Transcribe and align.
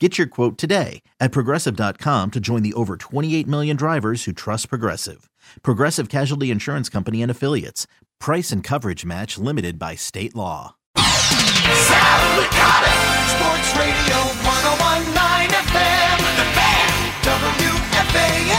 Get 0.00 0.18
your 0.18 0.26
quote 0.26 0.58
today 0.58 1.02
at 1.20 1.30
progressive.com 1.30 2.32
to 2.32 2.40
join 2.40 2.64
the 2.64 2.72
over 2.74 2.96
28 2.96 3.46
million 3.46 3.76
drivers 3.76 4.24
who 4.24 4.32
trust 4.32 4.68
Progressive. 4.68 5.30
Progressive 5.62 6.08
Casualty 6.08 6.50
Insurance 6.50 6.88
Company 6.88 7.22
and 7.22 7.30
Affiliates. 7.30 7.86
Price 8.18 8.50
and 8.50 8.64
coverage 8.64 9.04
match 9.04 9.38
limited 9.38 9.78
by 9.78 9.94
state 9.94 10.34
law. 10.34 10.74
Sal 10.96 12.42
Sports 13.30 13.70
Radio 13.78 14.16
1019 14.42 15.62
FM, 15.62 16.18
The 16.38 16.46
Fan, 16.58 16.90
WFAN. 17.22 18.50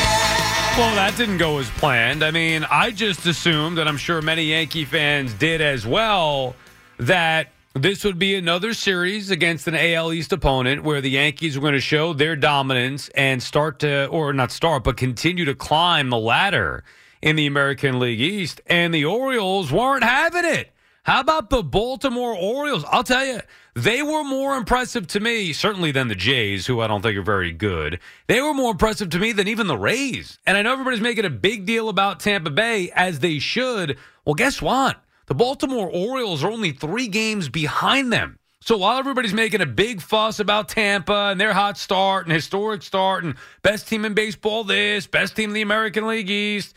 Well, 0.77 0.95
that 0.95 1.15
didn't 1.17 1.37
go 1.37 1.57
as 1.57 1.69
planned. 1.71 2.23
I 2.23 2.31
mean, 2.31 2.65
I 2.71 2.91
just 2.91 3.25
assumed, 3.25 3.77
and 3.77 3.89
I'm 3.89 3.97
sure 3.97 4.21
many 4.21 4.45
Yankee 4.45 4.85
fans 4.85 5.33
did 5.33 5.59
as 5.59 5.85
well, 5.85 6.55
that 6.97 7.49
this 7.75 8.05
would 8.05 8.17
be 8.17 8.35
another 8.35 8.73
series 8.73 9.29
against 9.29 9.67
an 9.67 9.75
AL 9.75 10.13
East 10.13 10.31
opponent 10.31 10.83
where 10.83 11.01
the 11.01 11.09
Yankees 11.09 11.57
are 11.57 11.59
going 11.59 11.73
to 11.73 11.81
show 11.81 12.13
their 12.13 12.37
dominance 12.37 13.09
and 13.09 13.43
start 13.43 13.79
to, 13.79 14.05
or 14.07 14.31
not 14.31 14.53
start, 14.53 14.85
but 14.85 14.95
continue 14.95 15.43
to 15.43 15.53
climb 15.53 16.09
the 16.09 16.17
ladder 16.17 16.85
in 17.21 17.35
the 17.35 17.45
American 17.45 17.99
League 17.99 18.21
East. 18.21 18.61
And 18.67 18.93
the 18.93 19.03
Orioles 19.03 19.73
weren't 19.73 20.05
having 20.05 20.45
it. 20.45 20.71
How 21.03 21.19
about 21.19 21.49
the 21.49 21.61
Baltimore 21.61 22.33
Orioles? 22.33 22.85
I'll 22.89 23.03
tell 23.03 23.25
you, 23.25 23.41
they 23.73 24.01
were 24.01 24.23
more 24.23 24.55
impressive 24.55 25.05
to 25.07 25.19
me, 25.19 25.51
certainly 25.51 25.91
than 25.91 26.07
the 26.07 26.15
Jays, 26.15 26.65
who 26.65 26.79
I 26.79 26.87
don't 26.87 27.01
think 27.01 27.17
are 27.17 27.21
very 27.21 27.51
good. 27.51 27.99
They 28.27 28.41
were 28.41 28.53
more 28.53 28.71
impressive 28.71 29.09
to 29.09 29.19
me 29.19 29.33
than 29.33 29.49
even 29.49 29.67
the 29.67 29.77
Rays. 29.77 30.39
And 30.47 30.57
I 30.57 30.61
know 30.61 30.71
everybody's 30.71 31.01
making 31.01 31.25
a 31.25 31.29
big 31.29 31.65
deal 31.65 31.89
about 31.89 32.21
Tampa 32.21 32.51
Bay, 32.51 32.89
as 32.95 33.19
they 33.19 33.37
should. 33.37 33.97
Well, 34.23 34.33
guess 34.33 34.61
what? 34.61 35.04
The 35.27 35.35
Baltimore 35.35 35.89
Orioles 35.89 36.43
are 36.43 36.51
only 36.51 36.71
three 36.71 37.07
games 37.07 37.49
behind 37.49 38.13
them. 38.13 38.37
So 38.61 38.77
while 38.77 38.97
everybody's 38.97 39.33
making 39.33 39.61
a 39.61 39.65
big 39.65 40.01
fuss 40.01 40.39
about 40.39 40.69
Tampa 40.69 41.29
and 41.31 41.39
their 41.39 41.53
hot 41.53 41.77
start 41.77 42.25
and 42.25 42.33
historic 42.33 42.81
start 42.81 43.23
and 43.23 43.35
best 43.61 43.87
team 43.87 44.05
in 44.05 44.13
baseball 44.13 44.63
this, 44.63 45.05
best 45.05 45.35
team 45.35 45.51
in 45.51 45.53
the 45.53 45.61
American 45.61 46.07
League 46.07 46.29
East, 46.29 46.73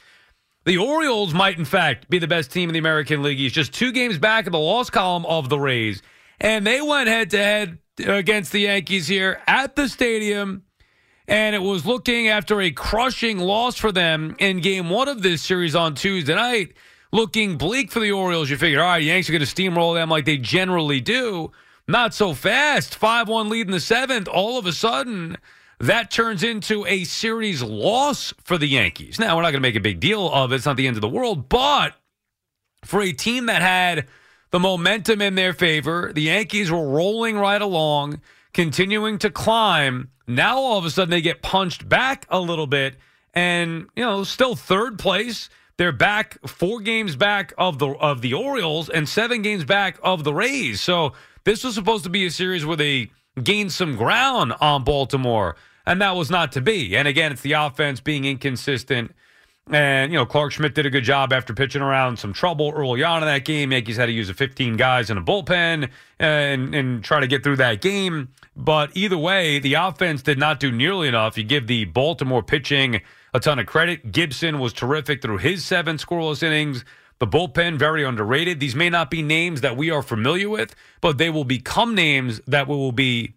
the 0.65 0.77
Orioles 0.77 1.33
might 1.33 1.59
in 1.59 1.65
fact 1.65 2.11
be 2.11 2.19
the 2.19 2.27
best 2.27 2.51
team 2.51 2.69
in 2.69 2.75
the 2.75 2.79
American 2.79 3.23
League 3.23 3.41
East, 3.41 3.55
just 3.55 3.73
two 3.73 3.91
games 3.92 4.19
back 4.19 4.47
in 4.47 4.53
the 4.53 4.58
loss 4.58 4.91
column 4.91 5.25
of 5.25 5.48
the 5.48 5.58
Rays. 5.58 6.03
And 6.41 6.67
they 6.67 6.83
went 6.83 7.08
head 7.08 7.31
to 7.31 7.39
head 7.39 7.79
against 7.98 8.53
the 8.53 8.61
Yankees 8.61 9.08
here 9.08 9.41
at 9.47 9.75
the 9.75 9.89
stadium. 9.89 10.64
And 11.27 11.55
it 11.55 11.63
was 11.63 11.85
looking 11.87 12.29
after 12.29 12.61
a 12.61 12.70
crushing 12.70 13.39
loss 13.39 13.77
for 13.77 13.92
them 13.92 14.37
in 14.39 14.61
game 14.61 14.91
one 14.91 15.08
of 15.08 15.23
this 15.23 15.42
series 15.42 15.75
on 15.75 15.95
Tuesday 15.95 16.35
night 16.35 16.75
looking 17.13 17.57
bleak 17.57 17.91
for 17.91 18.01
the 18.01 18.13
Orioles. 18.13 18.51
You 18.51 18.57
figure, 18.57 18.80
all 18.80 18.89
right, 18.89 19.02
Yanks 19.02 19.29
are 19.29 19.33
going 19.33 19.45
to 19.45 19.46
steamroll 19.46 19.95
them 19.95 20.08
like 20.08 20.24
they 20.24 20.36
generally 20.36 21.01
do. 21.01 21.52
Not 21.86 22.14
so 22.14 22.35
fast. 22.35 22.95
5 22.95 23.29
1 23.29 23.48
lead 23.48 23.67
in 23.67 23.73
the 23.73 23.80
seventh. 23.80 24.29
All 24.29 24.58
of 24.58 24.67
a 24.67 24.73
sudden, 24.73 25.39
that 25.80 26.11
turns 26.11 26.42
into 26.42 26.85
a 26.86 27.05
series 27.05 27.63
loss 27.63 28.35
for 28.45 28.58
the 28.58 28.67
Yankees. 28.67 29.19
Now, 29.19 29.36
we're 29.36 29.42
not 29.42 29.52
going 29.52 29.63
to 29.63 29.69
make 29.69 29.77
a 29.77 29.80
big 29.80 30.01
deal 30.01 30.30
of 30.30 30.52
it. 30.52 30.57
It's 30.57 30.67
not 30.67 30.77
the 30.77 30.86
end 30.86 30.96
of 30.96 31.01
the 31.01 31.08
world. 31.08 31.48
But 31.48 31.95
for 32.85 33.01
a 33.01 33.13
team 33.13 33.46
that 33.46 33.63
had 33.63 34.07
the 34.51 34.61
momentum 34.61 35.23
in 35.23 35.35
their 35.35 35.55
favor, 35.55 36.13
the 36.13 36.23
Yankees 36.23 36.70
were 36.70 36.89
rolling 36.89 37.39
right 37.39 37.61
along, 37.61 38.20
continuing 38.52 39.19
to 39.19 39.30
climb. 39.30 40.11
Now, 40.27 40.58
all 40.58 40.79
of 40.79 40.85
a 40.85 40.90
sudden, 40.90 41.11
they 41.11 41.23
get 41.23 41.40
punched 41.40 41.89
back 41.89 42.27
a 42.29 42.40
little 42.40 42.67
bit. 42.67 42.96
And, 43.33 43.86
you 43.95 44.05
know, 44.05 44.25
still 44.25 44.57
third 44.57 44.98
place 44.98 45.48
they're 45.78 45.92
back 45.92 46.39
four 46.46 46.80
games 46.80 47.16
back 47.16 47.55
of 47.56 47.78
the 47.78 47.89
of 47.89 48.20
the 48.20 48.34
Orioles 48.34 48.90
and 48.90 49.08
seven 49.08 49.40
games 49.42 49.64
back 49.64 49.98
of 50.02 50.24
the 50.24 50.34
Rays. 50.34 50.80
So 50.80 51.14
this 51.44 51.64
was 51.64 51.74
supposed 51.74 52.05
to 52.05 52.11
be 52.11 52.27
a 52.27 52.30
series 52.30 52.66
where 52.66 52.77
they 52.77 53.11
gained 53.42 53.72
some 53.72 53.96
ground 53.96 54.52
on 54.61 54.84
Baltimore, 54.84 55.56
and 55.86 56.02
that 56.02 56.16
was 56.16 56.30
not 56.30 56.52
to 56.52 56.61
be. 56.61 56.96
And 56.96 57.08
again, 57.08 57.33
it's 57.33 57.42
the 57.42 57.52
offense 57.52 58.00
being 58.00 58.24
inconsistent. 58.24 59.12
And, 59.70 60.11
you 60.11 60.18
know, 60.18 60.24
Clarke 60.24 60.52
Schmidt 60.52 60.74
did 60.74 60.86
a 60.86 60.90
good 60.90 61.05
job 61.05 61.30
after 61.30 61.52
pitching 61.52 61.83
around 61.83 62.18
some 62.18 62.33
trouble 62.33 62.72
early 62.74 63.02
on 63.02 63.22
in 63.22 63.27
that 63.28 63.45
game. 63.45 63.70
Yankees 63.70 63.98
had 63.98 64.06
to 64.06 64.12
use 64.12 64.30
a 64.30 64.34
15 64.34 64.78
guys 64.78 65.10
in 65.10 65.18
a 65.18 65.22
bullpen 65.22 65.84
uh, 65.84 65.89
and, 66.18 66.74
and 66.74 67.05
try 67.05 67.20
to 67.20 67.27
get 67.27 67.45
through 67.45 67.56
that 67.56 67.83
game. 67.83 68.28
But 68.56 68.90
either 68.95 69.18
way, 69.18 69.58
the 69.58 69.74
offense 69.74 70.22
did 70.22 70.39
not 70.39 70.58
do 70.58 70.72
nearly 70.72 71.06
enough. 71.06 71.36
You 71.36 71.45
give 71.45 71.66
the 71.66 71.84
Baltimore 71.84 72.42
pitching 72.42 73.02
a 73.34 73.40
ton 73.40 73.58
of 73.58 73.66
credit. 73.66 74.12
Gibson 74.12 74.58
was 74.58 74.72
terrific 74.72 75.22
through 75.22 75.39
his 75.39 75.64
seven 75.64 75.96
scoreless 75.96 76.42
innings. 76.42 76.84
The 77.18 77.27
bullpen, 77.27 77.78
very 77.78 78.05
underrated. 78.05 78.61
These 78.61 78.77
may 78.77 78.90
not 78.90 79.11
be 79.11 79.22
names 79.22 79.61
that 79.62 79.77
we 79.77 79.90
are 79.90 80.02
familiar 80.02 80.48
with, 80.48 80.74
but 81.00 81.18
they 81.18 81.30
will 81.30 81.44
become 81.44 81.94
names 81.94 82.40
that 82.46 82.68
we 82.68 82.77
will 82.77 82.92
be, 82.92 83.34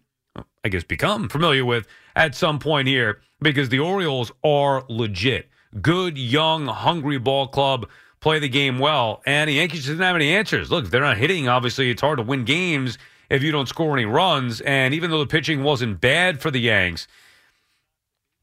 I 0.64 0.68
guess, 0.68 0.84
become 0.84 1.28
familiar 1.28 1.64
with 1.64 1.86
at 2.14 2.34
some 2.34 2.58
point 2.58 2.86
here 2.86 3.20
because 3.40 3.70
the 3.70 3.80
Orioles 3.80 4.30
are 4.44 4.84
legit. 4.88 5.48
Good, 5.80 6.16
young, 6.16 6.66
hungry 6.66 7.18
ball 7.18 7.48
club. 7.48 7.88
Play 8.20 8.38
the 8.38 8.48
game 8.48 8.78
well. 8.78 9.20
And 9.26 9.48
the 9.48 9.54
Yankees 9.54 9.86
didn't 9.86 10.02
have 10.02 10.14
any 10.14 10.32
answers. 10.32 10.70
Look, 10.70 10.90
they're 10.90 11.00
not 11.00 11.16
hitting, 11.16 11.48
obviously 11.48 11.90
it's 11.90 12.02
hard 12.02 12.18
to 12.18 12.22
win 12.22 12.44
games 12.44 12.98
if 13.30 13.42
you 13.42 13.50
don't 13.50 13.68
score 13.68 13.96
any 13.96 14.04
runs. 14.04 14.60
And 14.60 14.94
even 14.94 15.10
though 15.10 15.18
the 15.18 15.26
pitching 15.26 15.64
wasn't 15.64 16.00
bad 16.00 16.40
for 16.40 16.52
the 16.52 16.60
Yanks, 16.60 17.08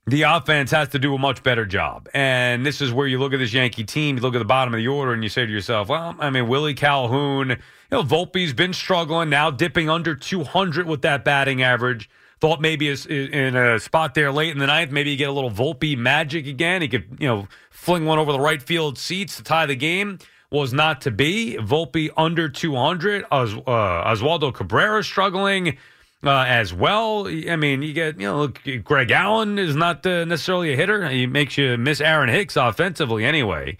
the 0.10 0.24
offense 0.24 0.72
has 0.72 0.90
to 0.90 1.00
do 1.00 1.14
a 1.14 1.18
much 1.18 1.44
better 1.44 1.66
job. 1.66 2.10
And 2.14 2.66
this 2.66 2.82
is 2.82 2.92
where 2.92 3.08
you 3.08 3.20
look 3.20 3.34
at 3.34 3.38
this 3.40 3.54
Yankee 3.54 3.84
team, 3.84 4.18
you 4.18 4.22
look 4.22 4.36
at 4.36 4.40
the 4.40 4.46
bottom 4.46 4.74
of 4.74 4.80
the 4.80 4.88
order, 4.88 5.14
and 5.14 5.24
you 5.24 5.30
say 5.30 5.46
to 5.46 5.52
yourself, 5.52 5.90
well, 5.90 6.16
I 6.20 6.30
mean, 6.30 6.48
Willie 6.48 6.74
Calhoun, 6.74 7.50
you 7.50 7.58
know, 7.92 8.04
Volpe's 8.04 8.54
been 8.54 8.74
struggling 8.74 9.30
now, 9.30 9.52
dipping 9.52 9.90
under 9.90 10.16
200 10.16 10.88
with 10.88 11.02
that 11.04 11.24
batting 11.24 11.62
average. 11.62 12.10
Thought 12.40 12.62
maybe 12.62 12.88
in 12.90 13.56
a 13.56 13.80
spot 13.80 14.14
there 14.14 14.32
late 14.32 14.52
in 14.52 14.60
the 14.60 14.68
ninth, 14.68 14.92
maybe 14.92 15.12
you 15.12 15.18
get 15.18 15.28
a 15.28 15.34
little 15.34 15.52
Volpe 15.52 15.98
magic 15.98 16.48
again. 16.48 16.82
He 16.82 16.88
could, 16.88 17.18
you 17.20 17.28
know, 17.28 17.48
fling 17.70 18.06
one 18.06 18.18
over 18.18 18.32
the 18.32 18.40
right 18.40 18.62
field 18.62 18.98
seats 18.98 19.36
to 19.38 19.44
tie 19.44 19.66
the 19.66 19.76
game. 19.76 20.20
Was 20.52 20.74
not 20.74 21.02
to 21.02 21.12
be. 21.12 21.58
Volpe 21.60 22.10
under 22.18 22.50
200. 22.50 23.26
Os, 23.30 23.54
uh, 23.54 23.60
Oswaldo 23.60 24.52
Cabrera 24.52 25.04
struggling 25.04 25.78
uh, 26.24 26.46
as 26.48 26.74
well. 26.74 27.28
I 27.28 27.56
mean, 27.56 27.82
you 27.82 27.94
get, 27.94 28.20
you 28.20 28.28
know, 28.28 28.40
look, 28.40 28.62
Greg 28.84 29.12
Allen 29.12 29.58
is 29.58 29.76
not 29.76 30.06
uh, 30.06 30.26
necessarily 30.26 30.74
a 30.74 30.76
hitter. 30.76 31.08
He 31.10 31.28
makes 31.28 31.58
you 31.58 31.78
miss 31.78 32.02
Aaron 32.02 32.30
Hicks 32.30 32.56
offensively 32.56 33.26
anyway. 33.26 33.78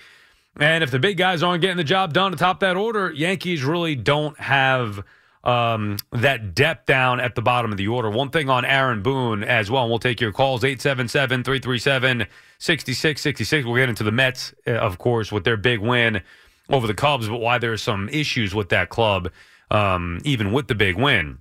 And 0.58 0.84
if 0.84 0.92
the 0.92 1.00
big 1.00 1.18
guys 1.18 1.44
aren't 1.44 1.62
getting 1.62 1.78
the 1.78 1.84
job 1.84 2.14
done 2.14 2.34
atop 2.34 2.60
that 2.62 2.76
order, 2.76 3.12
Yankees 3.12 3.64
really 3.64 3.96
don't 3.96 4.38
have 4.40 5.04
um, 5.44 5.98
that 6.12 6.54
depth 6.54 6.86
down 6.86 7.20
at 7.20 7.36
the 7.36 7.42
bottom 7.42 7.72
of 7.72 7.78
the 7.78 7.88
order. 7.88 8.10
One 8.10 8.30
thing 8.30 8.50
on 8.50 8.66
Aaron 8.66 9.02
Boone 9.02 9.44
as 9.44 9.72
well, 9.72 9.84
and 9.84 9.90
we'll 9.90 10.00
take 10.00 10.20
your 10.20 10.32
calls 10.32 10.64
877 10.64 11.44
337 11.44 12.28
6666. 12.58 13.66
We'll 13.66 13.76
get 13.76 13.90
into 13.90 14.04
the 14.04 14.12
Mets, 14.12 14.54
uh, 14.68 14.72
of 14.72 14.98
course, 14.98 15.32
with 15.32 15.46
their 15.46 15.58
big 15.58 15.80
win 15.80 16.22
over 16.70 16.88
the 16.88 16.94
Cubs, 16.94 17.30
but 17.30 17.40
why 17.40 17.58
there 17.58 17.72
are 17.72 17.78
some 17.78 18.10
issues 18.10 18.54
with 18.54 18.70
that 18.70 18.90
club, 18.90 19.32
um, 19.72 20.20
even 20.24 20.52
with 20.52 20.68
the 20.68 20.76
big 20.76 20.98
win. 20.98 21.40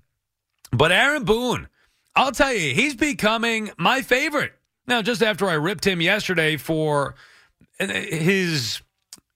But 0.72 0.92
Aaron 0.92 1.24
Boone, 1.24 1.68
I'll 2.14 2.32
tell 2.32 2.52
you, 2.52 2.74
he's 2.74 2.94
becoming 2.94 3.70
my 3.78 4.02
favorite. 4.02 4.52
Now, 4.86 5.02
just 5.02 5.22
after 5.22 5.46
I 5.46 5.54
ripped 5.54 5.86
him 5.86 6.00
yesterday 6.00 6.56
for 6.56 7.14
uh, 7.78 7.86
his 7.86 8.80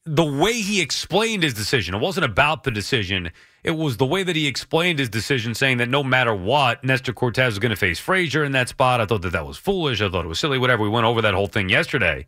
the 0.04 0.24
way 0.24 0.54
he 0.54 0.80
explained 0.80 1.44
his 1.44 1.54
decision, 1.54 1.94
it 1.94 2.00
wasn't 2.00 2.24
about 2.24 2.64
the 2.64 2.70
decision. 2.70 3.30
It 3.62 3.70
was 3.72 3.98
the 3.98 4.06
way 4.06 4.24
that 4.24 4.34
he 4.34 4.48
explained 4.48 4.98
his 4.98 5.08
decision, 5.08 5.54
saying 5.54 5.78
that 5.78 5.88
no 5.88 6.02
matter 6.02 6.34
what, 6.34 6.82
Nestor 6.82 7.12
Cortes 7.12 7.52
is 7.52 7.58
going 7.60 7.70
to 7.70 7.76
face 7.76 8.00
Frazier 8.00 8.42
in 8.42 8.52
that 8.52 8.68
spot. 8.68 9.00
I 9.00 9.06
thought 9.06 9.22
that 9.22 9.32
that 9.32 9.46
was 9.46 9.58
foolish. 9.58 10.00
I 10.00 10.08
thought 10.08 10.24
it 10.24 10.28
was 10.28 10.40
silly. 10.40 10.58
Whatever. 10.58 10.82
We 10.82 10.88
went 10.88 11.06
over 11.06 11.22
that 11.22 11.34
whole 11.34 11.46
thing 11.46 11.68
yesterday. 11.68 12.26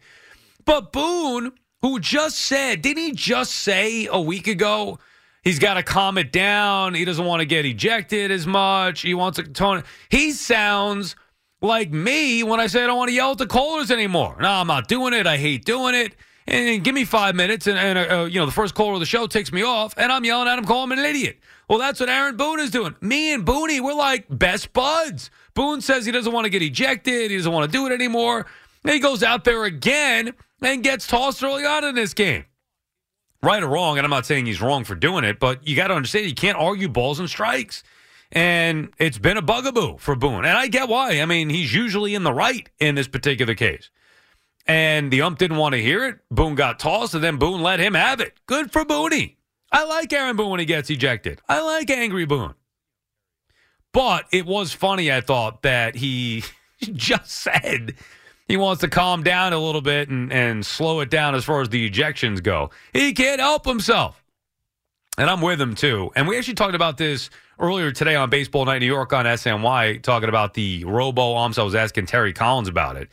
But 0.64 0.92
Boone, 0.92 1.52
who 1.82 1.98
just 1.98 2.38
said, 2.38 2.80
didn't 2.82 3.02
he 3.02 3.12
just 3.12 3.52
say 3.52 4.06
a 4.06 4.20
week 4.20 4.46
ago? 4.46 4.98
He's 5.44 5.58
got 5.58 5.74
to 5.74 5.82
calm 5.82 6.16
it 6.16 6.32
down. 6.32 6.94
He 6.94 7.04
doesn't 7.04 7.24
want 7.24 7.40
to 7.40 7.46
get 7.46 7.66
ejected 7.66 8.30
as 8.30 8.46
much. 8.46 9.02
He 9.02 9.12
wants 9.12 9.36
to 9.36 9.44
tone. 9.44 9.84
He 10.08 10.32
sounds 10.32 11.16
like 11.60 11.90
me 11.90 12.42
when 12.42 12.60
I 12.60 12.66
say 12.66 12.82
I 12.82 12.86
don't 12.86 12.96
want 12.96 13.10
to 13.10 13.14
yell 13.14 13.32
at 13.32 13.38
the 13.38 13.46
callers 13.46 13.90
anymore. 13.90 14.36
No, 14.40 14.48
I'm 14.48 14.66
not 14.66 14.88
doing 14.88 15.12
it. 15.12 15.26
I 15.26 15.36
hate 15.36 15.66
doing 15.66 15.94
it. 15.94 16.14
And 16.46 16.82
give 16.84 16.94
me 16.94 17.06
five 17.06 17.34
minutes, 17.34 17.66
and, 17.66 17.78
and 17.78 17.98
uh, 17.98 18.24
you 18.24 18.38
know 18.38 18.44
the 18.44 18.52
first 18.52 18.74
caller 18.74 18.92
of 18.92 19.00
the 19.00 19.06
show 19.06 19.26
takes 19.26 19.50
me 19.50 19.62
off, 19.62 19.94
and 19.96 20.12
I'm 20.12 20.26
yelling 20.26 20.46
at 20.46 20.58
him, 20.58 20.66
calling 20.66 20.92
him 20.92 20.98
an 20.98 21.04
idiot. 21.06 21.38
Well, 21.70 21.78
that's 21.78 22.00
what 22.00 22.10
Aaron 22.10 22.36
Boone 22.36 22.60
is 22.60 22.70
doing. 22.70 22.94
Me 23.00 23.32
and 23.32 23.46
Booney, 23.46 23.80
we're 23.80 23.94
like 23.94 24.26
best 24.28 24.74
buds. 24.74 25.30
Boone 25.54 25.80
says 25.80 26.04
he 26.04 26.12
doesn't 26.12 26.32
want 26.32 26.44
to 26.44 26.50
get 26.50 26.60
ejected. 26.60 27.30
He 27.30 27.36
doesn't 27.38 27.50
want 27.50 27.70
to 27.70 27.72
do 27.74 27.86
it 27.86 27.92
anymore. 27.92 28.44
And 28.82 28.92
he 28.92 28.98
goes 28.98 29.22
out 29.22 29.44
there 29.44 29.64
again 29.64 30.34
and 30.60 30.82
gets 30.82 31.06
tossed 31.06 31.42
early 31.42 31.64
on 31.64 31.84
in 31.84 31.94
this 31.94 32.12
game 32.12 32.44
right 33.44 33.62
or 33.62 33.68
wrong, 33.68 33.98
and 33.98 34.04
I'm 34.04 34.10
not 34.10 34.26
saying 34.26 34.46
he's 34.46 34.60
wrong 34.60 34.84
for 34.84 34.94
doing 34.94 35.24
it, 35.24 35.38
but 35.38 35.66
you 35.66 35.76
got 35.76 35.88
to 35.88 35.94
understand 35.94 36.26
you 36.26 36.34
can't 36.34 36.58
argue 36.58 36.88
balls 36.88 37.20
and 37.20 37.28
strikes. 37.28 37.82
And 38.32 38.90
it's 38.98 39.18
been 39.18 39.36
a 39.36 39.42
bugaboo 39.42 39.98
for 39.98 40.16
Boone. 40.16 40.44
And 40.44 40.58
I 40.58 40.66
get 40.66 40.88
why. 40.88 41.20
I 41.20 41.26
mean, 41.26 41.50
he's 41.50 41.72
usually 41.72 42.14
in 42.14 42.24
the 42.24 42.32
right 42.32 42.68
in 42.80 42.96
this 42.96 43.06
particular 43.06 43.54
case. 43.54 43.90
And 44.66 45.12
the 45.12 45.22
ump 45.22 45.38
didn't 45.38 45.58
want 45.58 45.74
to 45.74 45.82
hear 45.82 46.04
it. 46.06 46.18
Boone 46.30 46.54
got 46.54 46.78
tossed, 46.78 47.14
and 47.14 47.22
then 47.22 47.36
Boone 47.36 47.62
let 47.62 47.80
him 47.80 47.94
have 47.94 48.20
it. 48.20 48.34
Good 48.46 48.72
for 48.72 48.84
Booney. 48.84 49.36
I 49.70 49.84
like 49.84 50.12
Aaron 50.12 50.36
Boone 50.36 50.50
when 50.50 50.60
he 50.60 50.66
gets 50.66 50.90
ejected. 50.90 51.40
I 51.48 51.60
like 51.60 51.90
angry 51.90 52.24
Boone. 52.24 52.54
But 53.92 54.26
it 54.32 54.46
was 54.46 54.72
funny, 54.72 55.12
I 55.12 55.20
thought, 55.20 55.62
that 55.62 55.94
he 55.96 56.42
just 56.80 57.30
said 57.30 57.94
he 58.46 58.56
wants 58.56 58.80
to 58.82 58.88
calm 58.88 59.22
down 59.22 59.52
a 59.52 59.58
little 59.58 59.80
bit 59.80 60.08
and, 60.08 60.32
and 60.32 60.64
slow 60.64 61.00
it 61.00 61.10
down 61.10 61.34
as 61.34 61.44
far 61.44 61.60
as 61.60 61.68
the 61.70 61.88
ejections 61.88 62.42
go. 62.42 62.70
He 62.92 63.12
can't 63.12 63.40
help 63.40 63.64
himself. 63.64 64.22
And 65.16 65.30
I'm 65.30 65.40
with 65.40 65.60
him 65.60 65.74
too. 65.74 66.10
And 66.16 66.26
we 66.26 66.36
actually 66.36 66.54
talked 66.54 66.74
about 66.74 66.98
this 66.98 67.30
earlier 67.58 67.92
today 67.92 68.16
on 68.16 68.30
Baseball 68.30 68.64
Night 68.64 68.80
New 68.80 68.86
York 68.86 69.12
on 69.12 69.26
SNY, 69.26 70.02
talking 70.02 70.28
about 70.28 70.54
the 70.54 70.84
robo 70.84 71.36
umps. 71.36 71.58
I 71.58 71.62
was 71.62 71.74
asking 71.74 72.06
Terry 72.06 72.32
Collins 72.32 72.68
about 72.68 72.96
it. 72.96 73.08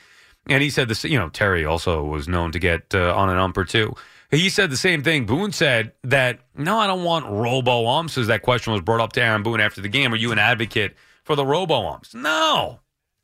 And 0.48 0.64
he 0.64 0.70
said 0.70 0.90
this, 0.90 1.04
you 1.04 1.20
know, 1.20 1.30
Terry 1.30 1.66
also 1.66 2.04
was 2.04 2.28
known 2.28 2.52
to 2.54 2.60
get 2.60 2.96
uh, 2.96 3.16
on 3.16 3.30
an 3.30 3.38
ump 3.38 3.56
or 3.58 3.66
two. 3.66 3.94
He 4.32 4.50
said 4.50 4.72
the 4.72 4.78
same 4.78 5.04
thing. 5.04 5.26
Boone 5.26 5.52
said 5.52 5.92
that, 6.04 6.40
no, 6.56 6.80
I 6.80 6.88
don't 6.88 7.04
want 7.04 7.26
robo 7.28 7.86
umps, 7.86 8.18
as 8.18 8.28
that 8.28 8.42
question 8.42 8.74
was 8.74 8.82
brought 8.82 9.02
up 9.02 9.14
to 9.14 9.22
Aaron 9.22 9.44
Boone 9.44 9.60
after 9.60 9.82
the 9.82 9.90
game. 9.90 10.14
Are 10.14 10.18
you 10.18 10.32
an 10.32 10.40
advocate 10.40 10.96
for 11.24 11.36
the 11.36 11.46
robo 11.46 11.86
umps? 11.86 12.16
No. 12.16 12.80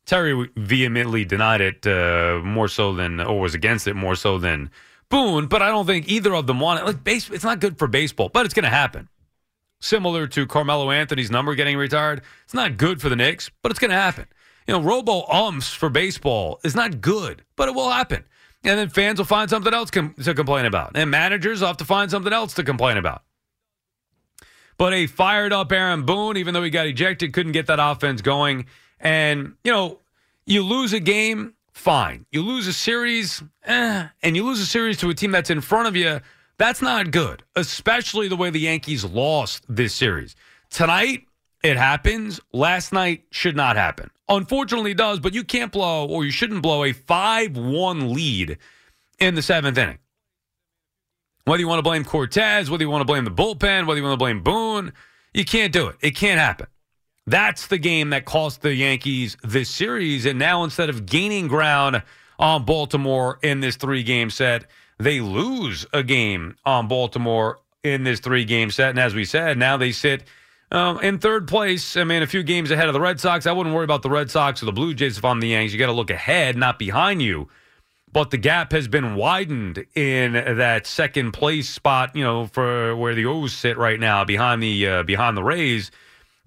Terry 0.07 0.49
vehemently 0.55 1.25
denied 1.25 1.59
it 1.61 1.85
uh, 1.85 2.39
more 2.43 2.69
so 2.69 2.93
than, 2.93 3.19
or 3.19 3.41
was 3.41 3.53
against 3.53 3.87
it 3.87 3.93
more 3.93 4.15
so 4.15 4.37
than 4.39 4.71
Boone, 5.09 5.47
but 5.47 5.61
I 5.61 5.67
don't 5.67 5.85
think 5.85 6.09
either 6.09 6.33
of 6.33 6.47
them 6.47 6.59
want 6.59 6.79
it. 6.79 6.85
Like, 6.85 7.03
base, 7.03 7.29
it's 7.29 7.43
not 7.43 7.59
good 7.59 7.77
for 7.77 7.87
baseball, 7.87 8.29
but 8.29 8.45
it's 8.45 8.53
going 8.53 8.63
to 8.63 8.69
happen. 8.69 9.09
Similar 9.79 10.27
to 10.27 10.47
Carmelo 10.47 10.91
Anthony's 10.91 11.29
number 11.29 11.55
getting 11.55 11.77
retired. 11.77 12.23
It's 12.45 12.53
not 12.53 12.77
good 12.77 13.01
for 13.01 13.09
the 13.09 13.15
Knicks, 13.15 13.51
but 13.61 13.69
it's 13.71 13.79
going 13.79 13.91
to 13.91 13.97
happen. 13.97 14.27
You 14.65 14.73
know, 14.73 14.81
robo 14.81 15.25
umps 15.27 15.69
for 15.73 15.89
baseball 15.89 16.59
is 16.63 16.75
not 16.75 16.99
good, 16.99 17.43
but 17.55 17.69
it 17.69 17.75
will 17.75 17.89
happen. 17.89 18.23
And 18.63 18.79
then 18.79 18.89
fans 18.89 19.19
will 19.19 19.25
find 19.25 19.49
something 19.49 19.73
else 19.73 19.91
com- 19.91 20.13
to 20.15 20.33
complain 20.33 20.65
about. 20.65 20.91
And 20.95 21.11
managers 21.11 21.61
will 21.61 21.67
have 21.67 21.77
to 21.77 21.85
find 21.85 22.09
something 22.09 22.33
else 22.33 22.53
to 22.55 22.63
complain 22.63 22.97
about. 22.97 23.23
But 24.77 24.93
a 24.93 25.07
fired 25.07 25.53
up 25.53 25.71
Aaron 25.71 26.05
Boone, 26.05 26.37
even 26.37 26.53
though 26.53 26.63
he 26.63 26.69
got 26.69 26.87
ejected, 26.87 27.33
couldn't 27.33 27.53
get 27.53 27.67
that 27.67 27.79
offense 27.79 28.21
going. 28.21 28.65
And, 28.99 29.53
you 29.63 29.71
know, 29.71 29.99
you 30.45 30.63
lose 30.63 30.93
a 30.93 30.99
game, 30.99 31.53
fine. 31.71 32.25
You 32.31 32.41
lose 32.41 32.67
a 32.67 32.73
series, 32.73 33.43
eh, 33.65 34.07
and 34.23 34.35
you 34.35 34.43
lose 34.43 34.59
a 34.59 34.65
series 34.65 34.97
to 34.97 35.09
a 35.09 35.13
team 35.13 35.31
that's 35.31 35.49
in 35.49 35.61
front 35.61 35.87
of 35.87 35.95
you, 35.95 36.19
that's 36.57 36.81
not 36.81 37.11
good, 37.11 37.43
especially 37.55 38.27
the 38.27 38.35
way 38.35 38.49
the 38.49 38.59
Yankees 38.59 39.05
lost 39.05 39.63
this 39.69 39.93
series. 39.93 40.35
Tonight, 40.69 41.25
it 41.63 41.77
happens. 41.77 42.39
Last 42.51 42.91
night 42.93 43.25
should 43.31 43.55
not 43.55 43.75
happen. 43.75 44.09
Unfortunately, 44.29 44.91
it 44.91 44.97
does, 44.97 45.19
but 45.19 45.33
you 45.33 45.43
can't 45.43 45.71
blow, 45.71 46.05
or 46.07 46.25
you 46.25 46.31
shouldn't 46.31 46.61
blow, 46.61 46.83
a 46.83 46.93
5 46.93 47.57
1 47.57 48.13
lead 48.13 48.57
in 49.19 49.35
the 49.35 49.41
seventh 49.41 49.77
inning. 49.77 49.99
Whether 51.45 51.61
you 51.61 51.67
want 51.67 51.79
to 51.79 51.83
blame 51.83 52.03
Cortes, 52.03 52.69
whether 52.69 52.83
you 52.83 52.89
want 52.89 53.01
to 53.01 53.05
blame 53.05 53.23
the 53.23 53.31
bullpen, 53.31 53.87
whether 53.87 53.97
you 53.97 54.03
want 54.03 54.13
to 54.13 54.17
blame 54.17 54.43
Boone, 54.43 54.91
you 55.33 55.45
can't 55.45 55.71
do 55.71 55.87
it. 55.87 55.95
It 56.01 56.11
can't 56.11 56.39
happen. 56.39 56.67
That's 57.27 57.67
the 57.67 57.77
game 57.77 58.11
that 58.11 58.23
cost 58.23 58.61
the 58.61 58.73
Yankees 58.73 59.35
this 59.43 59.69
series. 59.69 60.25
And 60.25 60.39
now 60.39 60.63
instead 60.63 60.89
of 60.89 61.05
gaining 61.05 61.47
ground 61.47 62.01
on 62.39 62.63
Baltimore 62.63 63.37
in 63.43 63.59
this 63.59 63.75
three 63.75 64.01
game 64.01 64.29
set, 64.29 64.65
they 64.97 65.19
lose 65.19 65.85
a 65.93 66.03
game 66.03 66.55
on 66.65 66.87
Baltimore 66.87 67.59
in 67.83 68.03
this 68.03 68.21
three 68.21 68.45
game 68.45 68.71
set. 68.71 68.91
And 68.91 68.99
as 68.99 69.13
we 69.13 69.25
said, 69.25 69.57
now 69.57 69.75
they 69.75 69.91
sit 69.91 70.23
um, 70.71 70.99
in 71.01 71.19
third 71.19 71.49
place. 71.49 71.97
I 71.97 72.05
mean, 72.05 72.23
a 72.23 72.27
few 72.27 72.43
games 72.43 72.71
ahead 72.71 72.87
of 72.87 72.93
the 72.93 73.01
Red 73.01 73.19
Sox. 73.19 73.45
I 73.45 73.51
wouldn't 73.51 73.75
worry 73.75 73.83
about 73.83 74.03
the 74.03 74.09
Red 74.09 74.31
Sox 74.31 74.63
or 74.63 74.65
the 74.65 74.71
Blue 74.71 74.93
Jays 74.93 75.17
if 75.17 75.25
I'm 75.25 75.41
the 75.41 75.49
Yankees. 75.49 75.73
You 75.73 75.79
got 75.79 75.87
to 75.87 75.91
look 75.91 76.09
ahead, 76.09 76.55
not 76.55 76.79
behind 76.79 77.21
you. 77.21 77.49
But 78.09 78.31
the 78.31 78.37
gap 78.37 78.71
has 78.71 78.87
been 78.87 79.15
widened 79.15 79.85
in 79.93 80.31
that 80.31 80.87
second 80.87 81.33
place 81.33 81.69
spot, 81.69 82.15
you 82.15 82.23
know, 82.23 82.47
for 82.47 82.95
where 82.95 83.13
the 83.13 83.25
O's 83.25 83.53
sit 83.53 83.77
right 83.77 83.99
now, 83.99 84.23
behind 84.23 84.63
the 84.63 84.87
uh, 84.87 85.03
behind 85.03 85.35
the 85.35 85.43
Rays. 85.43 85.91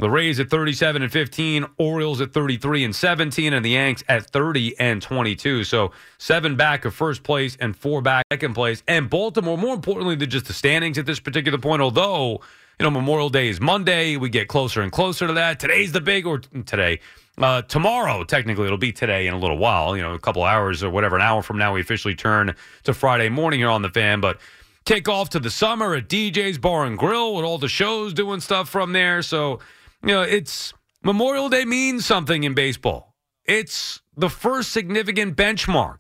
The 0.01 0.09
Rays 0.09 0.41
at 0.41 0.49
37 0.49 1.03
and 1.03 1.13
15, 1.13 1.67
Orioles 1.77 2.23
at 2.23 2.33
33 2.33 2.85
and 2.85 2.97
17, 2.97 3.53
and 3.53 3.63
the 3.63 3.71
Yanks 3.71 4.03
at 4.09 4.31
30 4.31 4.81
and 4.81 5.03
22. 5.03 5.63
So 5.65 5.93
seven 6.17 6.57
back 6.57 6.87
of 6.87 6.95
first 6.95 7.23
place 7.23 7.55
and 7.61 7.77
four 7.77 8.01
back 8.01 8.25
second 8.33 8.55
place. 8.55 8.83
And 8.89 9.11
Baltimore, 9.11 9.59
more 9.59 9.75
importantly 9.75 10.15
than 10.15 10.31
just 10.31 10.47
the 10.47 10.55
standings 10.55 10.97
at 10.97 11.05
this 11.05 11.21
particular 11.21 11.59
point, 11.59 11.83
although 11.83 12.41
you 12.79 12.85
know 12.85 12.91
Memorial 12.91 13.29
Day 13.29 13.49
is 13.49 13.61
Monday, 13.61 14.17
we 14.17 14.31
get 14.31 14.49
closer 14.49 14.81
and 14.81 14.91
closer 14.91 15.27
to 15.27 15.35
that. 15.35 15.61
Today's 15.61 15.93
the 15.93 16.01
big, 16.01 16.27
or 16.27 16.39
today, 16.39 17.01
uh, 17.37 17.61
tomorrow, 17.61 18.25
technically, 18.25 18.65
it'll 18.65 18.79
be 18.79 18.93
today 18.93 19.27
in 19.27 19.35
a 19.35 19.39
little 19.39 19.59
while, 19.59 19.95
you 19.95 20.03
know, 20.03 20.15
a 20.15 20.19
couple 20.19 20.43
hours 20.45 20.83
or 20.83 20.89
whatever, 20.89 21.17
an 21.17 21.23
hour 21.23 21.43
from 21.43 21.59
now, 21.59 21.75
we 21.75 21.83
officially 21.83 22.15
turn 22.15 22.55
to 22.85 22.95
Friday 22.95 23.29
morning 23.29 23.61
here 23.61 23.69
on 23.69 23.83
the 23.83 23.91
fan. 23.91 24.23
But 24.23 24.41
kick 24.87 25.11
off 25.11 25.29
to 25.31 25.39
the 25.39 25.51
summer 25.51 25.95
at 25.95 26.09
DJ's 26.09 26.57
Bar 26.57 26.87
and 26.87 26.97
Grill 26.97 27.35
with 27.35 27.45
all 27.45 27.59
the 27.59 27.69
shows 27.69 28.15
doing 28.15 28.41
stuff 28.41 28.71
from 28.71 28.95
there. 28.95 29.21
So 29.21 29.61
you 30.03 30.09
know, 30.09 30.23
it's 30.23 30.73
Memorial 31.03 31.49
Day 31.49 31.65
means 31.65 32.07
something 32.07 32.45
in 32.45 32.55
baseball. 32.55 33.15
It's 33.45 34.01
the 34.17 34.31
first 34.31 34.73
significant 34.73 35.37
benchmark. 35.37 35.99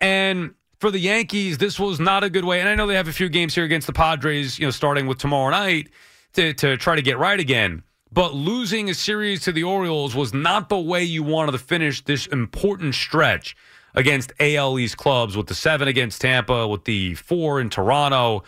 And 0.00 0.54
for 0.78 0.90
the 0.90 0.98
Yankees, 0.98 1.58
this 1.58 1.78
was 1.78 2.00
not 2.00 2.24
a 2.24 2.30
good 2.30 2.44
way. 2.44 2.60
And 2.60 2.68
I 2.68 2.74
know 2.74 2.86
they 2.86 2.94
have 2.94 3.08
a 3.08 3.12
few 3.12 3.28
games 3.28 3.54
here 3.54 3.64
against 3.64 3.86
the 3.86 3.92
Padres, 3.92 4.58
you 4.58 4.66
know, 4.66 4.70
starting 4.70 5.06
with 5.06 5.18
tomorrow 5.18 5.50
night 5.50 5.90
to, 6.32 6.54
to 6.54 6.76
try 6.76 6.96
to 6.96 7.02
get 7.02 7.18
right 7.18 7.38
again. 7.38 7.82
But 8.12 8.34
losing 8.34 8.90
a 8.90 8.94
series 8.94 9.42
to 9.42 9.52
the 9.52 9.62
Orioles 9.62 10.16
was 10.16 10.34
not 10.34 10.68
the 10.68 10.78
way 10.78 11.04
you 11.04 11.22
wanted 11.22 11.52
to 11.52 11.58
finish 11.58 12.02
this 12.02 12.26
important 12.26 12.94
stretch 12.94 13.56
against 13.94 14.32
AL 14.40 14.78
East 14.78 14.96
clubs 14.96 15.36
with 15.36 15.46
the 15.46 15.54
seven 15.54 15.86
against 15.86 16.20
Tampa, 16.20 16.66
with 16.66 16.84
the 16.84 17.14
four 17.14 17.60
in 17.60 17.70
Toronto. 17.70 18.42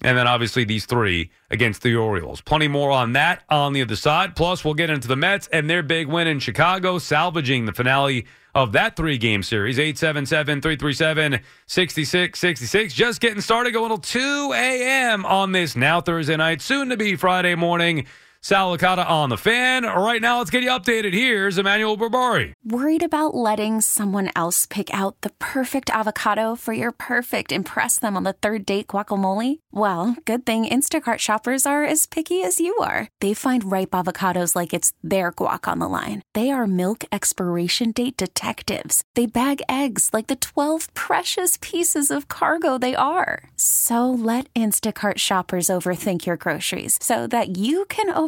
And 0.00 0.16
then 0.16 0.28
obviously 0.28 0.64
these 0.64 0.86
three 0.86 1.30
against 1.50 1.82
the 1.82 1.96
Orioles. 1.96 2.40
Plenty 2.40 2.68
more 2.68 2.90
on 2.90 3.14
that 3.14 3.42
on 3.50 3.72
the 3.72 3.82
other 3.82 3.96
side. 3.96 4.36
Plus, 4.36 4.64
we'll 4.64 4.74
get 4.74 4.90
into 4.90 5.08
the 5.08 5.16
Mets 5.16 5.48
and 5.48 5.68
their 5.68 5.82
big 5.82 6.06
win 6.06 6.28
in 6.28 6.38
Chicago, 6.38 6.98
salvaging 6.98 7.66
the 7.66 7.72
finale 7.72 8.26
of 8.54 8.72
that 8.72 8.96
three 8.96 9.18
game 9.18 9.42
series. 9.42 9.78
877 9.78 10.60
337 10.60 11.40
6666. 11.66 12.94
Just 12.94 13.20
getting 13.20 13.40
started, 13.40 13.72
going 13.72 13.88
till 13.88 13.98
2 13.98 14.52
a.m. 14.54 15.26
on 15.26 15.52
this 15.52 15.74
now 15.74 16.00
Thursday 16.00 16.36
night, 16.36 16.62
soon 16.62 16.88
to 16.90 16.96
be 16.96 17.16
Friday 17.16 17.56
morning. 17.56 18.06
Sal 18.40 18.76
Licata 18.76 19.04
on 19.04 19.30
the 19.30 19.36
fan. 19.36 19.82
Right 19.82 20.22
now, 20.22 20.38
let's 20.38 20.50
get 20.50 20.62
you 20.62 20.70
updated. 20.70 21.12
Here's 21.12 21.58
Emmanuel 21.58 21.98
Berbari. 21.98 22.52
Worried 22.64 23.02
about 23.02 23.34
letting 23.34 23.80
someone 23.80 24.30
else 24.36 24.64
pick 24.64 24.94
out 24.94 25.20
the 25.22 25.30
perfect 25.40 25.90
avocado 25.90 26.54
for 26.54 26.72
your 26.72 26.92
perfect 26.92 27.50
impress 27.50 27.98
them 27.98 28.16
on 28.16 28.22
the 28.22 28.32
third 28.32 28.64
date 28.64 28.86
guacamole? 28.86 29.58
Well, 29.72 30.16
good 30.24 30.46
thing 30.46 30.66
Instacart 30.66 31.18
shoppers 31.18 31.66
are 31.66 31.84
as 31.84 32.06
picky 32.06 32.44
as 32.44 32.60
you 32.60 32.76
are. 32.76 33.08
They 33.20 33.34
find 33.34 33.72
ripe 33.72 33.90
avocados 33.90 34.54
like 34.54 34.72
it's 34.72 34.92
their 35.02 35.32
guac 35.32 35.66
on 35.66 35.80
the 35.80 35.88
line. 35.88 36.22
They 36.34 36.50
are 36.50 36.66
milk 36.68 37.04
expiration 37.10 37.90
date 37.90 38.16
detectives. 38.16 39.02
They 39.16 39.26
bag 39.26 39.62
eggs 39.68 40.10
like 40.12 40.28
the 40.28 40.36
12 40.36 40.94
precious 40.94 41.58
pieces 41.60 42.12
of 42.12 42.28
cargo 42.28 42.78
they 42.78 42.94
are. 42.94 43.50
So 43.56 44.08
let 44.08 44.52
Instacart 44.54 45.18
shoppers 45.18 45.66
overthink 45.66 46.24
your 46.24 46.36
groceries 46.36 46.98
so 47.02 47.26
that 47.26 47.58
you 47.58 47.84
can 47.86 48.06
overthink 48.14 48.27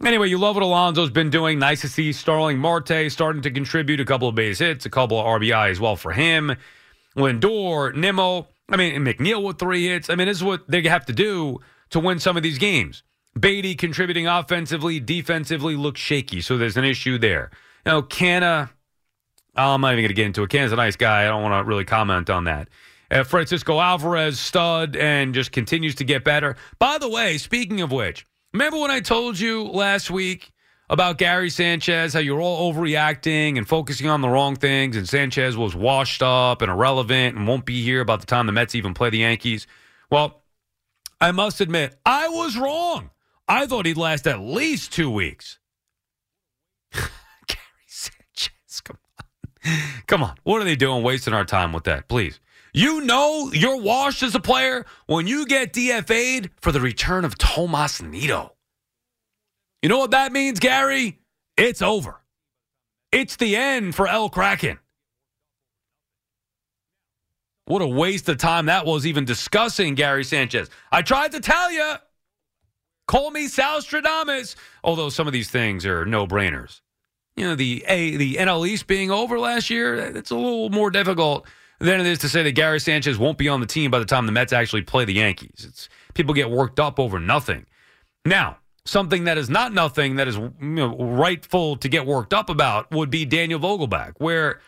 anyway, 0.04 0.28
you 0.28 0.40
love 0.40 0.56
what 0.56 0.64
Alonso's 0.64 1.12
been 1.12 1.30
doing. 1.30 1.60
Nice 1.60 1.82
to 1.82 1.88
see 1.88 2.12
Starling 2.14 2.58
Marte 2.58 3.12
starting 3.12 3.44
to 3.44 3.52
contribute 3.52 4.00
a 4.00 4.06
couple 4.06 4.28
of 4.28 4.34
base 4.34 4.58
hits, 4.58 4.88
a 4.88 4.90
couple 4.90 5.20
of 5.20 5.26
RBI 5.26 5.70
as 5.70 5.80
well 5.80 5.96
for 5.96 6.12
him. 6.12 6.56
Lindor, 7.16 7.94
Nimmo, 7.94 8.48
I 8.70 8.78
mean, 8.78 9.06
McNeil 9.06 9.44
with 9.44 9.60
three 9.60 9.88
hits. 9.88 10.10
I 10.10 10.16
mean, 10.16 10.28
this 10.28 10.38
is 10.38 10.44
what 10.44 10.68
they 10.68 10.82
have 10.84 11.06
to 11.06 11.14
do 11.14 11.60
to 11.92 12.00
win 12.00 12.18
some 12.18 12.38
of 12.38 12.44
these 12.44 12.58
games. 12.58 13.04
Baty 13.40 13.76
contributing 13.76 14.28
offensively, 14.28 15.00
defensively 15.00 15.76
looks 15.76 16.02
shaky, 16.02 16.42
so 16.42 16.58
there's 16.58 16.76
an 16.76 16.84
issue 16.84 17.18
there. 17.18 17.50
Now, 17.86 18.02
Canha, 18.02 18.70
oh, 19.56 19.74
I'm 19.74 19.82
not 19.82 19.94
even 19.94 20.04
going 20.04 20.10
to 20.10 20.14
get 20.14 20.26
into 20.26 20.44
it. 20.44 20.50
Canha's 20.50 20.74
a 20.74 20.76
nice 20.76 20.98
guy. 20.98 21.24
I 21.24 21.28
don't 21.30 21.42
want 21.42 21.64
to 21.64 21.68
really 21.68 21.86
comment 21.86 22.30
on 22.30 22.44
that. 22.44 22.68
Uh, 23.10 23.24
Francisco 23.24 23.80
Alvarez, 23.80 24.40
stud, 24.40 24.96
and 24.96 25.34
just 25.34 25.52
continues 25.52 25.96
to 25.96 26.04
get 26.04 26.24
better. 26.24 26.56
By 26.78 26.98
the 26.98 27.10
way, 27.10 27.38
speaking 27.38 27.82
of 27.82 27.92
which, 27.92 28.26
remember 28.54 28.80
when 28.80 28.92
I 28.92 29.00
told 29.00 29.40
you 29.40 29.64
last 29.64 30.12
week 30.12 30.52
about 30.90 31.18
Gary 31.18 31.50
Sanchez, 31.50 32.14
how 32.14 32.20
you're 32.20 32.42
all 32.42 32.74
overreacting 32.74 33.58
and 33.58 33.66
focusing 33.68 34.08
on 34.08 34.20
the 34.20 34.30
wrong 34.30 34.58
things, 34.58 34.98
and 34.98 35.08
Sanchez 35.08 35.56
was 35.56 35.74
washed 35.74 36.22
up 36.22 36.62
and 36.62 36.70
irrelevant 36.70 37.38
and 37.38 37.48
won't 37.48 37.66
be 37.66 37.82
here 37.82 38.02
about 38.02 38.20
the 38.20 38.26
time 38.26 38.46
the 38.46 38.52
Mets 38.52 38.76
even 38.76 38.94
play 38.94 39.10
the 39.10 39.20
Yankees? 39.20 39.68
Well, 40.10 40.44
I 41.22 41.32
must 41.32 41.62
admit, 41.62 41.96
I 42.06 42.28
was 42.28 42.58
wrong. 42.58 43.10
I 43.52 43.66
thought 43.68 43.86
he'd 43.86 43.98
last 43.98 44.28
at 44.28 44.40
least 44.40 44.94
two 44.94 45.12
weeks. 45.12 45.60
Gary 46.94 47.10
Sanchez, 47.86 48.80
come 48.82 48.98
on. 49.20 49.78
Come 50.08 50.24
on. 50.24 50.36
What 50.44 50.62
are 50.62 50.64
they 50.64 50.78
doing 50.78 51.04
wasting 51.04 51.34
our 51.34 51.44
time 51.44 51.74
with 51.74 51.84
that? 51.84 52.08
Please. 52.08 52.40
You 52.74 53.02
know 53.02 53.52
you're 53.52 53.76
washed 53.76 54.24
as 54.24 54.36
a 54.36 54.40
player 54.40 54.86
when 55.06 55.28
you 55.28 55.46
get 55.46 55.74
DFA'd 55.74 56.50
for 56.62 56.72
the 56.72 56.80
return 56.80 57.26
of 57.26 57.38
Tomas 57.38 58.02
Nido. 58.02 58.54
You 59.82 59.90
know 59.90 59.98
what 59.98 60.12
that 60.12 60.32
means, 60.32 60.62
Gary? 60.62 61.20
It's 61.58 61.82
over. 61.82 62.22
It's 63.12 63.36
the 63.36 63.58
end 63.58 63.96
for 63.96 64.08
El 64.08 64.30
Kraken. 64.30 64.80
What 67.66 67.82
a 67.82 67.88
waste 67.88 68.30
of 68.30 68.38
time 68.38 68.68
that 68.68 68.86
was 68.86 69.06
even 69.06 69.26
discussing 69.26 69.96
Gary 69.96 70.24
Sanchez. 70.24 70.70
I 70.90 71.02
tried 71.02 71.34
to 71.34 71.42
tell 71.42 71.70
you. 71.70 71.96
Call 73.12 73.30
me 73.30 73.50
Sal 73.50 73.82
Stradamus. 73.82 74.56
Although 74.86 75.10
some 75.10 75.28
of 75.28 75.34
these 75.34 75.50
things 75.50 75.86
are 75.86 76.06
no 76.06 76.26
brainers. 76.26 76.80
You 77.36 77.44
know, 77.44 77.56
the 77.56 77.84
a 77.86 78.16
the 78.16 78.36
NL 78.36 78.66
East 78.66 78.88
being 78.88 79.12
over 79.12 79.38
last 79.38 79.70
year, 79.70 79.96
it's 79.96 80.32
a 80.32 80.36
little 80.36 80.70
more 80.70 80.90
difficult 80.90 81.46
than 81.80 82.00
it 82.00 82.06
is 82.06 82.20
to 82.20 82.30
say 82.30 82.42
that 82.44 82.54
Gary 82.54 82.80
Sanchez 82.80 83.18
won't 83.18 83.38
be 83.38 83.50
on 83.50 83.60
the 83.60 83.66
team 83.66 83.92
by 83.92 84.00
the 84.00 84.06
time 84.06 84.28
the 84.28 84.32
Mets 84.32 84.54
actually 84.54 84.84
play 84.84 85.04
the 85.04 85.16
Yankees. 85.16 85.66
It's 85.68 85.90
people 86.14 86.34
get 86.34 86.50
worked 86.50 86.80
up 86.80 87.02
over 87.02 87.20
nothing. 87.20 87.66
Now, 88.26 88.60
something 88.86 89.26
that 89.26 89.38
is 89.38 89.50
not 89.50 89.74
nothing 89.74 90.16
that 90.16 90.30
is 90.30 90.38
you 90.38 90.54
know, 90.62 90.96
rightful 90.96 91.76
to 91.76 91.90
get 91.90 92.06
worked 92.06 92.34
up 92.34 92.50
about 92.50 92.92
would 92.92 93.10
be 93.10 93.26
Daniel 93.26 93.60
Vogelbach. 93.60 94.14
Where 94.20 94.62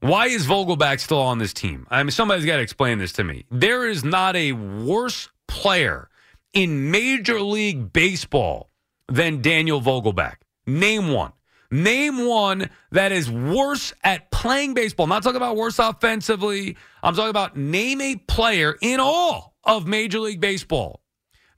why 0.00 0.26
is 0.26 0.48
Vogelbach 0.48 0.98
still 0.98 1.20
on 1.20 1.38
this 1.38 1.52
team? 1.52 1.86
I 1.90 2.02
mean, 2.02 2.10
somebody's 2.10 2.44
got 2.44 2.56
to 2.56 2.62
explain 2.62 2.98
this 2.98 3.12
to 3.12 3.22
me. 3.22 3.44
There 3.52 3.86
is 3.86 4.02
not 4.02 4.34
a 4.34 4.50
worse 4.50 5.28
player 5.46 6.08
in 6.54 6.90
Major 6.90 7.40
League 7.40 7.92
Baseball 7.92 8.70
than 9.08 9.42
Daniel 9.42 9.80
Vogelbach. 9.80 10.36
Name 10.66 11.12
one. 11.12 11.32
Name 11.70 12.26
one 12.26 12.70
that 12.92 13.10
is 13.10 13.30
worse 13.30 13.92
at 14.04 14.30
playing 14.30 14.74
baseball. 14.74 15.04
I'm 15.04 15.10
not 15.10 15.22
talking 15.22 15.36
about 15.36 15.56
worse 15.56 15.78
offensively. 15.78 16.76
I'm 17.02 17.14
talking 17.14 17.30
about 17.30 17.56
name 17.56 18.00
a 18.00 18.16
player 18.16 18.76
in 18.80 19.00
all 19.00 19.54
of 19.64 19.86
Major 19.86 20.20
League 20.20 20.40
Baseball 20.40 21.00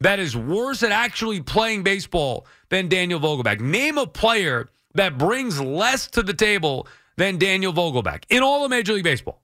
that 0.01 0.19
is 0.19 0.37
worse 0.37 0.83
at 0.83 0.93
actually 0.93 1.43
playing 1.43 1.83
baseball 1.83 2.47
than 2.71 2.89
Daniel 2.89 3.21
Vogelbach. 3.21 3.61
Name 3.61 3.99
a 3.99 4.07
player 4.07 4.69
that 4.95 5.19
brings 5.19 5.61
less 5.61 6.07
to 6.09 6.23
the 6.23 6.35
table 6.35 6.89
than 7.17 7.39
Daniel 7.39 7.73
Vogelbach 7.73 8.25
in 8.29 8.43
all 8.43 8.65
of 8.65 8.71
Major 8.71 8.95
League 8.95 9.05
Baseball. 9.05 9.43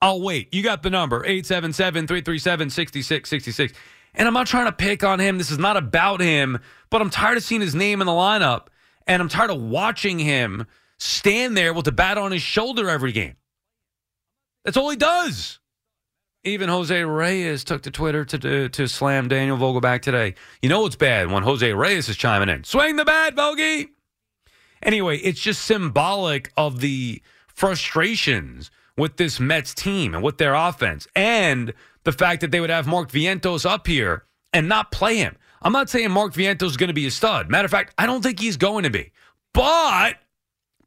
I'll 0.00 0.20
wait. 0.20 0.52
You 0.52 0.62
got 0.62 0.82
the 0.82 0.90
number 0.90 1.24
877 1.24 2.06
337 2.06 2.70
6666. 2.70 3.78
And 4.14 4.26
I'm 4.26 4.34
not 4.34 4.46
trying 4.46 4.66
to 4.66 4.72
pick 4.72 5.04
on 5.04 5.20
him. 5.20 5.38
This 5.38 5.50
is 5.50 5.58
not 5.58 5.76
about 5.76 6.20
him, 6.20 6.58
but 6.90 7.02
I'm 7.02 7.10
tired 7.10 7.36
of 7.36 7.42
seeing 7.44 7.60
his 7.60 7.74
name 7.74 8.00
in 8.00 8.06
the 8.06 8.12
lineup. 8.12 8.68
And 9.06 9.22
I'm 9.22 9.28
tired 9.28 9.50
of 9.50 9.60
watching 9.60 10.18
him 10.18 10.66
stand 10.98 11.56
there 11.56 11.72
with 11.72 11.84
the 11.84 11.92
bat 11.92 12.18
on 12.18 12.32
his 12.32 12.42
shoulder 12.42 12.88
every 12.88 13.12
game. 13.12 13.36
That's 14.64 14.76
all 14.76 14.90
he 14.90 14.96
does. 14.96 15.60
Even 16.44 16.68
Jose 16.68 17.04
Reyes 17.04 17.64
took 17.64 17.82
to 17.82 17.90
Twitter 17.90 18.24
to, 18.24 18.38
to, 18.38 18.68
to 18.68 18.88
slam 18.88 19.28
Daniel 19.28 19.58
Vogelbach 19.58 20.02
today. 20.02 20.34
You 20.62 20.68
know 20.68 20.80
what's 20.82 20.96
bad 20.96 21.30
when 21.30 21.42
Jose 21.42 21.72
Reyes 21.72 22.08
is 22.08 22.16
chiming 22.16 22.48
in. 22.48 22.64
Swing 22.64 22.96
the 22.96 23.04
bat, 23.04 23.34
Vogie. 23.34 23.88
Anyway, 24.82 25.18
it's 25.18 25.40
just 25.40 25.62
symbolic 25.62 26.52
of 26.56 26.80
the 26.80 27.20
frustrations 27.48 28.70
with 28.96 29.16
this 29.16 29.38
Mets 29.40 29.74
team 29.74 30.14
and 30.14 30.22
with 30.22 30.38
their 30.38 30.54
offense 30.54 31.06
and 31.14 31.72
the 32.04 32.12
fact 32.12 32.40
that 32.40 32.50
they 32.50 32.60
would 32.60 32.70
have 32.70 32.86
Mark 32.86 33.10
Vientos 33.10 33.68
up 33.68 33.86
here 33.86 34.24
and 34.52 34.68
not 34.68 34.90
play 34.90 35.16
him. 35.16 35.36
I'm 35.62 35.72
not 35.72 35.90
saying 35.90 36.10
Mark 36.10 36.32
Vientos 36.34 36.66
is 36.68 36.76
going 36.76 36.88
to 36.88 36.94
be 36.94 37.06
a 37.06 37.10
stud. 37.10 37.50
Matter 37.50 37.66
of 37.66 37.70
fact, 37.70 37.94
I 37.98 38.06
don't 38.06 38.22
think 38.22 38.40
he's 38.40 38.56
going 38.56 38.84
to 38.84 38.90
be. 38.90 39.12
But, 39.52 40.16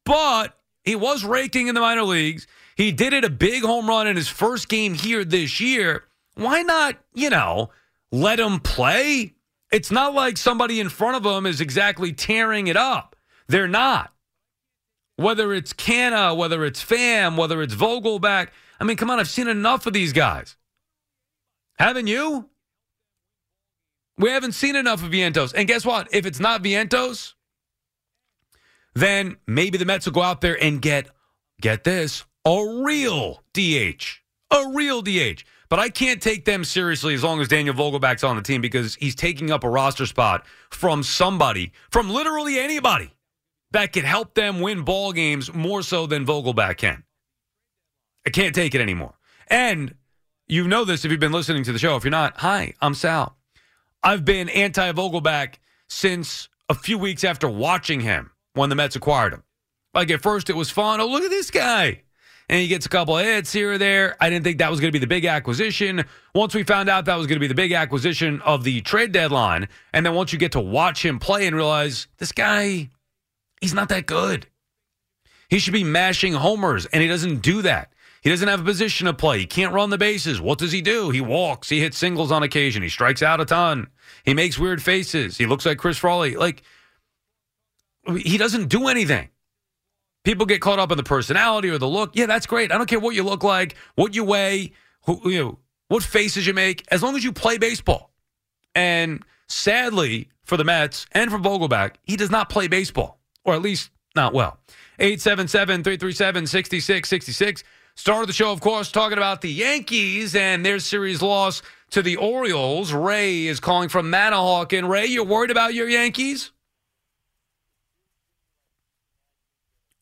but 0.06 0.58
he 0.84 0.96
was 0.96 1.24
raking 1.24 1.68
in 1.68 1.76
the 1.76 1.82
minor 1.82 2.04
leagues. 2.04 2.48
He 2.76 2.92
did 2.92 3.14
it 3.14 3.26
a 3.26 3.30
big 3.30 3.64
home 3.64 3.90
run 3.90 4.08
in 4.08 4.16
his 4.16 4.30
first 4.30 4.70
game 4.70 4.94
here 4.94 5.26
this 5.26 5.60
year. 5.60 6.06
Why 6.36 6.62
not, 6.62 6.96
you 7.14 7.30
know, 7.30 7.72
let 8.12 8.40
him 8.40 8.60
play? 8.60 9.34
It's 9.72 9.92
not 9.92 10.14
like 10.14 10.38
somebody 10.38 10.80
in 10.80 10.90
front 10.90 11.18
of 11.18 11.26
him 11.26 11.46
is 11.46 11.62
exactly 11.62 12.14
tearing 12.14 12.68
it 12.68 12.78
up. 12.78 13.16
They're 13.48 13.68
not. 13.68 14.14
Whether 15.20 15.54
it's 15.54 15.74
Canha, 15.74 16.34
whether 16.34 16.64
it's 16.64 16.82
Pham, 16.82 17.36
whether 17.36 17.62
it's 17.62 17.76
Vogelbach. 17.76 18.48
I 18.80 18.86
mean, 18.86 18.96
come 18.96 19.10
on, 19.10 19.20
I've 19.20 19.28
seen 19.28 19.50
enough 19.50 19.86
of 19.86 19.92
these 19.92 20.14
guys. 20.14 20.56
Haven't 21.78 22.08
you? 22.08 22.50
We 24.18 24.30
haven't 24.30 24.54
seen 24.54 24.78
enough 24.78 25.04
of 25.04 25.12
Vientos. 25.12 25.54
And 25.54 25.68
guess 25.68 25.86
what? 25.86 26.08
If 26.14 26.26
it's 26.26 26.40
not 26.40 26.64
Vientos, 26.64 27.34
then 28.96 29.36
maybe 29.46 29.78
the 29.78 29.84
Mets 29.84 30.06
will 30.06 30.14
go 30.14 30.22
out 30.22 30.40
there 30.40 30.62
and 30.64 30.82
get, 30.82 31.10
get 31.60 31.84
this, 31.84 32.24
a 32.46 32.82
real 32.86 33.44
DH. 33.52 34.22
A 34.52 34.70
real 34.74 35.02
DH. 35.02 35.44
But 35.68 35.80
I 35.80 35.90
can't 35.90 36.22
take 36.22 36.46
them 36.46 36.64
seriously 36.64 37.14
as 37.14 37.26
long 37.26 37.42
as 37.42 37.50
Daniel 37.50 37.76
Vogelbach's 37.76 38.24
on 38.24 38.38
the 38.38 38.42
team 38.42 38.62
because 38.62 38.96
he's 38.96 39.16
taking 39.16 39.52
up 39.52 39.66
a 39.66 39.70
roster 39.70 40.06
spot 40.06 40.46
from 40.70 41.04
somebody, 41.04 41.74
from 41.92 42.10
literally 42.10 42.58
anybody 42.58 43.12
that 43.72 43.94
could 43.94 44.04
help 44.04 44.34
them 44.34 44.62
win 44.62 44.84
ball 44.84 45.12
games 45.12 45.54
more 45.54 45.82
so 45.82 46.08
than 46.08 46.26
Vogelbach 46.26 46.78
can. 46.78 47.04
I 48.26 48.30
can't 48.30 48.56
take 48.56 48.76
it 48.76 48.82
anymore. 48.82 49.16
And 49.48 49.96
you 50.48 50.68
know 50.68 50.86
this 50.86 51.06
if 51.06 51.12
you've 51.12 51.20
been 51.20 51.32
listening 51.32 51.64
to 51.64 51.72
the 51.72 51.80
show. 51.80 51.96
If 51.96 52.04
you're 52.04 52.12
not, 52.12 52.38
hi, 52.38 52.74
I'm 52.82 52.94
Sal. 52.94 53.38
I've 54.04 54.26
been 54.26 54.50
anti 54.50 54.92
Vogelbach 54.92 55.56
since 55.88 56.50
a 56.70 56.74
few 56.74 56.98
weeks 56.98 57.24
after 57.24 57.50
watching 57.50 58.02
him 58.02 58.32
when 58.54 58.70
the 58.70 58.76
Mets 58.76 58.96
acquired 58.96 59.34
him. 59.34 59.44
Like 59.94 60.12
at 60.12 60.22
first, 60.22 60.50
it 60.50 60.56
was 60.56 60.70
fun. 60.70 61.02
Oh, 61.02 61.08
look 61.08 61.24
at 61.24 61.30
this 61.30 61.52
guy. 61.52 62.04
And 62.48 62.60
he 62.60 62.68
gets 62.68 62.88
a 62.88 62.90
couple 62.90 63.16
hits 63.18 63.52
here 63.52 63.74
or 63.74 63.78
there. 63.78 64.16
I 64.20 64.30
didn't 64.30 64.44
think 64.44 64.58
that 64.58 64.72
was 64.72 64.80
going 64.80 64.90
to 64.90 64.96
be 64.96 65.00
the 65.00 65.08
big 65.08 65.26
acquisition. 65.26 66.04
Once 66.34 66.56
we 66.56 66.64
found 66.64 66.90
out 66.90 67.06
that 67.06 67.16
was 67.16 67.28
going 67.28 67.36
to 67.36 67.40
be 67.40 67.48
the 67.48 67.54
big 67.54 67.74
acquisition 67.74 68.42
of 68.42 68.64
the 68.64 68.82
trade 68.82 69.12
deadline, 69.12 69.68
and 69.94 70.04
then 70.04 70.16
once 70.16 70.34
you 70.34 70.40
get 70.40 70.54
to 70.54 70.60
watch 70.60 71.06
him 71.06 71.20
play 71.20 71.46
and 71.46 71.56
realize 71.56 72.08
this 72.18 72.32
guy, 72.32 72.90
he's 73.62 73.74
not 73.74 73.90
that 73.90 74.06
good. 74.06 74.48
He 75.50 75.60
should 75.60 75.74
be 75.74 75.84
mashing 75.84 76.34
homers, 76.34 76.86
and 76.88 77.02
he 77.02 77.08
doesn't 77.08 77.42
do 77.42 77.62
that. 77.64 77.92
He 78.22 78.30
doesn't 78.30 78.48
have 78.48 78.62
a 78.62 78.66
position 78.66 79.08
to 79.08 79.14
play. 79.14 79.40
He 79.40 79.46
can't 79.46 79.74
run 79.74 79.90
the 79.90 79.98
bases. 79.98 80.42
What 80.42 80.60
does 80.60 80.72
he 80.72 80.82
do? 80.82 81.10
He 81.10 81.22
walks. 81.22 81.70
He 81.70 81.80
hits 81.80 81.98
singles 81.98 82.32
on 82.32 82.44
occasion. 82.44 82.84
He 82.84 82.90
strikes 82.90 83.24
out 83.24 83.40
a 83.40 83.46
ton. 83.46 83.88
He 84.26 84.34
makes 84.34 84.60
weird 84.60 84.84
faces. 84.84 85.38
He 85.38 85.46
looks 85.46 85.66
like 85.66 85.78
Chris 85.78 85.98
Frawley. 85.98 86.36
Like, 86.36 86.64
he 88.18 88.38
doesn't 88.38 88.68
do 88.68 88.88
anything. 88.88 89.30
People 90.26 90.46
get 90.46 90.62
caught 90.62 90.80
up 90.80 90.92
in 90.92 90.98
the 90.98 91.04
personality 91.04 91.70
or 91.70 91.78
the 91.78 91.88
look. 91.88 92.16
Yeah, 92.16 92.26
that's 92.26 92.46
great. 92.46 92.72
I 92.72 92.78
don't 92.78 92.90
care 92.90 93.00
what 93.00 93.16
you 93.16 93.24
look 93.24 93.44
like, 93.44 93.76
what 93.96 94.14
you 94.14 94.26
weigh, 94.26 94.74
who, 95.06 95.22
you 95.32 95.40
know, 95.40 95.60
what 95.88 96.04
faces 96.04 96.46
you 96.46 96.54
make, 96.54 96.86
as 96.92 97.02
long 97.02 97.16
as 97.16 97.24
you 97.24 97.32
play 97.32 97.58
baseball. 97.58 98.12
And 98.76 99.24
sadly 99.48 100.30
for 100.44 100.58
the 100.58 100.64
Mets 100.64 101.06
and 101.14 101.32
for 101.32 101.40
Vogelbach, 101.40 101.96
he 102.04 102.16
does 102.16 102.30
not 102.30 102.50
play 102.50 102.68
baseball, 102.68 103.19
or 103.50 103.56
at 103.56 103.62
least 103.62 103.90
not 104.16 104.34
well. 104.34 104.60
877 105.00 105.84
337 105.84 106.48
6666. 106.48 107.64
Start 107.96 108.22
of 108.22 108.28
the 108.28 108.34
show, 108.34 108.52
of 108.52 108.62
course, 108.62 108.92
talking 108.92 109.18
about 109.18 109.42
the 109.42 109.52
Yankees 109.52 110.36
and 110.36 110.66
their 110.66 110.80
series 110.80 111.22
loss 111.22 111.62
to 111.92 112.02
the 112.02 112.16
Orioles. 112.16 112.94
Ray 112.94 113.48
is 113.48 113.60
calling 113.60 113.90
from 113.90 114.12
Manahawkin. 114.12 114.88
Ray, 114.88 115.08
you're 115.08 115.26
worried 115.26 115.52
about 115.52 115.74
your 115.74 115.90
Yankees? 115.90 116.52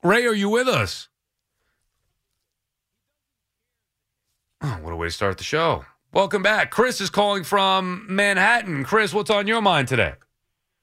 Ray, 0.04 0.26
are 0.26 0.34
you 0.34 0.50
with 0.50 0.68
us? 0.68 1.08
Oh, 4.62 4.78
what 4.82 4.94
a 4.94 4.96
way 4.96 5.08
to 5.08 5.12
start 5.12 5.38
the 5.38 5.44
show. 5.44 5.86
Welcome 6.14 6.44
back. 6.44 6.72
Chris 6.72 7.02
is 7.02 7.10
calling 7.10 7.44
from 7.44 8.06
Manhattan. 8.10 8.84
Chris, 8.84 9.14
what's 9.14 9.30
on 9.30 9.48
your 9.48 9.62
mind 9.62 9.88
today? 9.88 10.14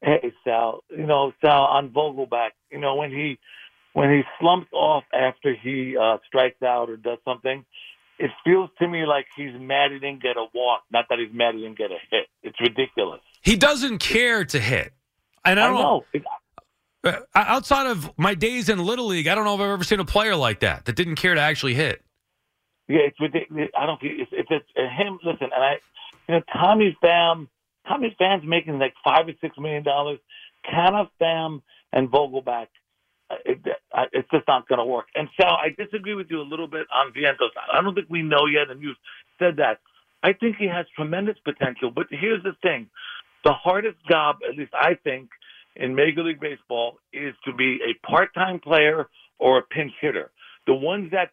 Hey 0.04 0.32
Sal, 0.44 0.84
you 0.90 1.06
know 1.06 1.32
Sal 1.40 1.62
on 1.62 1.90
Vogelbach. 1.90 2.50
You 2.70 2.78
know 2.78 2.96
when 2.96 3.11
he 3.11 3.38
when 3.94 4.11
he 4.11 4.23
slumps 4.38 4.68
off 4.73 5.04
after 5.14 5.54
he 5.54 5.96
uh, 5.96 6.18
strikes 6.26 6.62
out 6.62 6.90
or 6.90 6.96
does 6.96 7.18
something, 7.25 7.64
it 8.18 8.30
feels 8.44 8.68
to 8.80 8.88
me 8.88 9.06
like 9.06 9.26
he's 9.37 9.54
mad 9.58 9.92
he 9.92 9.99
didn't 9.99 10.23
get 10.23 10.37
a 10.37 10.46
walk, 10.52 10.82
not 10.92 11.06
that 11.08 11.18
he's 11.18 11.32
mad 11.32 11.54
he 11.54 11.62
didn't 11.62 11.78
get 11.78 11.90
a 11.90 11.99
hit. 12.11 12.26
It's 12.42 12.61
ridiculous. 12.61 13.20
He 13.40 13.56
doesn't 13.56 13.99
care 13.99 14.44
to 14.44 14.61
hit. 14.61 14.92
And 15.44 15.58
I 15.58 15.64
I 15.64 15.68
don't 15.68 15.79
know. 15.79 16.05
It, 16.12 16.22
Uh, 17.05 17.20
outside 17.35 17.87
of 17.87 18.11
my 18.18 18.35
days 18.35 18.68
in 18.70 18.79
Little 18.79 19.07
League, 19.07 19.26
I 19.26 19.35
don't 19.35 19.44
know 19.44 19.55
if 19.55 19.61
I've 19.61 19.68
ever 19.68 19.85
seen 19.85 20.00
a 20.00 20.07
player 20.07 20.35
like 20.35 20.61
that 20.61 20.87
that 20.87 20.96
didn't 20.96 21.16
care 21.16 21.35
to 21.35 21.40
actually 21.40 21.74
hit. 21.74 22.02
yeah, 22.88 23.00
it's 23.00 23.20
ridiculous. 23.20 23.68
I 23.79 23.85
don't. 23.87 24.00
It's, 24.02 24.31
it's, 24.33 24.48
it's 24.50 24.92
him. 24.98 25.18
Listen, 25.22 25.50
and 25.55 25.62
I, 25.62 25.72
you 26.29 26.35
know, 26.35 26.42
Tommy 26.52 26.96
Pham. 27.02 27.48
Tommy 27.87 28.14
Pham's 28.20 28.44
making 28.47 28.79
like 28.79 28.94
five 29.05 29.29
or 29.29 29.33
six 29.40 29.57
million 29.59 29.83
dollars. 29.83 30.18
Canha 30.73 31.09
Pham 31.20 31.62
and 31.92 32.11
Vogelbach. 32.11 32.68
uh, 33.31 33.37
It, 33.44 33.61
it's 34.12 34.31
just 34.31 34.49
not 34.49 34.66
going 34.68 34.79
to 34.79 34.85
work. 34.85 35.07
And 35.14 35.29
Sal, 35.38 35.53
I 35.53 35.68
disagree 35.77 36.14
with 36.14 36.29
you 36.31 36.40
a 36.40 36.49
little 36.49 36.66
bit 36.66 36.87
on 36.94 37.12
Vientos. 37.12 37.51
I 37.73 37.83
don't 37.83 37.94
think 37.94 38.09
we 38.11 38.23
know 38.23 38.47
yet, 38.47 38.70
and 38.70 38.83
you've 38.83 38.97
said 39.38 39.57
that. 39.59 39.81
I 40.23 40.33
think 40.33 40.57
he 40.57 40.66
has 40.66 40.87
tremendous 40.97 41.37
potential. 41.44 41.90
But 41.94 42.07
here's 42.11 42.42
the 42.42 42.55
thing: 42.62 42.88
the 43.44 43.53
hardest 43.53 43.99
job, 44.09 44.37
at 44.49 44.57
least 44.57 44.73
I 44.75 44.94
think, 45.05 45.29
in 45.77 45.94
Major 45.94 46.23
League 46.23 46.40
Baseball, 46.40 46.99
is 47.12 47.35
to 47.44 47.53
be 47.53 47.79
a 47.85 48.07
part-time 48.07 48.61
player 48.61 49.09
or 49.38 49.59
a 49.59 49.62
pinch 49.62 49.92
hitter. 50.01 50.31
The 50.66 50.75
ones 50.75 51.11
that 51.12 51.31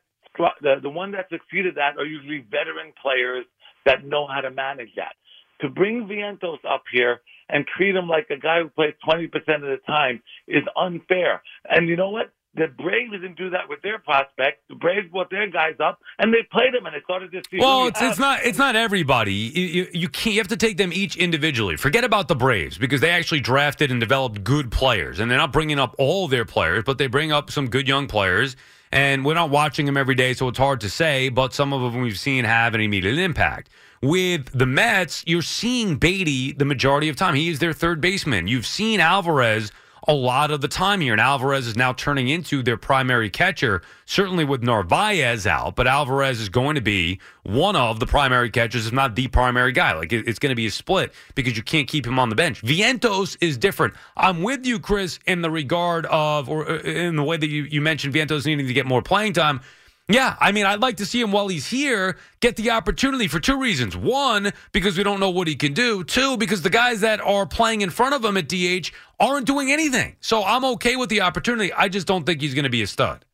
the 0.61 0.75
the 0.81 0.89
one 0.89 1.11
that 1.11 1.29
succeeded 1.29 1.75
that 1.75 1.97
are 1.97 2.05
usually 2.05 2.39
veteran 2.49 2.91
players 3.01 3.45
that 3.85 4.05
know 4.05 4.27
how 4.27 4.41
to 4.41 4.51
manage 4.51 4.89
that. 4.95 5.13
To 5.61 5.69
bring 5.69 6.07
Vientos 6.07 6.59
up 6.67 6.83
here 6.91 7.21
and 7.49 7.65
treat 7.77 7.95
him 7.95 8.07
like 8.07 8.27
a 8.29 8.37
guy 8.37 8.61
who 8.61 8.69
plays 8.69 8.93
20% 9.07 9.25
of 9.25 9.61
the 9.61 9.79
time 9.85 10.21
is 10.47 10.63
unfair. 10.75 11.41
And 11.69 11.87
you 11.87 11.95
know 11.95 12.09
what? 12.09 12.31
The 12.53 12.67
Braves 12.67 13.11
didn't 13.11 13.37
do 13.37 13.49
that 13.51 13.69
with 13.69 13.81
their 13.81 13.97
prospects. 13.97 14.59
The 14.67 14.75
Braves 14.75 15.07
brought 15.09 15.29
their 15.29 15.49
guys 15.49 15.75
up 15.79 15.99
and 16.19 16.33
they 16.33 16.45
played 16.51 16.73
them 16.73 16.85
and 16.85 16.93
they 16.93 17.01
started 17.03 17.31
to 17.31 17.41
see. 17.49 17.59
Well, 17.59 17.87
it's, 17.87 18.01
it's 18.01 18.19
not 18.19 18.43
it's 18.43 18.57
not 18.57 18.75
everybody. 18.75 19.33
You, 19.33 19.65
you, 19.65 19.87
you 19.93 20.09
can't. 20.09 20.33
You 20.33 20.41
have 20.41 20.49
to 20.49 20.57
take 20.57 20.75
them 20.75 20.91
each 20.91 21.15
individually. 21.15 21.77
Forget 21.77 22.03
about 22.03 22.27
the 22.27 22.35
Braves 22.35 22.77
because 22.77 22.99
they 22.99 23.09
actually 23.09 23.39
drafted 23.39 23.89
and 23.89 24.01
developed 24.01 24.43
good 24.43 24.69
players, 24.69 25.19
and 25.19 25.31
they're 25.31 25.37
not 25.37 25.53
bringing 25.53 25.79
up 25.79 25.95
all 25.97 26.27
their 26.27 26.43
players, 26.43 26.83
but 26.83 26.97
they 26.97 27.07
bring 27.07 27.31
up 27.31 27.51
some 27.51 27.69
good 27.69 27.87
young 27.87 28.07
players. 28.07 28.57
And 28.93 29.23
we're 29.23 29.35
not 29.35 29.49
watching 29.49 29.85
them 29.85 29.95
every 29.95 30.15
day, 30.15 30.33
so 30.33 30.49
it's 30.49 30.57
hard 30.57 30.81
to 30.81 30.89
say. 30.89 31.29
But 31.29 31.53
some 31.53 31.71
of 31.71 31.93
them 31.93 32.01
we've 32.01 32.19
seen 32.19 32.43
have 32.43 32.75
an 32.75 32.81
immediate 32.81 33.17
impact. 33.17 33.69
With 34.01 34.57
the 34.57 34.65
Mets, 34.65 35.23
you're 35.27 35.43
seeing 35.43 35.97
Baty 35.97 36.53
the 36.53 36.65
majority 36.65 37.07
of 37.07 37.15
time. 37.15 37.35
He 37.35 37.49
is 37.49 37.59
their 37.59 37.73
third 37.73 38.01
baseman. 38.01 38.47
You've 38.47 38.65
seen 38.65 38.99
Alvarez 38.99 39.71
a 40.07 40.13
lot 40.13 40.51
of 40.51 40.61
the 40.61 40.67
time 40.67 41.01
here. 41.01 41.13
And 41.13 41.21
Alvarez 41.21 41.67
is 41.67 41.75
now 41.75 41.93
turning 41.93 42.27
into 42.27 42.63
their 42.63 42.77
primary 42.77 43.29
catcher, 43.29 43.81
certainly 44.05 44.43
with 44.43 44.63
Narvaez 44.63 45.45
out, 45.45 45.75
but 45.75 45.87
Alvarez 45.87 46.39
is 46.39 46.49
going 46.49 46.75
to 46.75 46.81
be 46.81 47.19
one 47.43 47.75
of 47.75 47.99
the 47.99 48.07
primary 48.07 48.49
catchers, 48.49 48.87
if 48.87 48.93
not 48.93 49.15
the 49.15 49.27
primary 49.27 49.71
guy. 49.71 49.93
Like 49.93 50.11
it's 50.11 50.39
going 50.39 50.49
to 50.49 50.55
be 50.55 50.65
a 50.65 50.71
split 50.71 51.13
because 51.35 51.55
you 51.55 51.63
can't 51.63 51.87
keep 51.87 52.05
him 52.05 52.17
on 52.19 52.29
the 52.29 52.35
bench. 52.35 52.61
Vientos 52.63 53.37
is 53.41 53.57
different. 53.57 53.93
I'm 54.17 54.41
with 54.41 54.65
you, 54.65 54.79
Chris, 54.79 55.19
in 55.27 55.41
the 55.41 55.51
regard 55.51 56.05
of, 56.07 56.49
or 56.49 56.69
uh, 56.69 56.79
in 56.79 57.15
the 57.15 57.23
way 57.23 57.37
that 57.37 57.49
you, 57.49 57.63
you 57.63 57.81
mentioned 57.81 58.13
Vientos 58.13 58.45
needing 58.45 58.67
to 58.67 58.73
get 58.73 58.85
more 58.85 59.01
playing 59.01 59.33
time. 59.33 59.61
Yeah, 60.09 60.35
I 60.39 60.51
mean, 60.51 60.65
I'd 60.65 60.81
like 60.81 60.97
to 60.97 61.05
see 61.05 61.21
him 61.21 61.31
while 61.31 61.47
he's 61.47 61.67
here 61.67 62.17
get 62.41 62.57
the 62.57 62.71
opportunity 62.71 63.27
for 63.27 63.39
two 63.39 63.57
reasons. 63.57 63.95
One, 63.95 64.51
because 64.71 64.97
we 64.97 65.03
don't 65.03 65.19
know 65.19 65.29
what 65.29 65.47
he 65.47 65.55
can 65.55 65.73
do. 65.73 66.03
Two, 66.03 66.37
because 66.37 66.61
the 66.63 66.69
guys 66.69 67.01
that 67.01 67.21
are 67.21 67.45
playing 67.45 67.81
in 67.81 67.89
front 67.89 68.13
of 68.13 68.25
him 68.25 68.35
at 68.35 68.49
DH 68.49 68.91
aren't 69.19 69.47
doing 69.47 69.71
anything. 69.71 70.17
So 70.19 70.43
I'm 70.43 70.65
okay 70.65 70.95
with 70.95 71.09
the 71.09 71.21
opportunity. 71.21 71.71
I 71.71 71.87
just 71.87 72.07
don't 72.07 72.25
think 72.25 72.41
he's 72.41 72.53
going 72.53 72.63
to 72.63 72.69
be 72.69 72.81
a 72.81 72.87
stud. 72.87 73.25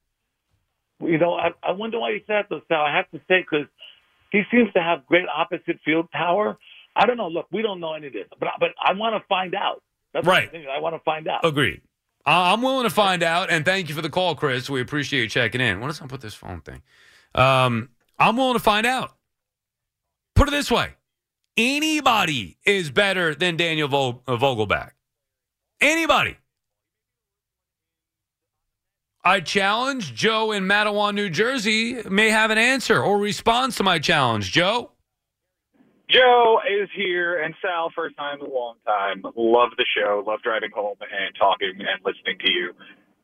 You 0.99 1.17
know, 1.17 1.33
I, 1.33 1.49
I 1.63 1.71
wonder 1.71 1.99
why 1.99 2.11
you 2.11 2.21
said 2.27 2.45
that, 2.49 2.61
Sal. 2.67 2.81
I 2.81 2.95
have 2.95 3.09
to 3.11 3.19
say 3.27 3.41
because 3.41 3.67
he 4.31 4.43
seems 4.51 4.71
to 4.73 4.81
have 4.81 5.05
great 5.05 5.25
opposite 5.33 5.79
field 5.85 6.11
power. 6.11 6.57
I 6.95 7.05
don't 7.05 7.17
know. 7.17 7.27
Look, 7.27 7.47
we 7.51 7.61
don't 7.61 7.79
know 7.79 7.93
any 7.93 8.07
of 8.07 8.13
this, 8.13 8.25
but 8.39 8.49
but 8.59 8.69
I 8.81 8.93
want 8.93 9.15
to 9.21 9.25
find 9.27 9.53
out. 9.53 9.83
That's 10.13 10.25
Right. 10.25 10.51
The. 10.51 10.65
I 10.67 10.79
want 10.79 10.95
to 10.95 10.99
find 11.03 11.27
out. 11.27 11.45
Agreed. 11.45 11.81
I'm 12.27 12.61
willing 12.61 12.83
to 12.83 12.89
find 12.89 13.23
out, 13.23 13.49
and 13.49 13.63
thank 13.63 13.87
you 13.87 13.95
for 13.95 14.01
the 14.01 14.09
call, 14.09 14.35
Chris. 14.35 14.69
We 14.69 14.81
appreciate 14.81 15.21
you 15.21 15.29
checking 15.29 15.61
in. 15.61 15.79
What 15.79 15.87
does 15.87 16.01
I 16.01 16.07
put 16.07 16.19
this 16.19 16.33
phone 16.33 16.59
thing? 16.59 16.81
Um, 17.33 17.89
I'm 18.19 18.35
willing 18.35 18.55
to 18.55 18.59
find 18.59 18.85
out. 18.85 19.15
Put 20.35 20.49
it 20.49 20.51
this 20.51 20.69
way: 20.69 20.93
anybody 21.55 22.57
is 22.65 22.91
better 22.91 23.33
than 23.33 23.55
Daniel 23.55 23.87
Vo- 23.87 24.21
Vogelbach. 24.27 24.91
Anybody. 25.79 26.37
I 29.23 29.39
challenge 29.41 30.13
Joe 30.13 30.51
in 30.51 30.63
Matawan, 30.63 31.15
New 31.15 31.29
Jersey, 31.29 32.01
may 32.09 32.29
have 32.29 32.49
an 32.49 32.57
answer 32.57 33.01
or 33.01 33.17
response 33.17 33.75
to 33.77 33.83
my 33.83 33.99
challenge. 33.99 34.51
Joe. 34.51 34.91
Joe 36.09 36.59
is 36.63 36.89
here, 36.95 37.41
and 37.43 37.53
Sal, 37.61 37.91
first 37.93 38.15
time, 38.15 38.39
in 38.39 38.47
a 38.47 38.49
long 38.49 38.75
time. 38.85 39.23
Love 39.35 39.71
the 39.77 39.85
show. 39.95 40.23
Love 40.25 40.41
driving 40.41 40.71
home 40.73 40.95
and 41.01 41.35
talking 41.37 41.73
and 41.79 41.99
listening 42.05 42.39
to 42.39 42.49
you. 42.51 42.73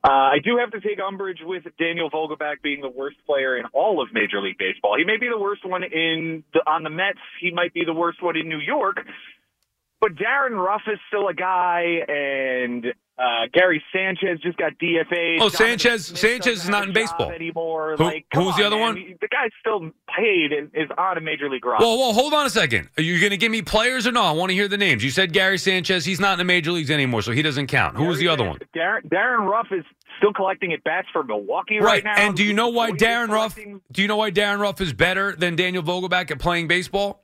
Uh, 0.03 0.35
I 0.35 0.39
do 0.43 0.57
have 0.57 0.71
to 0.71 0.81
take 0.81 0.99
umbrage 0.99 1.39
with 1.41 1.63
Daniel 1.79 2.11
Vogelbach 2.11 2.61
being 2.61 2.81
the 2.81 2.89
worst 2.89 3.15
player 3.25 3.57
in 3.57 3.63
all 3.71 4.01
of 4.01 4.09
Major 4.11 4.41
League 4.41 4.57
Baseball. 4.57 4.97
He 4.97 5.05
may 5.05 5.15
be 5.17 5.29
the 5.29 5.39
worst 5.39 5.65
one 5.65 5.83
in 5.83 6.43
the, 6.53 6.59
on 6.67 6.83
the 6.83 6.89
Mets. 6.89 7.19
He 7.39 7.51
might 7.51 7.73
be 7.73 7.85
the 7.85 7.93
worst 7.93 8.21
one 8.21 8.35
in 8.35 8.49
New 8.49 8.59
York. 8.59 8.97
But 10.01 10.17
Darin 10.17 10.55
Ruf 10.55 10.81
is 10.91 10.99
still 11.07 11.29
a 11.29 11.33
guy, 11.33 12.03
and 12.09 12.87
Uh, 13.15 13.45
Gary 13.54 13.82
Sanchez 13.93 14.39
just 14.41 14.58
got 14.58 14.71
DFA. 14.82 15.38
Oh, 15.39 15.47
Sanchez- 15.49 16.08
Sanchez 16.08 16.63
is 16.63 16.69
not 16.69 16.88
in 16.88 16.93
baseball. 16.93 17.30
anymore. 17.32 17.93
Who- 17.97 18.04
like, 18.06 18.26
who 18.34 18.39
come 18.39 18.45
was 18.45 18.56
the 18.56 18.65
other 18.65 18.76
man. 18.76 18.95
one? 18.95 19.15
The 19.21 19.28
guy's 19.28 19.52
still 19.60 19.91
paid 20.17 20.52
and 20.52 20.71
is 20.73 20.89
on 20.97 21.17
a 21.17 21.21
major 21.21 21.47
league 21.47 21.63
roster. 21.63 21.86
Well, 21.86 21.99
well, 21.99 22.13
hold 22.13 22.34
on 22.34 22.47
a 22.47 22.49
second. 22.49 22.89
Are 22.97 23.04
you 23.04 23.19
going 23.19 23.30
to 23.30 23.38
give 23.38 23.52
me 23.52 23.62
players 23.62 24.08
or 24.08 24.12
no? 24.12 24.23
I 24.23 24.32
want 24.32 24.49
to 24.49 24.56
hear 24.56 24.67
the 24.67 24.78
names. 24.78 25.04
You 25.04 25.12
said 25.12 25.32
Gary 25.32 25.60
Sanchez. 25.60 26.06
He's 26.06 26.19
not 26.19 26.34
in 26.34 26.38
the 26.39 26.43
major 26.43 26.71
leagues 26.71 26.89
anymore, 26.89 27.21
so 27.21 27.32
he 27.32 27.43
doesn't 27.43 27.67
count. 27.67 27.95
Who 27.97 28.06
was 28.06 28.17
the 28.17 28.28
other 28.30 28.43
one? 28.43 28.58
Darin, 28.73 29.08
Darin 29.10 29.41
Ruf 29.43 29.67
is 29.71 29.86
still 30.17 30.34
collecting 30.34 30.73
at 30.73 30.84
bats 30.84 31.08
for 31.13 31.23
Milwaukee 31.23 31.78
right, 31.80 31.86
Right. 31.86 32.04
now. 32.04 32.15
And 32.17 32.36
do 32.36 32.43
you 32.43 32.54
know 32.54 32.69
why 32.69 32.91
Darin 32.91 33.30
Ruf? 33.30 33.56
Do 33.91 34.02
you 34.02 34.08
know 34.08 34.17
why 34.17 34.32
Darin 34.32 34.60
Ruf 34.60 34.82
is 34.82 34.91
better 34.91 35.36
than 35.36 35.56
Daniel 35.56 35.84
Vogelbach 35.84 36.32
at 36.32 36.39
playing 36.39 36.67
baseball? 36.67 37.22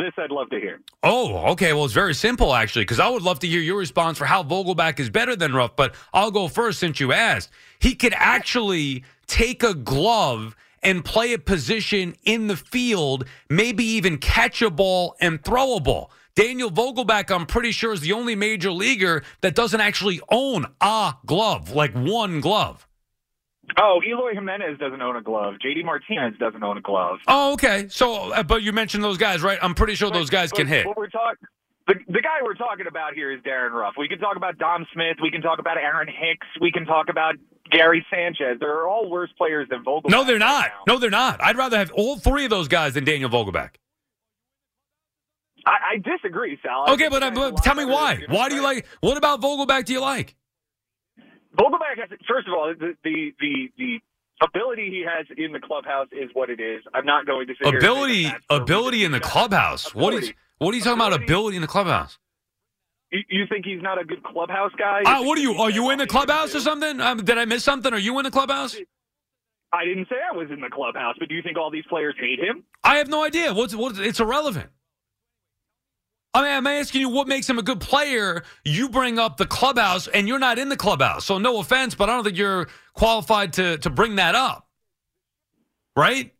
This 0.00 0.14
I'd 0.16 0.30
love 0.30 0.48
to 0.48 0.58
hear. 0.58 0.80
Oh, 1.02 1.50
okay. 1.52 1.74
Well, 1.74 1.84
it's 1.84 1.92
very 1.92 2.14
simple 2.14 2.54
actually, 2.54 2.82
because 2.82 3.00
I 3.00 3.08
would 3.08 3.22
love 3.22 3.38
to 3.40 3.46
hear 3.46 3.60
your 3.60 3.76
response 3.76 4.16
for 4.16 4.24
how 4.24 4.42
Vogelbach 4.42 4.98
is 4.98 5.10
better 5.10 5.36
than 5.36 5.52
Ruf. 5.52 5.76
But 5.76 5.94
I'll 6.14 6.30
go 6.30 6.48
first 6.48 6.78
since 6.78 7.00
you 7.00 7.12
asked. 7.12 7.50
He 7.80 7.94
could 7.94 8.14
actually 8.16 9.04
take 9.26 9.62
a 9.62 9.74
glove 9.74 10.56
and 10.82 11.04
play 11.04 11.34
a 11.34 11.38
position 11.38 12.16
in 12.24 12.46
the 12.46 12.56
field, 12.56 13.26
maybe 13.50 13.84
even 13.84 14.16
catch 14.16 14.62
a 14.62 14.70
ball 14.70 15.16
and 15.20 15.44
throw 15.44 15.76
a 15.76 15.80
ball. 15.80 16.10
Daniel 16.34 16.70
Vogelbach, 16.70 17.30
I'm 17.30 17.44
pretty 17.44 17.70
sure, 17.70 17.92
is 17.92 18.00
the 18.00 18.14
only 18.14 18.34
major 18.34 18.72
leaguer 18.72 19.22
that 19.42 19.54
doesn't 19.54 19.82
actually 19.82 20.22
own 20.30 20.64
a 20.80 21.14
glove, 21.26 21.72
like 21.72 21.92
one 21.92 22.40
glove. 22.40 22.86
Oh, 23.78 24.00
Eloy 24.06 24.34
Jimenez 24.34 24.78
doesn't 24.78 25.00
own 25.00 25.16
a 25.16 25.22
glove. 25.22 25.54
JD 25.64 25.84
Martinez 25.84 26.34
doesn't 26.38 26.62
own 26.62 26.78
a 26.78 26.80
glove. 26.80 27.18
Oh, 27.28 27.52
okay. 27.54 27.86
So, 27.88 28.32
uh, 28.32 28.42
but 28.42 28.62
you 28.62 28.72
mentioned 28.72 29.04
those 29.04 29.18
guys, 29.18 29.42
right? 29.42 29.58
I'm 29.62 29.74
pretty 29.74 29.94
sure 29.94 30.10
those 30.10 30.30
guys 30.30 30.52
can 30.52 30.66
hit. 30.66 30.86
What 30.86 30.96
we're 30.96 31.08
talking. 31.08 31.46
The, 31.86 31.94
the 32.06 32.20
guy 32.20 32.38
we're 32.42 32.54
talking 32.54 32.86
about 32.86 33.14
here 33.14 33.32
is 33.32 33.42
Darin 33.42 33.72
Ruf. 33.72 33.94
We 33.98 34.06
can 34.06 34.18
talk 34.18 34.36
about 34.36 34.58
Dom 34.58 34.86
Smith. 34.92 35.16
We 35.22 35.30
can 35.30 35.40
talk 35.42 35.58
about 35.58 35.76
Aaron 35.76 36.06
Hicks. 36.06 36.46
We 36.60 36.70
can 36.70 36.84
talk 36.84 37.08
about 37.08 37.34
Gary 37.70 38.04
Sanchez. 38.10 38.58
They're 38.60 38.86
all 38.86 39.10
worse 39.10 39.30
players 39.36 39.68
than 39.68 39.82
Vogelbach. 39.84 40.10
No, 40.10 40.24
they're 40.24 40.38
not. 40.38 40.68
now. 40.68 40.94
No, 40.94 40.98
they're 40.98 41.10
not. 41.10 41.42
I'd 41.42 41.56
rather 41.56 41.78
have 41.78 41.90
all 41.92 42.16
three 42.16 42.44
of 42.44 42.50
those 42.50 42.68
guys 42.68 42.94
than 42.94 43.04
Daniel 43.04 43.30
Vogelbach. 43.30 43.70
I, 45.66 45.94
I 45.94 45.96
disagree, 45.96 46.58
Sal. 46.62 46.84
I 46.86 46.92
Okay, 46.92 47.08
but, 47.08 47.22
a 47.22 47.30
but 47.30 47.56
tell 47.62 47.74
me 47.74 47.84
why. 47.84 48.24
Why 48.28 48.48
do 48.48 48.54
you 48.54 48.62
like? 48.62 48.86
What 49.00 49.16
about 49.16 49.40
Vogelbach? 49.40 49.84
Do 49.84 49.92
you 49.92 50.00
like? 50.00 50.36
Vogelbach 51.56 51.98
has 51.98 52.10
first 52.28 52.46
of 52.48 52.54
all 52.54 52.72
the 52.78 52.94
the 53.04 53.32
the, 53.40 53.70
the 53.78 54.00
ability 54.42 54.90
he 54.90 55.04
has 55.06 55.26
in 55.36 55.52
the 55.52 55.60
clubhouse 55.60 56.08
is 56.12 56.30
what 56.32 56.50
it 56.50 56.60
is. 56.60 56.82
I'm 56.94 57.06
not 57.06 57.26
going 57.26 57.46
to 57.48 57.54
sit 57.54 57.66
here 57.66 57.78
and 57.78 57.82
say 57.82 57.88
Ability, 57.88 58.22
that 58.24 58.40
ability 58.50 59.04
in 59.04 59.12
the 59.12 59.20
clubhouse. 59.20 59.94
What 59.94 60.14
is? 60.14 60.32
What 60.58 60.74
are 60.74 60.76
you 60.76 60.82
talking 60.82 60.98
about? 60.98 61.12
Ability. 61.12 61.24
Ability 61.32 61.56
in 61.56 61.62
the 61.62 61.68
clubhouse? 61.68 62.18
You, 63.10 63.20
you 63.28 63.44
think 63.48 63.64
he's 63.64 63.82
not 63.82 64.00
a 64.00 64.04
good 64.04 64.22
clubhouse 64.22 64.72
guy? 64.78 65.02
Ah, 65.04 65.22
what 65.22 65.36
are 65.38 65.40
you? 65.40 65.54
Are 65.54 65.70
you 65.70 65.90
in 65.90 65.98
the 65.98 66.04
nothing 66.04 66.16
he 66.20 66.26
can 66.26 66.26
clubhouse 66.26 66.54
or 66.54 66.60
something? 66.60 67.00
Um, 67.00 67.24
did 67.24 67.38
I 67.38 67.44
miss 67.44 67.64
something? 67.64 67.92
Are 67.92 67.98
you 67.98 68.18
in 68.18 68.24
the 68.24 68.30
clubhouse? 68.30 68.76
I 69.72 69.84
didn't 69.84 70.08
say 70.08 70.16
I 70.32 70.36
was 70.36 70.48
in 70.50 70.60
the 70.60 70.68
clubhouse, 70.68 71.16
but 71.18 71.28
do 71.28 71.34
you 71.34 71.42
think 71.42 71.56
all 71.56 71.70
these 71.70 71.84
players 71.88 72.14
hate 72.18 72.38
him? 72.40 72.64
I 72.82 72.96
have 72.96 73.08
no 73.08 73.24
idea. 73.24 73.52
What's 73.54 73.74
what? 73.74 73.98
It's 73.98 74.20
irrelevant. 74.20 74.68
I 76.32 76.42
mean, 76.42 76.52
I'm 76.52 76.66
asking 76.66 77.00
you 77.00 77.08
what 77.08 77.26
makes 77.26 77.50
him 77.50 77.58
a 77.58 77.62
good 77.62 77.80
player. 77.80 78.44
You 78.64 78.88
bring 78.88 79.18
up 79.18 79.36
the 79.36 79.46
clubhouse, 79.46 80.06
and 80.06 80.28
you're 80.28 80.38
not 80.38 80.58
in 80.58 80.68
the 80.68 80.76
clubhouse. 80.76 81.24
So 81.24 81.38
no 81.38 81.58
offense, 81.58 81.94
but 81.94 82.08
I 82.08 82.14
don't 82.14 82.24
think 82.24 82.36
you're 82.36 82.68
qualified 82.94 83.54
to 83.54 83.78
to 83.78 83.90
bring 83.90 84.16
that 84.16 84.34
up. 84.34 84.68
Right? 85.96 86.32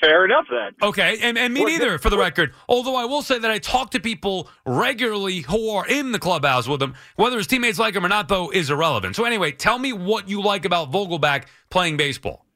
Fair 0.00 0.24
enough 0.24 0.46
then. 0.50 0.72
Okay, 0.82 1.18
and, 1.20 1.36
and 1.36 1.52
me 1.52 1.62
neither, 1.64 1.98
for 1.98 2.08
the 2.08 2.16
record. 2.16 2.54
Although 2.68 2.96
I 2.96 3.04
will 3.04 3.20
say 3.20 3.38
that 3.38 3.50
I 3.50 3.58
talk 3.58 3.90
to 3.90 4.00
people 4.00 4.48
regularly 4.64 5.40
who 5.40 5.70
are 5.70 5.86
in 5.86 6.12
the 6.12 6.18
clubhouse 6.18 6.66
with 6.66 6.82
him. 6.82 6.94
Whether 7.16 7.36
his 7.36 7.46
teammates 7.46 7.78
like 7.78 7.94
him 7.94 8.04
or 8.04 8.08
not, 8.08 8.28
though, 8.28 8.50
is 8.50 8.70
irrelevant. 8.70 9.14
So 9.14 9.24
anyway, 9.24 9.52
tell 9.52 9.78
me 9.78 9.92
what 9.92 10.28
you 10.28 10.42
like 10.42 10.64
about 10.64 10.90
Vogelbach 10.90 11.44
playing 11.68 11.98
baseball. 11.98 12.46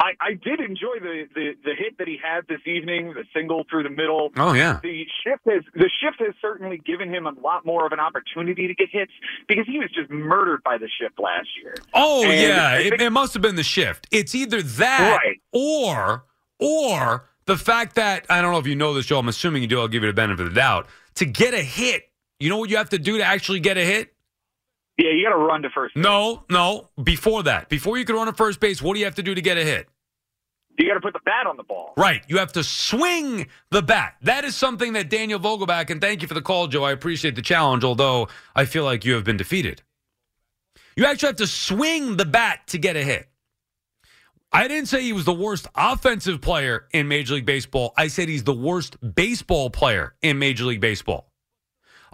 I, 0.00 0.12
I 0.20 0.30
did 0.34 0.60
enjoy 0.60 1.00
the, 1.00 1.24
the 1.34 1.52
the 1.64 1.74
hit 1.76 1.98
that 1.98 2.06
he 2.06 2.18
had 2.22 2.46
this 2.48 2.60
evening, 2.66 3.14
the 3.14 3.24
single 3.34 3.64
through 3.68 3.82
the 3.82 3.90
middle. 3.90 4.30
Oh 4.36 4.52
yeah, 4.52 4.78
The 4.82 5.04
shift 5.24 5.42
has 5.46 5.64
the 5.74 5.90
shift 6.00 6.20
has 6.20 6.34
certainly 6.40 6.78
given 6.78 7.12
him 7.12 7.26
a 7.26 7.32
lot 7.40 7.66
more 7.66 7.84
of 7.84 7.92
an 7.92 7.98
opportunity 8.00 8.68
to 8.68 8.74
get 8.74 8.88
hits 8.92 9.10
because 9.48 9.66
he 9.66 9.78
was 9.78 9.90
just 9.92 10.08
murdered 10.10 10.62
by 10.62 10.78
the 10.78 10.88
shift 11.00 11.18
last 11.18 11.48
year. 11.60 11.74
Oh 11.94 12.22
And 12.22 12.32
yeah, 12.40 12.78
it, 12.78 13.00
it 13.00 13.10
must 13.10 13.34
have 13.34 13.42
been 13.42 13.56
the 13.56 13.62
shift. 13.64 14.06
It's 14.12 14.34
either 14.34 14.62
that 14.62 15.18
Right. 15.24 15.40
or 15.52 16.24
or 16.60 17.28
the 17.46 17.56
fact 17.56 17.96
that 17.96 18.24
I 18.30 18.40
don't 18.40 18.52
know 18.52 18.58
if 18.58 18.66
you 18.66 18.76
know 18.76 18.94
this, 18.94 19.06
Joe. 19.06 19.18
I'm 19.18 19.28
assuming 19.28 19.62
you 19.62 19.68
do. 19.68 19.80
I'll 19.80 19.88
give 19.88 20.02
you 20.02 20.08
the 20.08 20.14
benefit 20.14 20.46
of 20.46 20.54
the 20.54 20.60
doubt. 20.60 20.86
To 21.16 21.24
get 21.24 21.54
a 21.54 21.62
hit, 21.62 22.04
you 22.38 22.48
know 22.50 22.58
what 22.58 22.70
you 22.70 22.76
have 22.76 22.90
to 22.90 22.98
do 22.98 23.18
to 23.18 23.24
actually 23.24 23.58
get 23.60 23.76
a 23.76 23.84
hit? 23.84 24.14
Yeah, 24.98 25.10
you 25.10 25.24
got 25.24 25.30
to 25.30 25.36
run 25.36 25.62
to 25.62 25.70
first. 25.70 25.94
base. 25.94 26.02
No, 26.02 26.44
no. 26.50 26.88
Before 27.02 27.44
that, 27.44 27.68
before 27.68 27.96
you 27.96 28.04
can 28.04 28.16
run 28.16 28.26
to 28.26 28.32
first 28.32 28.60
base, 28.60 28.82
what 28.82 28.94
do 28.94 28.98
you 28.98 29.04
have 29.06 29.14
to 29.14 29.22
do 29.22 29.34
to 29.34 29.40
get 29.40 29.56
a 29.56 29.64
hit? 29.64 29.88
you 30.78 30.86
got 30.86 30.94
to 30.94 31.00
put 31.00 31.12
the 31.12 31.20
bat 31.24 31.46
on 31.46 31.56
the 31.56 31.62
ball. 31.62 31.92
Right. 31.96 32.22
You 32.28 32.38
have 32.38 32.52
to 32.52 32.62
swing 32.62 33.48
the 33.70 33.82
bat. 33.82 34.14
That 34.22 34.44
is 34.44 34.54
something 34.54 34.92
that 34.92 35.10
Daniel 35.10 35.40
Vogelbach, 35.40 35.90
and 35.90 36.00
thank 36.00 36.22
you 36.22 36.28
for 36.28 36.34
the 36.34 36.42
call, 36.42 36.68
Joe. 36.68 36.84
I 36.84 36.92
appreciate 36.92 37.34
the 37.34 37.42
challenge, 37.42 37.84
although 37.84 38.28
I 38.54 38.64
feel 38.64 38.84
like 38.84 39.04
you 39.04 39.14
have 39.14 39.24
been 39.24 39.36
defeated. 39.36 39.82
You 40.96 41.04
actually 41.04 41.28
have 41.28 41.36
to 41.36 41.46
swing 41.46 42.16
the 42.16 42.24
bat 42.24 42.60
to 42.68 42.78
get 42.78 42.96
a 42.96 43.02
hit. 43.02 43.28
I 44.52 44.66
didn't 44.66 44.88
say 44.88 45.02
he 45.02 45.12
was 45.12 45.24
the 45.24 45.34
worst 45.34 45.66
offensive 45.74 46.40
player 46.40 46.86
in 46.92 47.06
Major 47.06 47.34
League 47.34 47.44
Baseball. 47.44 47.92
I 47.96 48.08
said 48.08 48.28
he's 48.28 48.44
the 48.44 48.54
worst 48.54 48.96
baseball 49.14 49.68
player 49.70 50.14
in 50.22 50.38
Major 50.38 50.64
League 50.64 50.80
Baseball. 50.80 51.27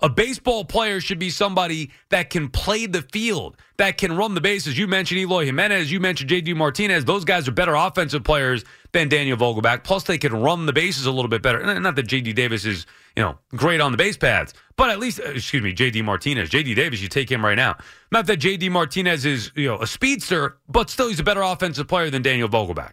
A 0.03 0.09
baseball 0.09 0.65
player 0.65 1.01
should 1.01 1.19
be 1.19 1.31
somebody 1.31 1.91
that 2.11 2.31
can 2.31 2.49
play 2.49 2.87
the 2.87 3.03
field, 3.03 3.57
that 3.77 3.97
can 3.97 4.17
run 4.17 4.35
the 4.35 4.41
bases. 4.41 4.77
You 4.77 4.87
mentioned 4.87 5.21
Eloy 5.21 5.47
Jimenez, 5.47 5.91
you 5.91 6.01
mentioned 6.01 6.31
JD 6.31 6.57
Martinez. 6.57 7.05
Those 7.05 7.25
guys 7.25 7.47
are 7.49 7.53
better 7.53 7.75
offensive 7.75 8.25
players 8.25 8.65
than 8.93 9.09
Daniel 9.09 9.37
Vogelbach. 9.37 9.85
Plus, 9.85 10.05
they 10.05 10.19
can 10.19 10.35
run 10.35 10.67
the 10.67 10.73
bases 10.73 11.07
a 11.07 11.13
little 11.13 11.29
bit 11.29 11.43
better. 11.43 11.81
Not 11.81 11.97
that 11.97 12.07
JD 12.07 12.35
Davis 12.35 12.65
is, 12.65 12.87
you 13.17 13.23
know, 13.23 13.39
great 13.51 13.81
on 13.81 13.93
the 13.93 13.99
base 13.99 14.17
paths, 14.17 14.53
but 14.77 14.91
at 14.91 14.99
least, 14.99 15.21
uh, 15.21 15.31
excuse 15.31 15.63
me, 15.63 15.73
JD 15.73 16.05
Martinez. 16.05 16.51
JD 16.51 16.75
Davis, 16.75 17.01
you 17.01 17.09
take 17.09 17.31
him 17.31 17.45
right 17.45 17.57
now. 17.57 17.77
Not 18.11 18.27
that 18.27 18.41
JD 18.41 18.71
Martinez 18.71 19.25
is, 19.25 19.53
you 19.55 19.69
know, 19.69 19.81
a 19.81 19.87
speedster, 19.87 20.59
but 20.69 20.91
still, 20.91 21.09
he's 21.09 21.21
a 21.21 21.25
better 21.25 21.43
offensive 21.43 21.89
player 21.89 22.11
than 22.11 22.23
Daniel 22.23 22.49
Vogelbach 22.49 22.93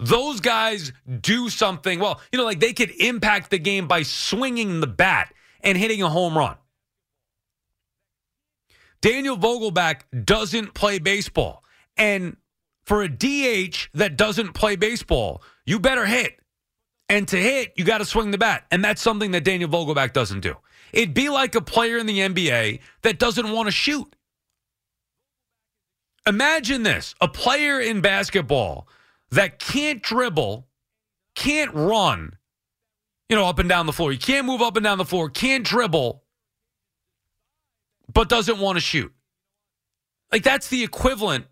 those 0.00 0.40
guys 0.40 0.92
do 1.20 1.50
something 1.50 2.00
well 2.00 2.20
you 2.32 2.38
know 2.38 2.44
like 2.44 2.58
they 2.58 2.72
could 2.72 2.90
impact 2.98 3.50
the 3.50 3.58
game 3.58 3.86
by 3.86 4.02
swinging 4.02 4.80
the 4.80 4.86
bat 4.86 5.32
and 5.62 5.76
hitting 5.76 6.02
a 6.02 6.08
home 6.08 6.36
run. 6.36 6.56
Daniel 9.00 9.36
vogelbach 9.36 10.02
doesn't 10.24 10.74
play 10.74 10.98
baseball. 10.98 11.64
And 11.96 12.36
for 12.84 13.02
a 13.02 13.08
dh 13.08 13.88
that 13.94 14.16
doesn't 14.16 14.52
play 14.54 14.74
baseball 14.74 15.42
you 15.64 15.78
better 15.78 16.06
hit. 16.06 16.38
And 17.08 17.26
to 17.28 17.36
hit 17.36 17.72
you 17.76 17.84
got 17.84 17.98
to 17.98 18.04
swing 18.04 18.30
the 18.30 18.38
bat. 18.38 18.66
And 18.70 18.84
that's 18.84 19.02
something 19.02 19.30
that 19.32 19.44
daniel 19.44 19.70
vogelbach 19.70 20.12
doesn't 20.12 20.40
do. 20.40 20.56
It'd 20.92 21.14
be 21.14 21.28
like 21.28 21.54
a 21.54 21.60
player 21.60 21.98
in 21.98 22.06
the 22.06 22.18
nba 22.18 22.80
that 23.02 23.18
doesn't 23.18 23.50
want 23.50 23.66
to 23.68 23.72
shoot. 23.72 24.14
Imagine 26.26 26.82
this 26.82 27.14
a 27.20 27.28
player 27.28 27.80
in 27.80 28.00
basketball 28.00 28.88
that 29.30 29.58
can't 29.58 30.02
dribble, 30.02 30.66
can't 31.34 31.72
run, 31.72 32.36
you 33.30 33.36
know, 33.36 33.46
up 33.46 33.60
and 33.60 33.68
down 33.68 33.86
the 33.86 33.92
floor. 33.92 34.10
He 34.10 34.18
can't 34.18 34.44
move 34.44 34.60
up 34.60 34.76
and 34.76 34.82
down 34.82 34.98
the 34.98 35.04
floor, 35.04 35.30
can't 35.30 35.64
dribble, 35.64 36.24
but 38.12 38.28
doesn't 38.28 38.58
want 38.58 38.76
to 38.76 38.80
shoot. 38.80 39.12
Like 40.32 40.42
that's 40.42 40.68
the 40.68 40.82
equivalent. 40.82 41.46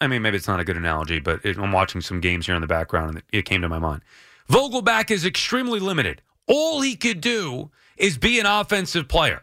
I 0.00 0.06
mean, 0.06 0.22
maybe 0.22 0.38
it's 0.38 0.48
not 0.48 0.58
a 0.58 0.64
good 0.64 0.78
analogy, 0.78 1.20
but 1.20 1.44
it, 1.44 1.58
I'm 1.58 1.70
watching 1.70 2.00
some 2.00 2.20
games 2.20 2.46
here 2.46 2.54
in 2.54 2.62
the 2.62 2.66
background 2.66 3.10
and 3.10 3.22
it 3.30 3.44
came 3.44 3.60
to 3.60 3.68
my 3.68 3.78
mind. 3.78 4.02
Vogelbach 4.50 5.10
is 5.10 5.26
extremely 5.26 5.80
limited. 5.80 6.22
All 6.46 6.80
he 6.80 6.96
could 6.96 7.20
do 7.20 7.70
is 7.98 8.16
be 8.16 8.40
an 8.40 8.46
offensive 8.46 9.06
player. 9.06 9.42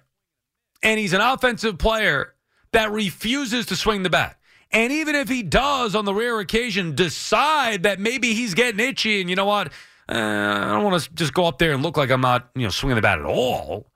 And 0.82 1.00
he's 1.00 1.13
an 1.13 1.21
offensive 1.21 1.78
player 1.78 2.34
that 2.71 2.91
refuses 2.91 3.67
to 3.67 3.76
swing 3.76 4.02
the 4.02 4.10
bat. 4.10 4.39
And 4.71 4.91
even 4.91 5.13
if 5.13 5.30
he 5.30 5.43
does, 5.43 5.93
on 5.93 6.06
the 6.06 6.13
rare 6.13 6.39
occasion, 6.39 6.95
decide 6.95 7.84
that 7.84 8.00
maybe 8.00 8.34
he's 8.34 8.56
getting 8.56 8.80
itchy, 8.80 9.21
and 9.21 9.30
you 9.30 9.36
know 9.36 9.45
what, 9.45 9.71
uh, 10.10 10.13
I 10.13 10.72
don't 10.74 10.84
want 10.84 11.02
to 11.02 11.13
just 11.13 11.34
go 11.34 11.46
up 11.46 11.58
there 11.58 11.74
and 11.74 11.82
look 11.82 11.98
like 11.98 12.12
I'm 12.12 12.22
not, 12.22 12.50
you 12.56 12.63
know, 12.63 12.70
swinging 12.70 12.96
the 12.96 13.02
bat 13.02 13.20
at 13.20 13.26
all. 13.26 13.88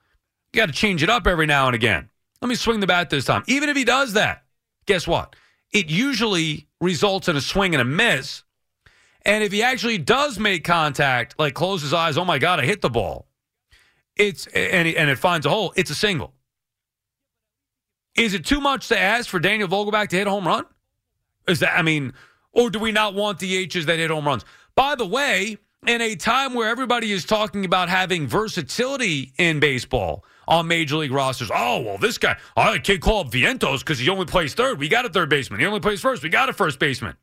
You 0.54 0.58
got 0.60 0.66
to 0.68 0.74
change 0.74 1.04
it 1.04 1.10
up 1.10 1.28
every 1.28 1.46
now 1.46 1.68
and 1.68 1.76
again. 1.76 2.10
Let 2.42 2.50
me 2.50 2.56
swing 2.56 2.80
the 2.80 2.88
bat 2.88 3.10
this 3.10 3.26
time. 3.26 3.44
Even 3.48 3.70
if 3.70 3.78
he 3.78 3.84
does 3.84 4.14
that, 4.14 4.44
guess 4.86 5.08
what? 5.08 5.36
It 5.72 5.90
usually 5.90 6.68
results 6.82 7.28
in 7.28 7.36
a 7.36 7.42
swing 7.42 7.76
and 7.76 7.82
a 7.82 7.86
miss. 7.86 8.44
And 9.24 9.44
if 9.44 9.52
he 9.52 9.62
actually 9.62 9.98
does 9.98 10.40
make 10.40 10.64
contact, 10.64 11.36
like 11.38 11.54
close 11.54 11.82
his 11.82 11.94
eyes, 11.94 12.18
oh 12.18 12.26
my 12.26 12.40
God, 12.40 12.60
I 12.60 12.66
hit 12.66 12.82
the 12.82 12.90
ball. 12.90 13.28
It's 14.16 14.48
and, 14.48 14.88
he- 14.88 14.98
and 14.98 15.10
it 15.10 15.18
finds 15.18 15.46
a 15.46 15.50
hole. 15.50 15.74
It's 15.76 15.92
a 15.92 15.96
single. 15.96 16.34
Is 18.16 18.34
it 18.34 18.46
too 18.46 18.60
much 18.60 18.88
to 18.88 19.00
ask 19.00 19.30
for 19.30 19.40
Daniel 19.40 19.70
Vogelbach 19.70 20.10
to 20.10 20.16
hit 20.18 20.28
a 20.28 20.30
home 20.32 20.48
run? 20.48 20.66
Is 21.48 21.60
that 21.60 21.78
I 21.78 21.84
mean, 21.84 22.14
or 22.52 22.70
do 22.70 22.80
we 22.80 22.92
not 22.92 23.14
want 23.14 23.40
the 23.40 23.56
H's 23.58 23.86
that 23.86 24.00
hit 24.00 24.10
home 24.10 24.26
runs? 24.26 24.44
By 24.76 24.96
the 24.96 25.06
way, 25.06 25.58
in 25.88 26.02
a 26.02 26.16
time 26.16 26.54
where 26.54 26.70
everybody 26.70 27.12
is 27.12 27.26
talking 27.26 27.66
about 27.66 27.90
having 27.90 28.28
versatility 28.28 29.34
in 29.38 29.60
baseball, 29.60 30.24
on 30.48 30.68
major 30.68 30.98
league 30.98 31.12
rosters. 31.12 31.52
Oh, 31.54 31.82
well, 31.82 31.98
this 31.98 32.18
guy, 32.18 32.38
I 32.58 32.80
can't 32.80 33.02
call 33.02 33.22
up 33.22 33.32
Vientos 33.32 33.80
because 33.80 34.00
he 34.00 34.10
only 34.10 34.26
plays 34.26 34.54
third. 34.54 34.80
We 34.80 34.90
got 34.90 35.06
a 35.06 35.10
third 35.10 35.30
baseman. 35.30 35.60
He 35.60 35.66
only 35.66 35.80
plays 35.80 36.02
first. 36.02 36.24
We 36.24 36.30
got 36.30 36.50
a 36.50 36.54
first 36.54 36.80
baseman. 36.80 37.16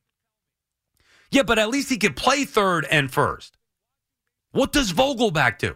Yeah, 1.31 1.42
but 1.42 1.59
at 1.59 1.69
least 1.69 1.90
he 1.90 1.97
can 1.97 2.14
play 2.14 2.45
third 2.45 2.87
and 2.88 3.11
first. 3.11 3.59
What 4.53 4.73
does 4.73 4.92
Vogelbach 4.92 5.59
do? 5.59 5.75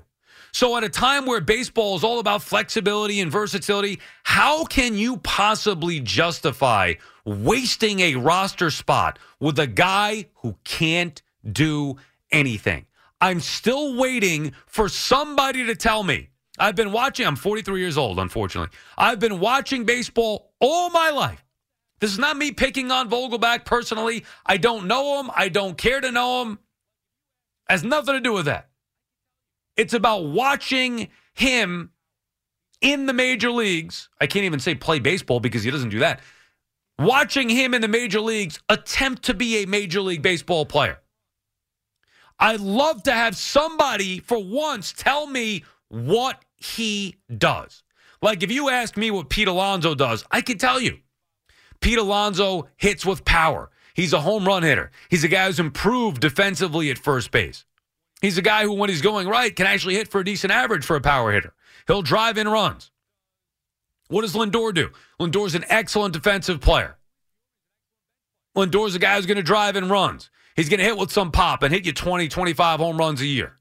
So, 0.53 0.77
at 0.77 0.83
a 0.83 0.89
time 0.89 1.27
where 1.27 1.41
baseball 1.41 1.97
is 1.97 2.03
all 2.03 2.19
about 2.19 2.43
flexibility 2.43 3.21
and 3.21 3.31
versatility, 3.31 4.01
how 4.25 4.65
can 4.65 4.97
you 4.97 5.19
possibly 5.19 6.01
justify 6.01 6.95
wasting 7.25 8.01
a 8.01 8.17
roster 8.17 8.71
spot 8.71 9.19
with 9.39 9.59
a 9.61 9.69
guy 9.69 10.27
who 10.37 10.57
can't 10.65 11.23
do 11.53 11.97
anything? 12.33 12.87
I'm 13.21 13.41
still 13.41 13.97
waiting 13.97 14.53
for 14.67 14.89
somebody 14.89 15.67
to 15.67 15.75
tell 15.75 16.03
me. 16.03 16.31
I've 16.59 16.77
been 16.77 16.93
watching, 16.93 17.27
I'm 17.27 17.37
43 17.37 17.81
years 17.81 17.97
old, 17.97 18.19
unfortunately. 18.19 18.77
I've 18.97 19.19
been 19.19 19.41
watching 19.41 19.85
baseball 19.85 20.53
all 20.61 20.91
my 20.91 21.11
life. 21.11 21.45
This 22.01 22.13
is 22.13 22.19
not 22.19 22.37
me 22.37 22.53
picking 22.53 22.91
on 22.91 23.11
Vogelbach 23.11 23.65
personally. 23.65 24.25
I 24.47 24.57
don't 24.57 24.87
know 24.87 25.21
him. 25.21 25.31
I 25.35 25.49
don't 25.49 25.77
care 25.77 26.01
to 26.01 26.11
know 26.11 26.43
him. 26.43 26.59
Has 27.69 27.85
nothing 27.85 28.15
to 28.15 28.21
do 28.21 28.33
with 28.33 28.47
that. 28.47 28.69
It's 29.77 29.95
about 29.95 30.25
watching 30.25 31.09
him 31.35 31.91
in 32.81 33.07
the 33.07 33.13
major 33.13 33.51
leagues. 33.51 34.09
I 34.21 34.27
can't 34.27 34.45
even 34.45 34.61
say 34.61 34.75
play 34.75 34.99
baseball 34.99 35.41
because 35.41 35.63
he 35.63 35.71
doesn't 35.71 35.91
do 35.91 36.01
that. 36.01 36.21
Watching 36.99 37.49
him 37.49 37.73
in 37.75 37.81
the 37.81 37.89
major 37.89 38.21
leagues 38.21 38.61
attempt 38.69 39.23
to 39.25 39.35
be 39.35 39.63
a 39.63 39.67
major 39.67 40.01
league 40.01 40.23
baseball 40.23 40.67
player. 40.67 41.00
I'd 42.41 42.61
love 42.61 43.03
to 43.05 43.13
have 43.13 43.37
somebody 43.37 44.19
for 44.19 44.43
once 44.43 44.93
tell 44.93 45.27
me 45.27 45.65
what 45.89 46.43
he 46.57 47.17
does. 47.37 47.83
Like 48.23 48.43
if 48.43 48.51
you 48.51 48.71
ask 48.71 48.97
me 48.97 49.11
what 49.11 49.29
Pete 49.29 49.49
Alonso 49.49 49.95
does, 49.95 50.25
I 50.31 50.41
can 50.41 50.59
tell 50.59 50.81
you. 50.81 50.99
Pete 51.81 51.99
Alonso 51.99 52.69
hits 52.77 53.05
with 53.05 53.25
power. 53.25 53.71
He's 53.95 54.13
a 54.13 54.21
home 54.21 54.47
run 54.47 54.63
hitter. 54.63 54.91
He's 55.11 55.25
a 55.25 55.29
guy 55.29 55.47
who's 55.47 55.61
improved 55.61 56.21
defensively 56.21 56.91
at 56.91 56.99
first 56.99 57.31
base. 57.31 57.65
He's 58.23 58.39
a 58.39 58.43
guy 58.43 58.65
who, 58.65 58.73
when 58.73 58.91
he's 58.91 59.03
going 59.03 59.29
right, 59.29 59.55
can 59.55 59.67
actually 59.67 59.95
hit 59.95 60.09
for 60.09 60.21
a 60.21 60.25
decent 60.25 60.53
average 60.53 60.85
for 60.85 60.97
a 60.97 61.01
power 61.01 61.33
hitter. 61.33 61.55
He'll 61.87 62.03
drive 62.03 62.37
in 62.37 62.49
runs. 62.49 62.91
What 64.09 64.23
does 64.23 64.35
Lindor 64.35 64.75
do? 64.75 64.91
Lindor's 65.19 65.55
an 65.55 65.65
excellent 65.69 66.13
defensive 66.13 66.61
player. 66.61 66.97
Lindor's 68.57 68.95
a 68.95 68.99
guy 68.99 69.17
who's 69.17 69.27
going 69.27 69.37
to 69.37 69.43
drive 69.43 69.77
in 69.77 69.89
runs. 69.89 70.31
He's 70.61 70.69
going 70.69 70.81
to 70.81 70.85
hit 70.85 70.99
with 70.99 71.11
some 71.11 71.33
pop 71.33 71.63
and 71.63 71.73
hit 71.73 71.87
you 71.87 71.93
20, 71.95 72.29
25 72.29 72.81
home 72.81 72.99
runs 72.99 73.23
a 73.23 73.27
year. 73.27 73.57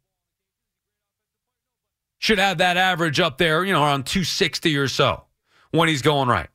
Should 2.17 2.39
have 2.39 2.57
that 2.57 2.75
average 2.75 3.21
up 3.21 3.38
there, 3.38 3.63
you 3.63 3.71
know, 3.71 3.81
around 3.81 4.05
260 4.05 4.75
or 4.75 4.89
so 4.89 5.23
when 5.71 5.88
he's 5.88 6.01
going 6.01 6.27
right. 6.27 6.49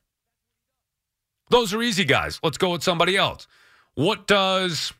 Those 1.48 1.72
are 1.72 1.82
easy 1.82 2.04
guys. 2.04 2.40
Let's 2.42 2.58
go 2.58 2.72
with 2.72 2.82
somebody 2.82 3.16
else. 3.16 3.46
What 3.94 4.26
does 4.26 4.92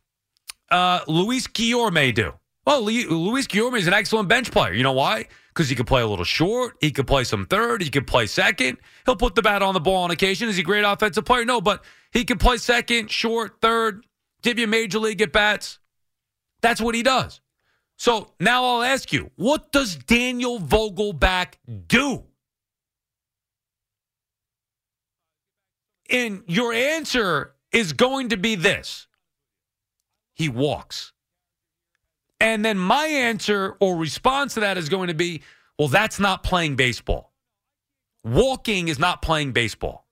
uh, 0.71 1.01
Luis 1.09 1.47
Guillorme 1.47 2.15
do? 2.15 2.33
Well, 2.67 2.81
Luis 2.83 3.47
Guillorme 3.47 3.77
is 3.77 3.87
an 3.87 3.93
excellent 3.93 4.31
bench 4.31 4.51
player. 4.51 4.73
You 4.73 4.83
know 4.83 4.93
why? 4.93 5.29
Because 5.49 5.69
he 5.69 5.75
could 5.75 5.87
play 5.87 6.01
a 6.01 6.07
little 6.07 6.25
short. 6.25 6.79
He 6.81 6.91
could 6.91 7.07
play 7.07 7.25
some 7.25 7.45
third. 7.45 7.83
He 7.83 7.91
could 7.91 8.07
play 8.07 8.25
second. 8.29 8.79
He'll 9.05 9.15
put 9.15 9.35
the 9.35 9.43
bat 9.43 9.61
on 9.61 9.75
the 9.75 9.81
ball 9.81 10.05
on 10.05 10.11
occasion. 10.11 10.49
Is 10.49 10.57
he 10.57 10.63
a 10.63 10.65
great 10.65 10.85
offensive 10.85 11.27
player? 11.27 11.45
No, 11.45 11.61
but 11.61 11.85
he 12.13 12.25
can 12.25 12.39
play 12.39 12.57
second, 12.57 13.11
short, 13.11 13.61
third, 13.61 14.07
give 14.45 14.59
you 14.59 14.69
major 14.69 15.01
league 15.01 15.21
at 15.23 15.33
bats. 15.33 15.81
That's 16.63 16.81
what 16.81 16.95
he 16.95 17.03
does. 17.03 17.41
So 17.97 18.33
now 18.39 18.65
I'll 18.65 18.83
ask 18.83 19.13
you, 19.13 19.31
what 19.37 19.73
does 19.73 19.97
Daniel 19.97 20.61
Vogelbach 20.61 21.55
do? 21.87 22.25
And 26.11 26.43
your 26.47 26.73
answer 26.73 27.55
is 27.73 27.93
going 27.93 28.29
to 28.29 28.37
be 28.37 28.55
this 28.55 29.09
he 30.35 30.49
walks. 30.49 31.13
And 32.41 32.65
then 32.65 32.77
my 32.77 33.07
answer 33.07 33.77
or 33.81 33.97
response 33.97 34.55
to 34.55 34.61
that 34.61 34.77
is 34.77 34.89
going 34.89 35.09
to 35.09 35.15
be 35.15 35.43
well, 35.79 35.89
that's 35.89 36.21
not 36.21 36.43
playing 36.43 36.77
baseball. 36.77 37.33
Walking 38.23 38.89
is 38.89 38.99
not 38.99 39.23
playing 39.23 39.53
baseball. 39.53 40.04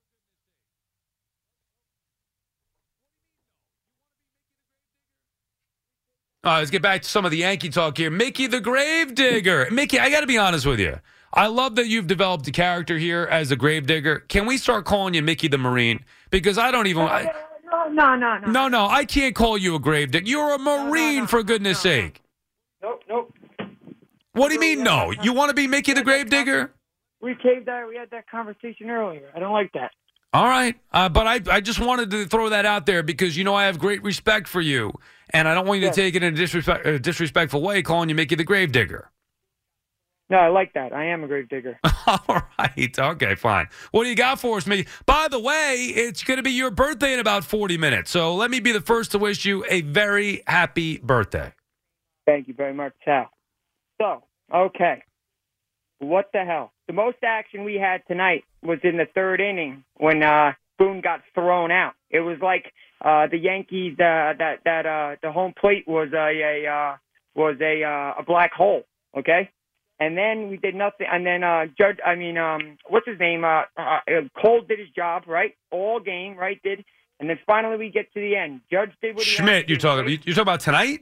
Right, 6.43 6.59
let's 6.59 6.71
get 6.71 6.81
back 6.81 7.03
to 7.03 7.09
some 7.09 7.23
of 7.23 7.31
the 7.31 7.37
Yankee 7.37 7.69
talk 7.69 7.97
here. 7.97 8.11
Mickey 8.11 8.47
the 8.47 8.59
Gravedigger. 8.59 9.69
Mickey, 9.71 9.97
I 9.97 10.09
got 10.09 10.21
to 10.21 10.27
be 10.27 10.37
honest 10.37 10.65
with 10.65 10.77
you. 10.77 10.99
I 11.33 11.47
love 11.47 11.75
that 11.77 11.87
you've 11.87 12.05
developed 12.05 12.45
a 12.49 12.51
character 12.51 12.97
here 12.97 13.27
as 13.31 13.49
a 13.51 13.55
gravedigger. 13.55 14.19
Can 14.27 14.45
we 14.45 14.57
start 14.57 14.83
calling 14.85 15.13
you 15.13 15.21
Mickey 15.21 15.47
the 15.47 15.57
Marine? 15.57 16.03
Because 16.31 16.57
I 16.57 16.69
don't 16.69 16.87
even. 16.87 17.03
I, 17.03 17.31
no, 17.65 17.87
no, 17.87 18.15
no, 18.15 18.37
no. 18.39 18.51
No, 18.51 18.67
no, 18.67 18.87
I 18.87 19.05
can't 19.05 19.33
call 19.33 19.57
you 19.57 19.75
a 19.75 19.79
gravedigger. 19.79 20.27
You're 20.27 20.53
a 20.53 20.59
Marine, 20.59 21.15
no, 21.15 21.21
no, 21.21 21.27
for 21.27 21.43
goodness 21.43 21.79
sake. 21.79 22.21
Nope, 22.81 23.01
nope. 23.07 23.33
What 24.33 24.49
do 24.49 24.55
you 24.55 24.59
mean, 24.59 24.83
no? 24.83 25.11
You 25.11 25.33
want 25.33 25.49
to 25.49 25.55
be 25.55 25.67
Mickey 25.67 25.93
the 25.93 26.03
gravedigger? 26.03 26.73
We 27.21 27.35
caved 27.41 27.67
that. 27.67 27.87
We 27.87 27.95
had 27.95 28.11
that 28.11 28.29
conversation 28.29 28.89
earlier. 28.89 29.31
I 29.33 29.39
don't 29.39 29.53
like 29.53 29.71
that. 29.73 29.91
All 30.33 30.47
right, 30.47 30.75
uh, 30.91 31.09
but 31.09 31.27
I, 31.27 31.39
I 31.55 31.61
just 31.61 31.79
wanted 31.79 32.09
to 32.11 32.25
throw 32.25 32.49
that 32.49 32.65
out 32.65 32.87
there 32.87 33.03
because 33.03 33.37
you 33.37 33.43
know 33.43 33.53
I 33.53 33.65
have 33.65 33.77
great 33.77 34.01
respect 34.03 34.47
for 34.47 34.61
you, 34.61 34.91
and 35.33 35.47
I 35.47 35.53
don't 35.53 35.65
want 35.67 35.79
you 35.79 35.87
Yes. 35.87 35.95
to 35.95 36.01
take 36.01 36.15
it 36.15 36.23
in 36.23 36.33
a 36.33 36.37
disrespect, 36.37 36.85
a 36.85 36.99
disrespectful 36.99 37.61
way, 37.61 37.81
calling 37.81 38.09
you 38.09 38.15
Mickey 38.15 38.35
the 38.35 38.43
gravedigger. 38.43 39.09
No, 40.29 40.37
I 40.37 40.47
like 40.47 40.73
that. 40.73 40.93
I 40.93 41.05
am 41.07 41.23
a 41.23 41.27
grave 41.27 41.49
digger. 41.49 41.77
All 42.07 42.41
right. 42.57 42.97
Okay, 42.97 43.35
fine. 43.35 43.67
What 43.91 44.03
do 44.03 44.09
you 44.09 44.15
got 44.15 44.39
for 44.39 44.57
us, 44.57 44.65
me? 44.65 44.85
By 45.05 45.27
the 45.29 45.39
way, 45.39 45.91
it's 45.93 46.23
going 46.23 46.37
to 46.37 46.43
be 46.43 46.51
your 46.51 46.71
birthday 46.71 47.13
in 47.13 47.19
about 47.19 47.43
40 47.43 47.77
minutes. 47.77 48.09
So 48.09 48.33
let 48.33 48.49
me 48.49 48.59
be 48.59 48.71
the 48.71 48.81
first 48.81 49.11
to 49.11 49.19
wish 49.19 49.45
you 49.45 49.65
a 49.69 49.81
very 49.81 50.41
happy 50.47 50.97
birthday. 50.97 51.53
Thank 52.25 52.47
you 52.47 52.53
very 52.53 52.73
much, 52.73 52.93
Sal. 53.03 53.29
So, 54.01 54.23
okay. 54.51 55.03
What 55.99 56.29
the 56.33 56.45
hell? 56.45 56.71
The 56.87 56.93
most 56.93 57.17
action 57.23 57.63
we 57.63 57.75
had 57.75 58.01
tonight 58.07 58.43
was 58.63 58.79
in 58.83 58.97
the 58.97 59.05
third 59.13 59.39
inning 59.41 59.83
when 59.97 60.23
uh, 60.23 60.53
Boone 60.79 61.01
got 61.01 61.21
thrown 61.35 61.69
out. 61.69 61.93
It 62.09 62.21
was 62.21 62.37
like 62.41 62.71
uh, 63.03 63.27
the 63.27 63.37
Yankees 63.37 63.93
uh, 63.99 64.33
that 64.39 64.59
that 64.65 64.85
uh, 64.85 65.15
the 65.21 65.31
home 65.31 65.53
plate 65.59 65.87
was 65.87 66.09
a, 66.13 66.17
a 66.17 66.67
uh, 66.67 66.97
was 67.35 67.57
a 67.61 67.83
uh, 67.83 68.21
a 68.21 68.23
black 68.25 68.53
hole. 68.53 68.83
Okay, 69.17 69.49
and 69.99 70.17
then 70.17 70.49
we 70.49 70.57
did 70.57 70.75
nothing. 70.75 71.07
And 71.11 71.25
then 71.25 71.43
uh, 71.43 71.65
Judge, 71.77 71.97
I 72.05 72.15
mean, 72.15 72.37
um, 72.37 72.77
what's 72.87 73.07
his 73.07 73.19
name? 73.19 73.43
Uh, 73.43 73.63
uh, 73.77 73.99
Cole 74.41 74.61
did 74.67 74.79
his 74.79 74.89
job 74.95 75.23
right 75.27 75.55
all 75.71 75.99
game, 75.99 76.35
right? 76.37 76.61
Did 76.63 76.83
and 77.19 77.29
then 77.29 77.39
finally 77.45 77.77
we 77.77 77.89
get 77.89 78.11
to 78.13 78.19
the 78.19 78.35
end. 78.35 78.61
Judge 78.71 78.91
did 79.01 79.15
what 79.15 79.25
he 79.25 79.31
Schmidt, 79.31 79.69
you're 79.69 79.77
talking 79.77 80.05
right? 80.05 80.25
you're 80.25 80.35
talking 80.35 80.41
about 80.41 80.59
tonight? 80.61 81.01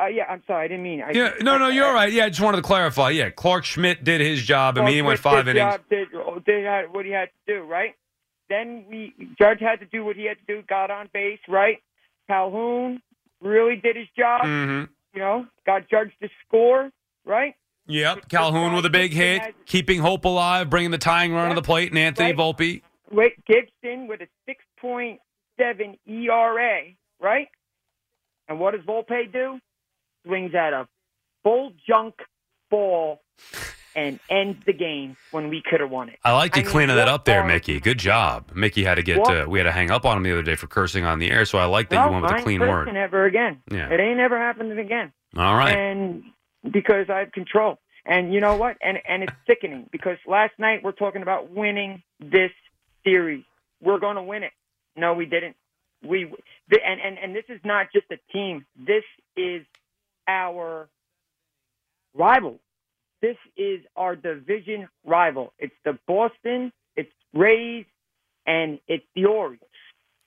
Uh, 0.00 0.06
yeah, 0.06 0.24
I'm 0.30 0.42
sorry, 0.46 0.64
I 0.64 0.68
didn't 0.68 0.82
mean. 0.82 1.02
I, 1.02 1.10
Yeah, 1.10 1.32
no, 1.42 1.58
no, 1.58 1.68
you're 1.68 1.84
all 1.84 1.92
right. 1.92 2.10
Yeah, 2.10 2.24
I 2.24 2.30
just 2.30 2.40
wanted 2.40 2.56
to 2.56 2.62
clarify. 2.62 3.10
Yeah, 3.10 3.28
Clarke 3.28 3.64
Schmidt 3.64 4.02
did 4.02 4.22
his 4.22 4.42
job. 4.42 4.78
I 4.78 4.84
mean, 4.84 4.94
he 4.94 5.02
went 5.02 5.18
five 5.18 5.46
innings. 5.46 5.74
job, 5.74 5.80
Did, 5.90 6.08
did 6.46 6.64
had- 6.64 6.92
what 6.92 7.04
he 7.04 7.10
had 7.10 7.28
to 7.46 7.54
do, 7.54 7.62
right? 7.62 7.94
Then 8.50 8.84
we 8.90 9.14
Judge 9.38 9.60
had 9.60 9.80
to 9.80 9.86
do 9.86 10.04
what 10.04 10.16
he 10.16 10.24
had 10.26 10.36
to 10.46 10.54
do. 10.54 10.62
Got 10.68 10.90
on 10.90 11.08
base, 11.14 11.38
right? 11.48 11.78
Calhoun 12.28 13.00
really 13.40 13.76
did 13.76 13.96
his 13.96 14.08
job. 14.18 14.42
Mm-hmm. 14.42 14.92
You 15.14 15.20
know, 15.20 15.46
got 15.64 15.88
Judge 15.88 16.10
to 16.20 16.28
score, 16.46 16.90
right? 17.24 17.54
Yep, 17.86 18.28
Calhoun 18.28 18.74
with 18.74 18.84
a 18.84 18.90
big 18.90 19.12
hit, 19.12 19.42
keeping 19.66 20.00
hope 20.00 20.24
alive, 20.24 20.68
bringing 20.68 20.90
the 20.90 20.98
tying 20.98 21.32
run 21.32 21.48
to 21.48 21.54
the 21.54 21.62
plate, 21.62 21.90
and 21.90 21.98
Anthony 21.98 22.28
Right. 22.28 22.36
Volpe. 22.36 22.82
Wait, 23.10 23.32
Gibson 23.46 24.06
with 24.06 24.20
a 24.20 24.28
6.7 24.84 25.98
ERA, 26.06 26.82
right? 27.20 27.48
And 28.48 28.60
what 28.60 28.74
does 28.74 28.84
Volpe 28.84 29.32
do? 29.32 29.58
Swings 30.24 30.54
at 30.54 30.72
a 30.72 30.86
full 31.42 31.72
junk 31.88 32.14
ball 32.70 33.20
and 34.00 34.20
ends 34.28 34.58
the 34.66 34.72
game 34.72 35.16
when 35.30 35.48
we 35.48 35.62
could 35.62 35.80
have 35.80 35.90
won 35.90 36.08
it. 36.08 36.18
I 36.24 36.32
like 36.32 36.56
you 36.56 36.62
I 36.62 36.64
mean, 36.64 36.72
cleaning 36.72 36.96
that 36.96 37.08
up 37.08 37.24
there, 37.24 37.44
Mickey. 37.44 37.80
Good 37.80 37.98
job. 37.98 38.50
Mickey 38.54 38.84
had 38.84 38.96
to 38.96 39.02
get 39.02 39.18
uh, 39.18 39.46
we 39.48 39.58
had 39.58 39.64
to 39.64 39.72
hang 39.72 39.90
up 39.90 40.04
on 40.04 40.16
him 40.16 40.22
the 40.22 40.32
other 40.32 40.42
day 40.42 40.56
for 40.56 40.66
cursing 40.66 41.04
on 41.04 41.18
the 41.18 41.30
air, 41.30 41.44
so 41.44 41.58
I 41.58 41.66
like 41.66 41.90
that 41.90 41.96
well, 41.96 42.06
you 42.06 42.12
went 42.12 42.22
with 42.24 42.32
I 42.32 42.38
a 42.38 42.42
clean 42.42 42.60
word. 42.60 42.88
ever 42.88 43.24
again. 43.26 43.62
Yeah. 43.70 43.90
It 43.90 44.00
ain't 44.00 44.20
ever 44.20 44.38
happening 44.38 44.78
again. 44.78 45.12
All 45.36 45.54
right. 45.56 45.76
And 45.76 46.24
because 46.70 47.06
I 47.08 47.18
have 47.20 47.32
control. 47.32 47.78
And 48.06 48.32
you 48.32 48.40
know 48.40 48.56
what? 48.56 48.76
And 48.82 48.98
and 49.06 49.22
it's 49.22 49.32
sickening 49.46 49.88
because 49.92 50.16
last 50.26 50.52
night 50.58 50.82
we're 50.82 50.92
talking 50.92 51.22
about 51.22 51.50
winning 51.50 52.02
this 52.18 52.50
series. 53.04 53.44
We're 53.82 53.98
going 53.98 54.16
to 54.16 54.22
win 54.22 54.42
it. 54.42 54.52
No, 54.96 55.14
we 55.14 55.26
didn't. 55.26 55.56
We 56.02 56.24
and 56.24 57.00
and 57.00 57.18
and 57.18 57.36
this 57.36 57.44
is 57.48 57.60
not 57.64 57.88
just 57.92 58.06
a 58.10 58.16
team. 58.32 58.64
This 58.76 59.04
is 59.36 59.66
our 60.26 60.88
rival. 62.14 62.58
This 63.22 63.36
is 63.56 63.80
our 63.96 64.16
division 64.16 64.88
rival. 65.04 65.52
It's 65.58 65.74
the 65.84 65.98
Boston, 66.06 66.72
it's 66.96 67.10
Rays, 67.34 67.84
and 68.46 68.78
it's 68.88 69.04
the 69.14 69.26
Orioles. 69.26 69.60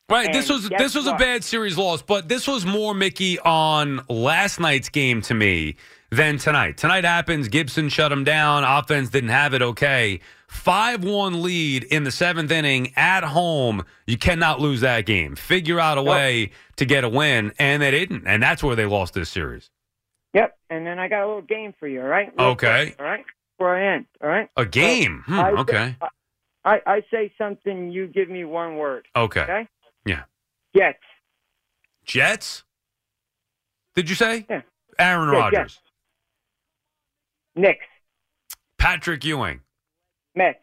Right. 0.10 0.32
This 0.32 0.50
was 0.50 0.70
this 0.70 0.96
was 0.96 1.08
a 1.08 1.16
bad 1.16 1.44
series 1.44 1.78
loss, 1.78 2.02
but 2.02 2.28
this 2.28 2.48
was 2.48 2.66
more 2.66 2.94
Mickey 2.94 3.40
on 3.40 4.02
last 4.10 4.60
night's 4.60 4.90
game 4.90 5.22
to 5.24 5.34
me 5.34 5.78
than 6.12 6.38
tonight. 6.38 6.78
Tonight 6.78 7.04
happens. 7.04 7.48
Gibson 7.48 7.90
shut 7.90 8.12
him 8.12 8.24
down. 8.24 8.64
Offense 8.64 9.10
didn't 9.10 9.30
have 9.30 9.54
it. 9.54 9.62
Okay. 9.62 10.20
Five 10.48 11.04
one 11.04 11.42
lead 11.42 11.84
in 11.86 12.04
the 12.04 12.12
seventh 12.12 12.52
inning 12.52 12.94
at 12.96 13.24
home. 13.24 13.86
You 14.06 14.18
cannot 14.18 14.60
lose 14.60 14.82
that 14.82 15.08
game. 15.08 15.36
Figure 15.36 15.80
out 15.80 15.98
a 15.98 16.04
way 16.04 16.52
to 16.76 16.86
get 16.86 17.04
a 17.04 17.10
win, 17.10 17.54
and 17.58 17.82
they 17.82 17.90
didn't, 17.90 18.28
and 18.28 18.44
that's 18.44 18.62
where 18.62 18.76
they 18.76 18.86
lost 18.86 19.16
this 19.16 19.30
series. 19.30 19.72
Yep. 20.34 20.58
And 20.70 20.86
then 20.86 21.00
I 21.00 21.08
got 21.08 21.24
a 21.24 21.28
little 21.28 21.42
game 21.42 21.74
for 21.80 21.88
you. 21.88 22.02
All 22.02 22.08
right. 22.08 22.32
Real 22.38 22.48
Okay. 22.50 22.86
quick, 22.88 23.00
all 23.00 23.06
right. 23.06 23.26
Before 23.58 23.76
I 23.76 23.96
end. 23.96 24.06
All 24.22 24.30
right. 24.30 24.50
A 24.58 24.66
game. 24.66 25.24
Hmm, 25.28 25.40
I- 25.40 25.52
okay. 25.52 25.96
I, 26.66 26.80
I 26.86 27.02
say 27.12 27.32
something. 27.38 27.92
You 27.92 28.08
give 28.08 28.30
me 28.30 28.46
one 28.46 28.78
word. 28.78 29.06
Okay. 29.16 29.42
Okay. 29.42 29.68
Yeah. 30.06 30.24
Jets. 30.76 30.98
Jets. 32.06 32.64
Did 33.96 34.10
you 34.10 34.16
say? 34.16 34.46
Yeah. 34.50 34.62
Aaron 34.98 35.32
Yeah, 35.34 35.40
Rodgers. 35.40 35.80
Knicks. 37.56 37.86
Patrick 38.80 39.24
Ewing. 39.26 39.62
Mets. 40.36 40.60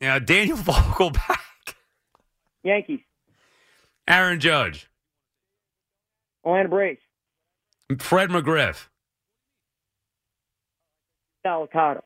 Yeah. 0.00 0.18
Daniel 0.18 0.56
Vogelbach. 0.58 1.38
Yankees. 2.62 3.00
Aaron 4.06 4.38
Judge. 4.40 4.88
Atlanta 6.44 6.68
Braves. 6.68 7.00
Fred 7.98 8.30
McGriff. 8.30 8.86
Sal 11.44 11.66
Licata. 11.66 12.00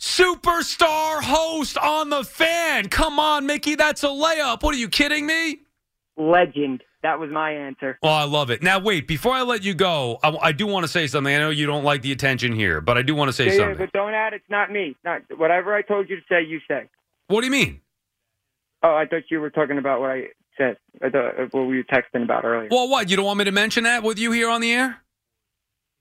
Superstar 0.00 1.22
host 1.22 1.76
on 1.76 2.10
the 2.10 2.22
fan. 2.24 2.88
Come 2.88 3.18
on, 3.18 3.46
Mickey. 3.46 3.74
That's 3.74 4.04
a 4.04 4.08
layup. 4.08 4.62
What 4.62 4.74
are 4.74 4.78
you 4.78 4.88
kidding 4.88 5.26
me? 5.26 5.60
Legend. 6.16 6.82
That 7.02 7.18
was 7.20 7.30
my 7.30 7.52
answer. 7.52 7.98
Oh, 8.02 8.08
I 8.08 8.24
love 8.24 8.50
it. 8.50 8.62
Now, 8.62 8.78
wait, 8.80 9.06
before 9.06 9.32
I 9.32 9.42
let 9.42 9.62
you 9.62 9.74
go, 9.74 10.18
I, 10.22 10.36
I 10.42 10.52
do 10.52 10.66
want 10.66 10.84
to 10.84 10.88
say 10.88 11.06
something. 11.06 11.32
I 11.32 11.38
know 11.38 11.50
you 11.50 11.66
don't 11.66 11.84
like 11.84 12.02
the 12.02 12.10
attention 12.12 12.52
here, 12.52 12.80
but 12.80 12.98
I 12.98 13.02
do 13.02 13.14
want 13.14 13.28
to 13.28 13.32
say 13.32 13.46
Yeah, 13.46 13.52
yeah, 13.52 13.58
something. 13.58 13.76
but 13.78 13.92
don't 13.92 14.14
add. 14.14 14.32
It's 14.34 14.44
not 14.48 14.70
me. 14.72 14.96
Not 15.04 15.22
whatever 15.36 15.74
I 15.74 15.82
told 15.82 16.08
you 16.10 16.16
to 16.16 16.22
say. 16.28 16.42
You 16.44 16.60
say. 16.68 16.88
What 17.28 17.40
do 17.40 17.46
you 17.46 17.52
mean? 17.52 17.80
Oh, 18.82 18.94
I 18.94 19.06
thought 19.06 19.22
you 19.30 19.40
were 19.40 19.50
talking 19.50 19.78
about 19.78 20.00
what 20.00 20.10
I 20.10 20.24
said. 20.58 20.76
I 21.00 21.06
uh, 21.06 21.46
what 21.52 21.62
we 21.62 21.76
were 21.76 21.84
texting 21.84 22.24
about 22.24 22.44
earlier. 22.44 22.68
Well, 22.70 22.88
what? 22.88 23.08
You 23.08 23.16
don't 23.16 23.24
want 23.24 23.38
me 23.38 23.44
to 23.44 23.52
mention 23.52 23.84
that 23.84 24.02
with 24.02 24.18
you 24.18 24.32
here 24.32 24.50
on 24.50 24.60
the 24.60 24.72
air? 24.72 25.02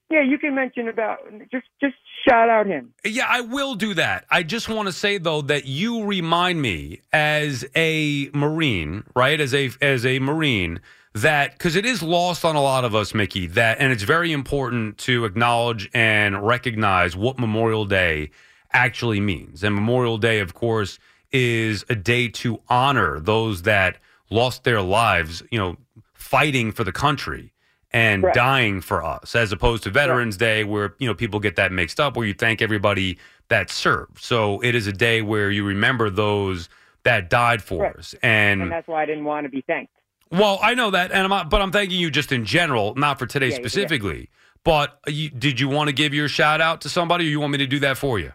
Yeah, 0.10 0.24
you 0.24 0.38
can 0.38 0.56
mention 0.56 0.88
about 0.88 1.20
just 1.52 1.68
just 1.82 1.96
shout 2.28 2.50
out 2.50 2.66
him. 2.66 2.94
Yeah, 3.06 3.26
I 3.28 3.42
will 3.42 3.76
do 3.76 3.94
that. 3.94 4.26
I 4.30 4.44
just 4.44 4.70
want 4.70 4.88
to 4.88 4.94
say 4.94 5.18
though 5.18 5.42
that 5.44 5.66
you 5.66 6.06
remind 6.06 6.62
me 6.62 7.02
as 7.12 7.66
a 7.76 8.30
Marine, 8.34 9.04
right? 9.16 9.40
As 9.40 9.54
a 9.54 9.70
as 9.82 10.06
a 10.06 10.20
Marine 10.20 10.80
that 11.14 11.52
because 11.54 11.76
it 11.76 11.86
is 11.86 12.02
lost 12.02 12.46
on 12.46 12.56
a 12.56 12.62
lot 12.62 12.86
of 12.86 12.96
us, 12.96 13.14
Mickey, 13.14 13.48
that 13.48 13.80
and 13.80 13.92
it's 13.92 14.04
very 14.04 14.32
important 14.32 14.98
to 15.00 15.26
acknowledge 15.26 15.90
and 15.94 16.46
recognize 16.46 17.16
what 17.16 17.38
Memorial 17.38 17.86
Day 17.86 18.32
actually 18.72 19.20
means. 19.20 19.64
And 19.64 19.76
Memorial 19.76 20.18
Day, 20.18 20.40
of 20.40 20.54
course, 20.54 21.00
is 21.32 21.84
a 21.90 21.96
day 21.96 22.30
to 22.30 22.62
honor 22.70 23.20
those 23.20 23.64
that 23.64 23.98
lost 24.30 24.64
their 24.64 24.82
lives, 24.82 25.44
you 25.52 25.60
know, 25.60 25.78
fighting 26.14 26.72
for 26.72 26.84
the 26.84 26.92
country 26.92 27.54
and 27.92 28.24
Correct. 28.24 28.36
dying 28.36 28.82
for 28.82 29.04
us, 29.04 29.34
as 29.36 29.52
opposed 29.52 29.84
to 29.84 29.90
Veterans 29.90 30.36
Day, 30.38 30.64
where 30.64 30.94
you 31.00 31.08
know 31.08 31.14
people 31.14 31.40
get 31.40 31.56
that 31.56 31.72
mixed 31.72 32.00
up, 32.00 32.18
where 32.18 32.26
you 32.28 32.34
thank 32.34 32.62
everybody 32.62 33.18
that 33.50 33.70
served. 33.70 34.20
So 34.20 34.60
it 34.62 34.76
is 34.76 34.88
a 34.88 34.92
day 34.94 35.22
where 35.22 35.50
you 35.52 35.64
remember 35.66 36.10
those 36.10 36.68
that 37.04 37.30
died 37.30 37.62
for 37.62 37.80
Correct. 37.80 38.00
us. 38.00 38.16
And, 38.22 38.62
and 38.64 38.72
that's 38.72 38.88
why 38.88 39.04
I 39.04 39.06
didn't 39.06 39.24
want 39.24 39.46
to 39.46 39.50
be 39.50 39.62
thanked. 39.62 39.94
well, 40.32 40.60
I 40.62 40.74
know 40.74 40.92
that, 40.92 41.12
and 41.12 41.22
I'm 41.22 41.30
not, 41.30 41.50
but 41.50 41.62
I'm 41.62 41.72
thanking 41.72 41.98
you 41.98 42.12
just 42.12 42.34
in 42.34 42.44
general, 42.44 42.94
not 42.96 43.18
for 43.20 43.26
today 43.26 43.48
Yeah, 43.48 43.54
yeah. 43.54 43.60
specifically. 43.60 44.30
But 44.66 45.00
you, 45.08 45.30
did 45.30 45.62
you 45.62 45.70
want 45.70 45.88
to 45.88 45.94
give 45.94 46.14
your 46.14 46.28
shout 46.28 46.60
out 46.60 46.82
to 46.82 46.90
somebody, 46.90 47.26
or 47.26 47.30
you 47.30 47.40
want 47.40 47.54
me 47.54 47.60
to 47.60 47.68
do 47.68 47.80
that 47.80 47.98
for 47.98 48.20
you? 48.20 48.34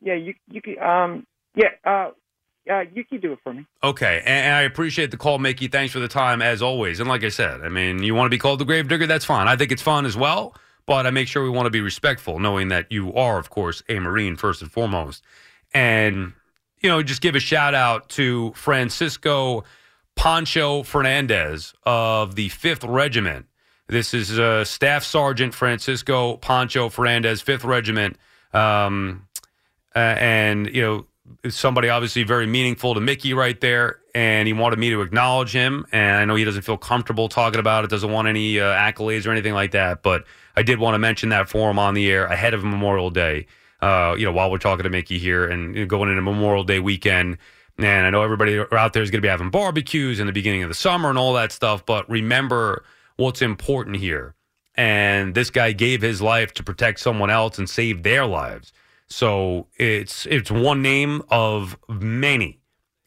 Yeah, 0.00 0.14
you 0.14 0.34
you 0.48 0.62
can 0.62 0.78
um 0.80 1.26
yeah 1.56 1.70
uh 1.84 2.10
uh 2.70 2.84
you 2.94 3.04
can 3.04 3.20
do 3.20 3.32
it 3.32 3.38
for 3.42 3.52
me. 3.52 3.66
Okay, 3.82 4.22
and, 4.24 4.54
I 4.54 4.62
appreciate 4.62 5.10
the 5.10 5.16
call, 5.16 5.38
Mickey. 5.38 5.68
Thanks 5.68 5.92
for 5.92 6.00
the 6.00 6.08
time, 6.08 6.42
as 6.42 6.62
always. 6.62 7.00
And 7.00 7.08
like 7.08 7.24
I 7.24 7.28
said, 7.28 7.62
I 7.62 7.68
mean, 7.68 8.02
you 8.02 8.14
want 8.14 8.26
to 8.26 8.30
be 8.30 8.38
called 8.38 8.58
the 8.58 8.64
Gravedigger, 8.64 9.06
that's 9.06 9.24
fine. 9.24 9.48
I 9.48 9.56
think 9.56 9.72
it's 9.72 9.82
fun 9.82 10.06
as 10.06 10.16
well, 10.16 10.54
but 10.86 11.06
I 11.06 11.10
make 11.10 11.28
sure 11.28 11.42
we 11.42 11.50
want 11.50 11.66
to 11.66 11.70
be 11.70 11.80
respectful, 11.80 12.38
knowing 12.38 12.68
that 12.68 12.90
you 12.90 13.12
are, 13.14 13.38
of 13.38 13.50
course, 13.50 13.82
a 13.88 13.98
Marine 13.98 14.36
first 14.36 14.62
and 14.62 14.70
foremost. 14.70 15.22
And, 15.72 16.32
you 16.80 16.88
know, 16.88 17.02
just 17.02 17.20
give 17.20 17.34
a 17.34 17.40
shout 17.40 17.74
out 17.74 18.08
to 18.10 18.52
Francisco 18.54 19.64
Pancho 20.14 20.82
Fernandez 20.82 21.74
of 21.84 22.36
the 22.36 22.48
5th 22.48 22.84
Regiment. 22.88 23.46
This 23.88 24.14
is 24.14 24.38
uh, 24.38 24.64
Staff 24.64 25.04
Sergeant 25.04 25.54
Francisco 25.54 26.36
Pancho 26.38 26.88
Fernandez, 26.88 27.42
5th 27.42 27.64
Regiment. 27.64 28.16
Um, 28.52 29.26
uh, 29.94 30.16
and 30.18 30.74
you 30.74 30.82
know 30.82 31.06
somebody 31.48 31.88
obviously 31.88 32.22
very 32.22 32.46
meaningful 32.46 32.94
to 32.94 33.00
Mickey 33.00 33.34
right 33.34 33.60
there, 33.60 34.00
and 34.14 34.46
he 34.46 34.52
wanted 34.52 34.78
me 34.78 34.90
to 34.90 35.02
acknowledge 35.02 35.52
him. 35.52 35.86
And 35.92 36.16
I 36.16 36.24
know 36.24 36.34
he 36.34 36.44
doesn't 36.44 36.62
feel 36.62 36.76
comfortable 36.76 37.28
talking 37.28 37.60
about 37.60 37.84
it, 37.84 37.90
doesn't 37.90 38.10
want 38.10 38.28
any 38.28 38.60
uh, 38.60 38.64
accolades 38.64 39.26
or 39.26 39.30
anything 39.30 39.54
like 39.54 39.72
that, 39.72 40.02
but 40.02 40.24
I 40.56 40.62
did 40.62 40.78
want 40.78 40.94
to 40.94 40.98
mention 40.98 41.30
that 41.30 41.48
for 41.48 41.70
him 41.70 41.78
on 41.78 41.94
the 41.94 42.10
air 42.10 42.26
ahead 42.26 42.54
of 42.54 42.64
Memorial 42.64 43.10
Day. 43.10 43.46
Uh, 43.80 44.14
you 44.16 44.24
know, 44.24 44.32
while 44.32 44.50
we're 44.50 44.56
talking 44.56 44.84
to 44.84 44.88
Mickey 44.88 45.18
here 45.18 45.46
and 45.46 45.74
you 45.74 45.82
know, 45.82 45.86
going 45.86 46.08
into 46.08 46.22
Memorial 46.22 46.64
Day 46.64 46.78
weekend. 46.78 47.36
And 47.76 48.06
I 48.06 48.10
know 48.10 48.22
everybody 48.22 48.64
out 48.72 48.92
there 48.92 49.02
is 49.02 49.10
going 49.10 49.18
to 49.18 49.26
be 49.26 49.28
having 49.28 49.50
barbecues 49.50 50.20
in 50.20 50.26
the 50.26 50.32
beginning 50.32 50.62
of 50.62 50.70
the 50.70 50.74
summer 50.74 51.10
and 51.10 51.18
all 51.18 51.34
that 51.34 51.52
stuff, 51.52 51.84
but 51.84 52.08
remember 52.08 52.84
what's 53.16 53.42
important 53.42 53.96
here. 53.96 54.34
And 54.76 55.34
this 55.34 55.50
guy 55.50 55.72
gave 55.72 56.00
his 56.00 56.22
life 56.22 56.54
to 56.54 56.62
protect 56.62 57.00
someone 57.00 57.30
else 57.30 57.58
and 57.58 57.68
save 57.68 58.02
their 58.04 58.26
lives. 58.26 58.72
So 59.14 59.68
it's 59.76 60.26
it's 60.26 60.50
one 60.50 60.82
name 60.82 61.22
of 61.30 61.78
many 61.88 62.58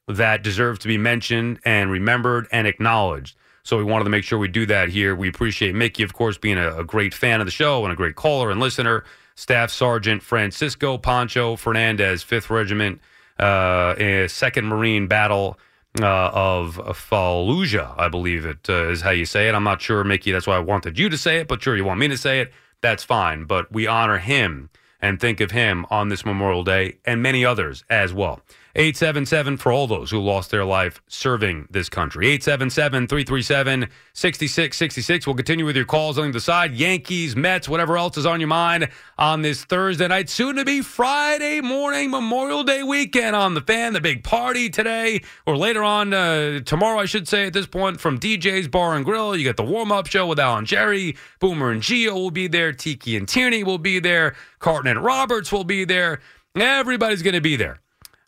that 0.08 0.42
deserve 0.42 0.80
to 0.80 0.88
be 0.88 0.98
mentioned 0.98 1.60
and 1.66 1.92
remembered 1.92 2.48
and 2.50 2.66
acknowledged. 2.66 3.36
So 3.64 3.78
we 3.78 3.84
wanted 3.84 4.06
to 4.06 4.10
make 4.10 4.24
sure 4.24 4.40
we 4.40 4.48
do 4.48 4.66
that 4.68 4.88
here. 4.88 5.14
We 5.14 5.28
appreciate 5.28 5.76
Mickey, 5.76 6.04
of 6.04 6.14
course, 6.14 6.38
being 6.38 6.58
a, 6.58 6.78
a 6.78 6.86
great 6.86 7.14
fan 7.14 7.42
of 7.42 7.46
the 7.46 7.52
show 7.52 7.84
and 7.84 7.92
a 7.92 7.96
great 7.98 8.16
caller 8.16 8.50
and 8.50 8.62
listener. 8.62 9.04
Staff 9.36 9.70
Sergeant 9.70 10.24
Francisco 10.24 10.98
Pancho 10.98 11.58
Fernandez, 11.58 12.24
Fifth 12.24 12.50
Regiment, 12.50 13.02
uh, 13.38 13.94
eh, 13.98 14.28
Second 14.28 14.68
Marine 14.68 15.08
Battle 15.08 15.60
uh, 16.02 16.32
of 16.34 16.78
Fallujah, 16.78 17.94
I 18.00 18.08
believe 18.08 18.46
it 18.46 18.70
uh, 18.70 18.88
is 18.88 19.02
how 19.02 19.12
you 19.12 19.26
say 19.26 19.50
it. 19.50 19.56
I'm 19.56 19.66
not 19.66 19.82
sure, 19.82 20.06
Mickey. 20.06 20.32
That's 20.32 20.48
why 20.48 20.56
I 20.56 20.60
wanted 20.60 20.98
you 20.98 21.10
to 21.10 21.18
say 21.18 21.40
it, 21.40 21.50
but 21.50 21.62
sure, 21.62 21.76
you 21.76 21.84
want 21.84 22.00
me 22.00 22.08
to 22.08 22.18
say 22.18 22.40
it. 22.40 22.54
That's 22.80 23.04
fine. 23.04 23.44
But 23.44 23.74
we 23.74 23.88
honor 23.88 24.20
him 24.20 24.70
and 25.02 25.20
think 25.20 25.40
of 25.40 25.52
him 25.52 25.86
on 25.90 26.10
this 26.10 26.26
Memorial 26.26 26.64
Day 26.64 26.98
and 27.06 27.22
many 27.22 27.46
others 27.46 27.84
as 27.90 28.14
well. 28.14 28.42
877 28.78 29.58
for 29.58 29.72
all 29.72 29.88
those 29.88 30.12
who 30.12 30.20
lost 30.20 30.52
their 30.52 30.64
life 30.64 31.02
serving 31.08 31.68
this 31.72 31.90
country. 31.90 32.28
877 32.28 33.08
337 33.08 33.90
6666. 34.14 35.26
We'll 35.26 35.36
continue 35.36 35.66
with 35.66 35.76
your 35.76 35.86
calls 35.86 36.20
on 36.20 36.32
the 36.32 36.40
side. 36.40 36.76
Yankees, 36.76 37.36
Mets, 37.36 37.68
whatever 37.68 37.98
else 37.98 38.18
is 38.18 38.28
on 38.28 38.40
your 38.40 38.50
mind 38.50 38.90
on 39.18 39.42
this 39.42 39.64
Thursday 39.64 40.08
night. 40.08 40.30
Soon 40.30 40.58
to 40.58 40.64
be 40.64 40.82
Friday 40.82 41.60
morning, 41.60 42.12
Memorial 42.12 42.64
Day 42.64 42.84
weekend 42.84 43.36
on 43.36 43.56
the 43.56 43.62
fan. 43.62 43.94
The 43.94 44.02
big 44.02 44.24
party 44.24 44.70
today 44.70 45.24
or 45.48 45.58
later 45.58 45.84
on 45.84 46.14
uh, 46.14 46.60
tomorrow, 46.60 47.00
I 47.00 47.06
should 47.06 47.28
say, 47.28 47.48
at 47.48 47.54
this 47.54 47.66
point, 47.66 48.00
from 48.00 48.20
DJ's 48.20 48.68
Bar 48.68 48.96
and 48.96 49.04
Grill. 49.04 49.36
You 49.36 49.46
got 49.46 49.58
the 49.58 49.64
warm 49.64 49.92
up 49.92 50.06
show 50.06 50.28
with 50.28 50.40
Alan 50.40 50.66
Jerry. 50.66 51.18
Boomer 51.40 51.72
and 51.72 51.82
Geo 51.82 52.14
will 52.14 52.30
be 52.30 52.48
there. 52.48 52.74
Tiki 52.74 53.18
and 53.18 53.28
Tierney 53.28 53.64
will 53.64 53.80
be 53.80 54.00
there. 54.00 54.36
Carton 54.60 54.92
and 54.92 55.04
Roberts 55.04 55.52
will 55.52 55.64
be 55.64 55.84
there. 55.84 56.20
Everybody's 56.56 57.24
going 57.24 57.34
to 57.34 57.42
be 57.42 57.56
there. 57.56 57.80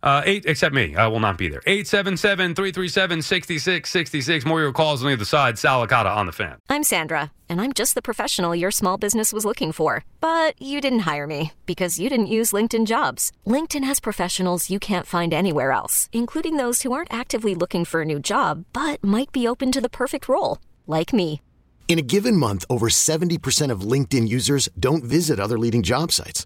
Uh, 0.01 0.21
eight, 0.25 0.45
except 0.45 0.73
me. 0.73 0.95
I 0.95 1.07
will 1.07 1.19
not 1.19 1.38
be 1.38 1.49
there. 1.49 1.62
877 1.65 2.55
337 2.55 3.21
6666. 3.21 4.45
More 4.45 4.59
of 4.59 4.63
your 4.63 4.71
calls 4.71 5.01
on 5.01 5.07
the 5.07 5.13
other 5.13 5.25
side. 5.25 5.59
Sal 5.59 5.85
Licata 5.85 6.15
on 6.15 6.25
the 6.25 6.31
fan. 6.31 6.57
I'm 6.69 6.83
Sandra, 6.83 7.31
and 7.49 7.59
I'm 7.59 7.73
just 7.73 7.95
the 7.95 8.01
professional 8.01 8.55
your 8.55 8.71
small 8.71 8.97
business 8.97 9.33
was 9.33 9.45
looking 9.45 9.71
for. 9.71 10.05
But 10.21 10.59
you 10.62 10.79
didn't 10.79 10.99
hire 10.99 11.27
me 11.27 11.51
because 11.65 11.99
you 11.99 12.09
didn't 12.09 12.27
use 12.27 12.53
LinkedIn 12.53 12.85
jobs. 12.85 13.31
LinkedIn 13.45 13.83
has 13.83 13.99
professionals 13.99 14.69
you 14.69 14.79
can't 14.79 15.05
find 15.05 15.33
anywhere 15.33 15.71
else, 15.71 16.09
including 16.13 16.55
those 16.55 16.83
who 16.83 16.93
aren't 16.93 17.13
actively 17.13 17.55
looking 17.55 17.83
for 17.83 18.01
a 18.01 18.05
new 18.05 18.19
job 18.19 18.65
but 18.71 19.03
might 19.03 19.31
be 19.31 19.47
open 19.47 19.71
to 19.71 19.81
the 19.81 19.89
perfect 19.89 20.29
role, 20.29 20.60
like 20.87 21.12
me. 21.12 21.41
In 21.89 21.97
a 21.97 22.04
given 22.04 22.37
month, 22.37 22.65
over 22.69 22.87
70% 22.87 23.71
of 23.71 23.81
LinkedIn 23.81 24.29
users 24.29 24.69
don't 24.79 25.04
visit 25.04 25.39
other 25.39 25.58
leading 25.58 25.81
job 25.81 26.12
sites. 26.12 26.45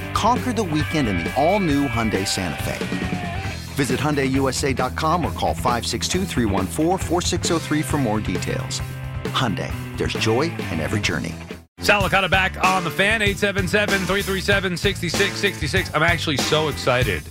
Conquer 0.13 0.53
the 0.53 0.63
weekend 0.63 1.07
in 1.07 1.19
the 1.19 1.31
all-new 1.41 1.87
Hyundai 1.87 2.27
Santa 2.27 2.61
Fe. 2.63 3.43
Visit 3.75 3.99
HyundaiUSA.com 3.99 5.25
or 5.25 5.31
call 5.31 5.53
562-314-4603 5.53 7.83
for 7.83 7.97
more 7.97 8.19
details. 8.19 8.81
Hyundai, 9.25 9.71
there's 9.97 10.13
joy 10.13 10.51
in 10.71 10.79
every 10.79 10.99
journey. 10.99 11.35
Sal 11.79 12.03
Licata 12.03 12.29
back 12.29 12.63
on 12.63 12.83
the 12.83 12.91
fan, 12.91 13.21
877-337-6666. 13.21 15.95
I'm 15.95 16.03
actually 16.03 16.37
so 16.37 16.67
excited 16.67 17.23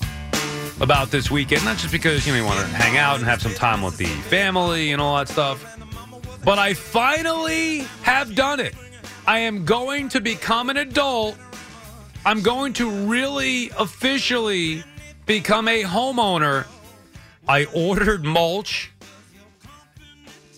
about 0.81 1.11
this 1.11 1.31
weekend, 1.31 1.65
not 1.65 1.77
just 1.77 1.93
because, 1.93 2.27
you 2.27 2.35
you 2.35 2.45
want 2.45 2.59
to 2.59 2.67
hang 2.67 2.97
out 2.97 3.17
and 3.17 3.25
have 3.25 3.41
some 3.41 3.55
time 3.55 3.83
with 3.83 3.97
the 3.97 4.07
family 4.07 4.93
and 4.93 5.01
all 5.01 5.17
that 5.19 5.29
stuff, 5.29 5.65
but 6.45 6.59
I 6.59 6.75
finally 6.75 7.81
have 8.03 8.35
done 8.35 8.59
it. 8.61 8.75
I 9.27 9.41
am 9.41 9.65
going 9.65 10.09
to 10.09 10.21
become 10.21 10.71
an 10.71 10.79
adult. 10.79 11.37
I'm 12.25 12.43
going 12.43 12.75
to 12.75 12.91
really 13.07 13.71
officially 13.79 14.85
become 15.25 15.69
a 15.69 15.83
homeowner. 15.83 16.67
I 17.49 17.65
ordered 17.75 18.25
mulch 18.25 18.93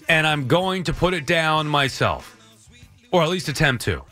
and 0.08 0.26
I'm 0.26 0.48
going 0.48 0.84
to 0.84 0.92
put 0.92 1.14
it 1.14 1.24
down 1.24 1.68
myself 1.68 2.36
or 3.12 3.22
at 3.22 3.28
least 3.28 3.48
attempt 3.48 3.84
to. 3.84 4.02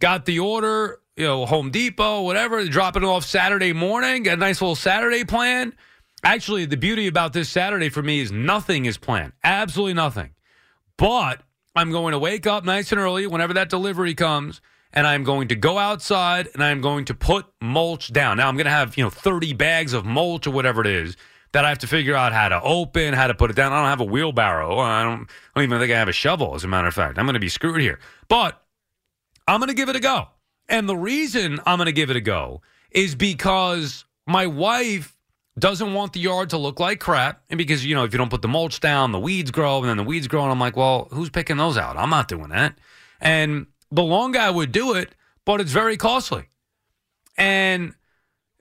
Got 0.00 0.24
the 0.24 0.40
order, 0.40 0.98
you 1.16 1.24
know, 1.24 1.46
Home 1.46 1.70
Depot, 1.70 2.22
whatever, 2.22 2.64
dropping 2.66 3.04
it 3.04 3.06
off 3.06 3.24
Saturday 3.24 3.72
morning. 3.72 4.24
Got 4.24 4.34
a 4.34 4.36
nice 4.36 4.60
little 4.60 4.74
Saturday 4.74 5.24
plan. 5.24 5.72
Actually, 6.24 6.64
the 6.64 6.76
beauty 6.76 7.06
about 7.06 7.32
this 7.32 7.48
Saturday 7.48 7.90
for 7.90 8.02
me 8.02 8.20
is 8.20 8.32
nothing 8.32 8.86
is 8.86 8.98
planned. 8.98 9.32
Absolutely 9.44 9.94
nothing. 9.94 10.30
But 10.96 11.42
I'm 11.76 11.92
going 11.92 12.12
to 12.12 12.18
wake 12.18 12.46
up 12.46 12.64
nice 12.64 12.90
and 12.90 13.00
early 13.00 13.26
whenever 13.26 13.54
that 13.54 13.68
delivery 13.68 14.14
comes, 14.14 14.60
and 14.96 15.06
I'm 15.06 15.24
going 15.24 15.48
to 15.48 15.54
go 15.54 15.76
outside 15.76 16.48
and 16.54 16.64
I'm 16.64 16.80
going 16.80 17.04
to 17.04 17.14
put 17.14 17.44
mulch 17.60 18.12
down. 18.12 18.38
Now 18.38 18.48
I'm 18.48 18.56
going 18.56 18.64
to 18.64 18.70
have, 18.70 18.96
you 18.96 19.04
know, 19.04 19.10
30 19.10 19.52
bags 19.52 19.92
of 19.92 20.06
mulch 20.06 20.46
or 20.46 20.50
whatever 20.50 20.80
it 20.80 20.86
is 20.86 21.18
that 21.52 21.66
I 21.66 21.68
have 21.68 21.78
to 21.80 21.86
figure 21.86 22.14
out 22.14 22.32
how 22.32 22.48
to 22.48 22.60
open, 22.62 23.12
how 23.12 23.26
to 23.26 23.34
put 23.34 23.50
it 23.50 23.56
down. 23.56 23.72
I 23.72 23.80
don't 23.80 23.90
have 23.90 24.00
a 24.00 24.04
wheelbarrow. 24.04 24.78
I 24.78 25.04
don't, 25.04 25.20
I 25.20 25.60
don't 25.60 25.64
even 25.64 25.78
think 25.78 25.92
I 25.92 25.98
have 25.98 26.08
a 26.08 26.12
shovel, 26.12 26.54
as 26.54 26.64
a 26.64 26.68
matter 26.68 26.88
of 26.88 26.94
fact. 26.94 27.18
I'm 27.18 27.26
going 27.26 27.34
to 27.34 27.40
be 27.40 27.50
screwed 27.50 27.80
here. 27.82 28.00
But 28.28 28.60
I'm 29.46 29.60
going 29.60 29.68
to 29.68 29.74
give 29.74 29.90
it 29.90 29.96
a 29.96 30.00
go. 30.00 30.28
And 30.68 30.88
the 30.88 30.96
reason 30.96 31.60
I'm 31.66 31.76
going 31.76 31.86
to 31.86 31.92
give 31.92 32.10
it 32.10 32.16
a 32.16 32.20
go 32.20 32.62
is 32.90 33.14
because 33.14 34.06
my 34.26 34.46
wife 34.46 35.14
doesn't 35.58 35.92
want 35.92 36.14
the 36.14 36.20
yard 36.20 36.50
to 36.50 36.58
look 36.58 36.80
like 36.80 37.00
crap. 37.00 37.42
And 37.50 37.58
because, 37.58 37.84
you 37.84 37.94
know, 37.94 38.04
if 38.04 38.12
you 38.12 38.18
don't 38.18 38.30
put 38.30 38.42
the 38.42 38.48
mulch 38.48 38.80
down, 38.80 39.12
the 39.12 39.20
weeds 39.20 39.50
grow, 39.50 39.78
and 39.78 39.88
then 39.88 39.98
the 39.98 40.04
weeds 40.04 40.26
grow. 40.26 40.42
And 40.42 40.50
I'm 40.50 40.60
like, 40.60 40.76
well, 40.76 41.08
who's 41.10 41.30
picking 41.30 41.58
those 41.58 41.76
out? 41.76 41.98
I'm 41.98 42.10
not 42.10 42.28
doing 42.28 42.48
that. 42.48 42.78
And 43.20 43.66
the 43.90 44.02
long 44.02 44.32
guy 44.32 44.50
would 44.50 44.72
do 44.72 44.94
it, 44.94 45.14
but 45.44 45.60
it's 45.60 45.72
very 45.72 45.96
costly. 45.96 46.48
And 47.36 47.94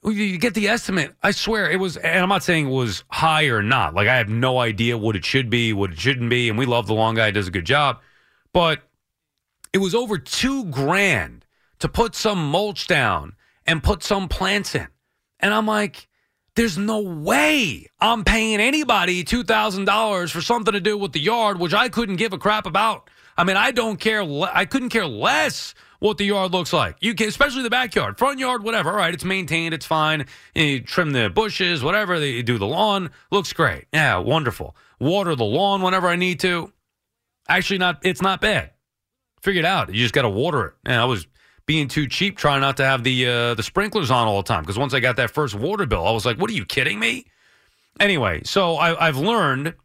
you 0.03 0.37
get 0.37 0.53
the 0.53 0.67
estimate. 0.67 1.15
I 1.23 1.31
swear 1.31 1.69
it 1.69 1.79
was, 1.79 1.97
and 1.97 2.19
I'm 2.19 2.29
not 2.29 2.43
saying 2.43 2.67
it 2.67 2.71
was 2.71 3.03
high 3.09 3.45
or 3.45 3.61
not. 3.61 3.95
Like 3.95 4.07
I 4.07 4.17
have 4.17 4.29
no 4.29 4.59
idea 4.59 4.97
what 4.97 5.15
it 5.15 5.25
should 5.25 5.49
be, 5.49 5.73
what 5.73 5.91
it 5.91 5.99
shouldn't 5.99 6.29
be, 6.29 6.49
and 6.49 6.57
we 6.57 6.65
love 6.65 6.87
the 6.87 6.93
long 6.93 7.15
guy; 7.15 7.31
does 7.31 7.47
a 7.47 7.51
good 7.51 7.65
job. 7.65 7.99
But 8.53 8.81
it 9.73 9.79
was 9.79 9.95
over 9.95 10.17
two 10.17 10.65
grand 10.65 11.45
to 11.79 11.89
put 11.89 12.15
some 12.15 12.49
mulch 12.51 12.87
down 12.87 13.33
and 13.65 13.83
put 13.83 14.03
some 14.03 14.27
plants 14.27 14.75
in, 14.75 14.87
and 15.39 15.53
I'm 15.53 15.65
like, 15.65 16.07
there's 16.55 16.77
no 16.77 16.99
way 16.99 17.87
I'm 17.99 18.23
paying 18.23 18.59
anybody 18.59 19.23
two 19.23 19.43
thousand 19.43 19.85
dollars 19.85 20.31
for 20.31 20.41
something 20.41 20.73
to 20.73 20.79
do 20.81 20.97
with 20.97 21.13
the 21.13 21.19
yard, 21.19 21.59
which 21.59 21.73
I 21.73 21.89
couldn't 21.89 22.17
give 22.17 22.33
a 22.33 22.37
crap 22.37 22.65
about. 22.65 23.09
I 23.37 23.43
mean, 23.43 23.57
I 23.57 23.71
don't 23.71 23.99
care. 23.99 24.23
Le- 24.23 24.51
I 24.53 24.65
couldn't 24.65 24.89
care 24.89 25.05
less 25.05 25.73
what 25.99 26.17
the 26.17 26.25
yard 26.25 26.51
looks 26.51 26.71
like. 26.71 26.97
You 27.01 27.15
can, 27.15 27.27
especially 27.27 27.63
the 27.63 27.69
backyard, 27.69 28.17
front 28.17 28.39
yard, 28.39 28.63
whatever. 28.63 28.91
All 28.91 28.97
right, 28.97 29.13
it's 29.13 29.25
maintained, 29.25 29.73
it's 29.73 29.85
fine. 29.85 30.25
You 30.53 30.81
trim 30.81 31.11
the 31.11 31.29
bushes, 31.29 31.83
whatever. 31.83 32.15
You 32.23 32.43
do 32.43 32.57
the 32.57 32.67
lawn, 32.67 33.09
looks 33.31 33.53
great. 33.53 33.85
Yeah, 33.93 34.17
wonderful. 34.17 34.75
Water 34.99 35.35
the 35.35 35.45
lawn 35.45 35.81
whenever 35.81 36.07
I 36.07 36.15
need 36.15 36.39
to. 36.41 36.71
Actually, 37.47 37.79
not. 37.79 37.99
It's 38.03 38.21
not 38.21 38.41
bad. 38.41 38.71
Figured 39.41 39.65
out. 39.65 39.93
You 39.93 40.01
just 40.01 40.13
got 40.13 40.23
to 40.23 40.29
water 40.29 40.65
it. 40.65 40.73
And 40.85 40.99
I 40.99 41.05
was 41.05 41.27
being 41.65 41.87
too 41.87 42.07
cheap, 42.07 42.37
trying 42.37 42.61
not 42.61 42.77
to 42.77 42.85
have 42.85 43.03
the 43.03 43.27
uh, 43.27 43.53
the 43.53 43.63
sprinklers 43.63 44.11
on 44.11 44.27
all 44.27 44.37
the 44.37 44.47
time. 44.47 44.63
Because 44.63 44.77
once 44.77 44.93
I 44.93 44.99
got 44.99 45.17
that 45.17 45.31
first 45.31 45.55
water 45.55 45.85
bill, 45.85 46.05
I 46.07 46.11
was 46.11 46.25
like, 46.25 46.37
"What 46.37 46.49
are 46.49 46.53
you 46.53 46.65
kidding 46.65 46.99
me?" 46.99 47.25
Anyway, 47.99 48.41
so 48.43 48.75
I, 48.75 49.07
I've 49.07 49.17
learned 49.17 49.75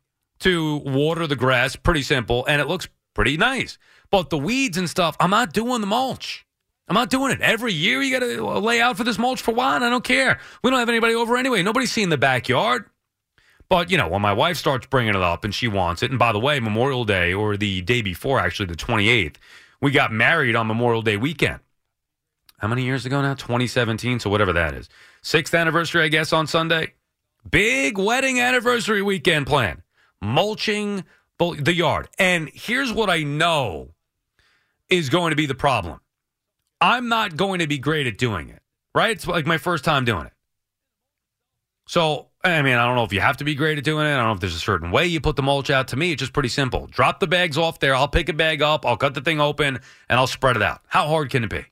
to 0.41 0.77
water 0.79 1.27
the 1.27 1.37
grass. 1.37 1.77
Pretty 1.77 2.03
simple, 2.03 2.45
and 2.47 2.61
it 2.61 2.67
looks 2.69 2.89
pretty 3.21 3.37
nice. 3.37 3.77
But 4.11 4.31
the 4.31 4.39
weeds 4.39 4.79
and 4.79 4.89
stuff, 4.89 5.15
I'm 5.21 5.29
not 5.29 5.53
doing 5.53 5.83
the 5.83 5.87
mulch. 5.87 6.47
I'm 6.89 6.95
not 6.95 7.11
doing 7.11 7.33
it. 7.33 7.43
Every 7.43 7.71
year 7.71 8.01
you 8.01 8.19
got 8.19 8.25
to 8.25 8.49
uh, 8.49 8.61
lay 8.61 8.81
out 8.81 8.97
for 8.97 9.05
this 9.05 9.19
mulch 9.19 9.43
for 9.43 9.53
one. 9.53 9.83
I 9.83 9.91
don't 9.91 10.03
care. 10.03 10.41
We 10.65 10.71
don't 10.71 10.79
have 10.79 10.89
anybody 10.89 11.15
over 11.15 11.37
anyway. 11.37 11.63
Nobody's 11.63 11.93
seeing 11.93 12.09
the 12.09 12.17
backyard. 12.17 12.87
But, 13.69 13.91
you 13.91 13.99
know, 13.99 14.09
when 14.09 14.23
my 14.23 14.33
wife 14.33 14.57
starts 14.57 14.87
bringing 14.87 15.15
it 15.15 15.21
up 15.21 15.45
and 15.45 15.55
she 15.55 15.69
wants 15.69 16.03
it, 16.03 16.09
and 16.09 16.19
by 16.19 16.33
the 16.33 16.41
way, 16.41 16.61
Memorial 16.61 17.05
Day 17.05 17.35
or 17.35 17.59
the 17.59 17.83
day 17.83 18.01
before, 18.01 18.41
actually, 18.41 18.67
the 18.67 18.75
28th, 18.75 19.37
we 19.83 19.91
got 19.91 20.13
married 20.13 20.57
on 20.57 20.67
Memorial 20.67 21.03
Day 21.03 21.19
weekend. 21.19 21.61
How 22.57 22.69
many 22.69 22.85
years 22.85 23.05
ago 23.05 23.21
now? 23.21 23.35
2017, 23.35 24.21
so 24.21 24.31
whatever 24.31 24.55
that 24.55 24.73
is. 24.73 24.89
Sixth 25.21 25.53
anniversary, 25.55 26.05
I 26.05 26.09
guess, 26.09 26.33
on 26.33 26.47
Sunday. 26.47 26.95
Big 27.51 27.99
wedding 27.99 28.41
anniversary 28.41 29.03
weekend 29.03 29.47
plan. 29.47 29.83
Mulching 30.23 31.05
the 31.59 31.75
yard. 31.75 32.09
And 32.19 32.51
here's 32.53 32.93
what 32.93 33.11
I 33.11 33.23
know 33.23 33.95
is 34.89 35.09
going 35.09 35.31
to 35.31 35.37
be 35.37 35.47
the 35.47 35.55
problem. 35.55 36.01
I'm 36.81 37.09
not 37.09 37.37
going 37.37 37.61
to 37.61 37.67
be 37.67 37.79
great 37.79 38.07
at 38.07 38.19
doing 38.19 38.49
it, 38.49 38.63
right? 38.95 39.11
It's 39.11 39.27
like 39.27 39.47
my 39.47 39.59
first 39.59 39.85
time 39.85 40.05
doing 40.05 40.27
it. 40.27 40.33
So, 41.87 42.29
I 42.45 42.63
mean, 42.63 42.77
I 42.77 42.87
don't 42.87 42.95
know 42.95 43.05
if 43.05 43.13
you 43.13 43.21
have 43.21 43.39
to 43.39 43.45
be 43.45 43.55
great 43.55 43.79
at 43.79 43.85
doing 43.85 44.07
it. 44.07 44.13
I 44.13 44.17
don't 44.17 44.27
know 44.27 44.33
if 44.33 44.41
there's 44.41 44.55
a 44.55 44.61
certain 44.61 44.91
way 44.91 45.07
you 45.07 45.21
put 45.21 45.37
the 45.37 45.43
mulch 45.43 45.71
out. 45.71 45.89
To 45.89 45.97
me, 45.97 46.13
it's 46.13 46.21
just 46.21 46.33
pretty 46.33 46.49
simple. 46.49 46.87
Drop 46.87 47.21
the 47.21 47.27
bags 47.27 47.59
off 47.59 47.81
there. 47.81 47.95
I'll 47.95 48.09
pick 48.09 48.29
a 48.29 48.33
bag 48.33 48.63
up. 48.63 48.87
I'll 48.87 48.97
cut 48.97 49.15
the 49.15 49.21
thing 49.21 49.41
open 49.41 49.81
and 50.09 50.21
I'll 50.21 50.27
spread 50.27 50.57
it 50.57 50.63
out. 50.63 50.83
How 50.87 51.09
hard 51.09 51.31
can 51.31 51.45
it 51.45 51.51
be? 51.51 51.65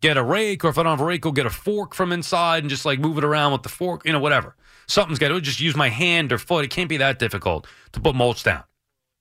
Get 0.00 0.16
a 0.16 0.22
rake, 0.22 0.64
or 0.64 0.68
if 0.68 0.78
I 0.78 0.82
don't 0.82 0.90
have 0.90 1.00
a 1.00 1.04
rake, 1.04 1.20
go 1.20 1.32
get 1.32 1.46
a 1.46 1.50
fork 1.50 1.94
from 1.94 2.12
inside 2.12 2.62
and 2.62 2.70
just 2.70 2.84
like 2.84 2.98
move 2.98 3.18
it 3.18 3.24
around 3.24 3.52
with 3.52 3.62
the 3.62 3.68
fork, 3.68 4.04
you 4.04 4.12
know, 4.12 4.18
whatever. 4.18 4.56
Something's 4.86 5.18
got 5.18 5.28
to 5.28 5.40
just 5.40 5.60
use 5.60 5.76
my 5.76 5.88
hand 5.88 6.32
or 6.32 6.38
foot. 6.38 6.64
It 6.64 6.70
can't 6.70 6.88
be 6.88 6.98
that 6.98 7.18
difficult 7.18 7.66
to 7.92 8.00
put 8.00 8.14
mulch 8.14 8.42
down. 8.42 8.64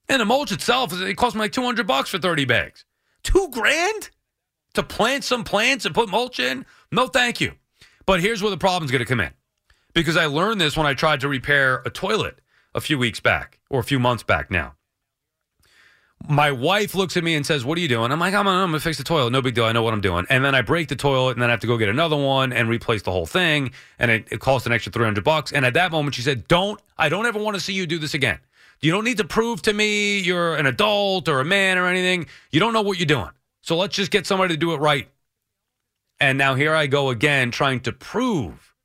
And 0.09 0.19
the 0.19 0.25
mulch 0.25 0.51
itself, 0.51 0.91
it 0.93 1.15
cost 1.15 1.35
me 1.35 1.41
like 1.41 1.51
200 1.51 1.87
bucks 1.87 2.09
for 2.09 2.17
30 2.17 2.45
bags. 2.45 2.85
Two 3.23 3.49
grand 3.51 4.09
to 4.73 4.83
plant 4.83 5.23
some 5.23 5.43
plants 5.43 5.85
and 5.85 5.95
put 5.95 6.09
mulch 6.09 6.39
in? 6.39 6.65
No, 6.91 7.07
thank 7.07 7.39
you. 7.39 7.53
But 8.05 8.21
here's 8.21 8.41
where 8.41 8.51
the 8.51 8.57
problem's 8.57 8.91
going 8.91 8.99
to 8.99 9.05
come 9.05 9.19
in. 9.19 9.31
Because 9.93 10.17
I 10.17 10.25
learned 10.25 10.59
this 10.59 10.75
when 10.75 10.87
I 10.87 10.93
tried 10.93 11.21
to 11.21 11.27
repair 11.27 11.81
a 11.85 11.89
toilet 11.89 12.39
a 12.73 12.81
few 12.81 12.97
weeks 12.97 13.19
back 13.19 13.59
or 13.69 13.79
a 13.79 13.83
few 13.83 13.99
months 13.99 14.23
back 14.23 14.49
now. 14.49 14.75
My 16.27 16.51
wife 16.51 16.95
looks 16.95 17.17
at 17.17 17.23
me 17.23 17.35
and 17.35 17.45
says, 17.45 17.65
What 17.65 17.77
are 17.77 17.81
you 17.81 17.87
doing? 17.87 18.11
I'm 18.11 18.19
like, 18.19 18.33
I'm, 18.33 18.47
I'm 18.47 18.71
to 18.73 18.79
fix 18.79 18.97
the 18.97 19.03
toilet. 19.03 19.31
No 19.31 19.41
big 19.41 19.55
deal. 19.55 19.65
I 19.65 19.71
know 19.71 19.83
what 19.83 19.93
I'm 19.93 20.01
doing. 20.01 20.25
And 20.29 20.45
then 20.45 20.55
I 20.55 20.61
break 20.61 20.87
the 20.87 20.95
toilet 20.95 21.31
and 21.31 21.41
then 21.41 21.49
I 21.49 21.51
have 21.51 21.59
to 21.61 21.67
go 21.67 21.77
get 21.77 21.89
another 21.89 22.15
one 22.15 22.53
and 22.53 22.69
replace 22.69 23.01
the 23.01 23.11
whole 23.11 23.25
thing. 23.25 23.71
And 23.99 24.11
it, 24.11 24.27
it 24.31 24.39
costs 24.39 24.65
an 24.65 24.71
extra 24.71 24.91
300 24.91 25.23
bucks. 25.23 25.51
And 25.51 25.65
at 25.65 25.73
that 25.73 25.91
moment, 25.91 26.15
she 26.15 26.21
said, 26.21 26.47
Don't, 26.47 26.79
I 26.97 27.09
don't 27.09 27.25
ever 27.25 27.39
want 27.39 27.55
to 27.55 27.61
see 27.61 27.73
you 27.73 27.85
do 27.87 27.97
this 27.97 28.13
again. 28.13 28.39
You 28.81 28.91
don't 28.91 29.03
need 29.03 29.17
to 29.17 29.23
prove 29.23 29.61
to 29.63 29.73
me 29.73 30.19
you're 30.19 30.55
an 30.55 30.65
adult 30.65 31.27
or 31.29 31.39
a 31.39 31.45
man 31.45 31.77
or 31.77 31.87
anything. 31.87 32.27
You 32.51 32.59
don't 32.59 32.73
know 32.73 32.81
what 32.81 32.97
you're 32.97 33.05
doing. 33.05 33.29
So 33.61 33.77
let's 33.77 33.95
just 33.95 34.11
get 34.11 34.25
somebody 34.25 34.53
to 34.53 34.57
do 34.57 34.73
it 34.73 34.77
right. 34.77 35.07
And 36.19 36.37
now 36.37 36.55
here 36.55 36.73
I 36.73 36.87
go 36.87 37.09
again 37.09 37.51
trying 37.51 37.79
to 37.81 37.91
prove 37.91 38.75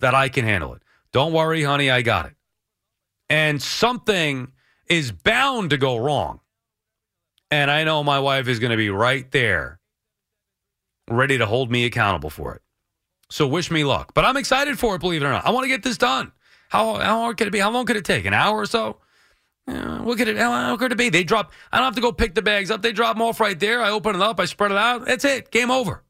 that 0.00 0.14
I 0.14 0.28
can 0.28 0.44
handle 0.44 0.74
it. 0.74 0.82
Don't 1.12 1.32
worry, 1.32 1.62
honey, 1.62 1.90
I 1.90 2.02
got 2.02 2.26
it. 2.26 2.34
And 3.30 3.60
something 3.60 4.52
is 4.86 5.12
bound 5.12 5.70
to 5.70 5.78
go 5.78 5.96
wrong. 5.96 6.40
And 7.50 7.70
I 7.70 7.84
know 7.84 8.04
my 8.04 8.18
wife 8.18 8.48
is 8.48 8.58
going 8.58 8.72
to 8.72 8.76
be 8.76 8.90
right 8.90 9.30
there, 9.30 9.80
ready 11.08 11.38
to 11.38 11.46
hold 11.46 11.70
me 11.70 11.84
accountable 11.84 12.30
for 12.30 12.54
it. 12.54 12.62
So 13.30 13.46
wish 13.46 13.70
me 13.70 13.84
luck. 13.84 14.12
But 14.14 14.24
I'm 14.24 14.36
excited 14.36 14.78
for 14.78 14.94
it, 14.94 15.00
believe 15.00 15.22
it 15.22 15.26
or 15.26 15.30
not. 15.30 15.46
I 15.46 15.50
want 15.50 15.64
to 15.64 15.68
get 15.68 15.82
this 15.82 15.98
done. 15.98 16.32
How, 16.68 16.96
how 16.96 17.20
hard 17.20 17.38
could 17.38 17.46
it 17.46 17.50
be? 17.50 17.58
How 17.58 17.70
long 17.70 17.86
could 17.86 17.96
it 17.96 18.04
take? 18.04 18.26
An 18.26 18.34
hour 18.34 18.58
or 18.58 18.66
so? 18.66 18.98
Yeah, 19.66 20.02
what 20.02 20.18
could 20.18 20.28
it? 20.28 20.38
How 20.38 20.76
could 20.76 20.92
it 20.92 20.98
be? 20.98 21.10
They 21.10 21.24
drop. 21.24 21.52
I 21.72 21.78
don't 21.78 21.84
have 21.84 21.94
to 21.96 22.00
go 22.00 22.12
pick 22.12 22.34
the 22.34 22.42
bags 22.42 22.70
up. 22.70 22.80
They 22.80 22.92
drop 22.92 23.16
them 23.16 23.22
off 23.22 23.40
right 23.40 23.58
there. 23.58 23.82
I 23.82 23.90
open 23.90 24.14
it 24.14 24.22
up. 24.22 24.40
I 24.40 24.46
spread 24.46 24.70
it 24.70 24.78
out. 24.78 25.04
That's 25.04 25.24
it. 25.24 25.50
Game 25.50 25.70
over. 25.70 26.04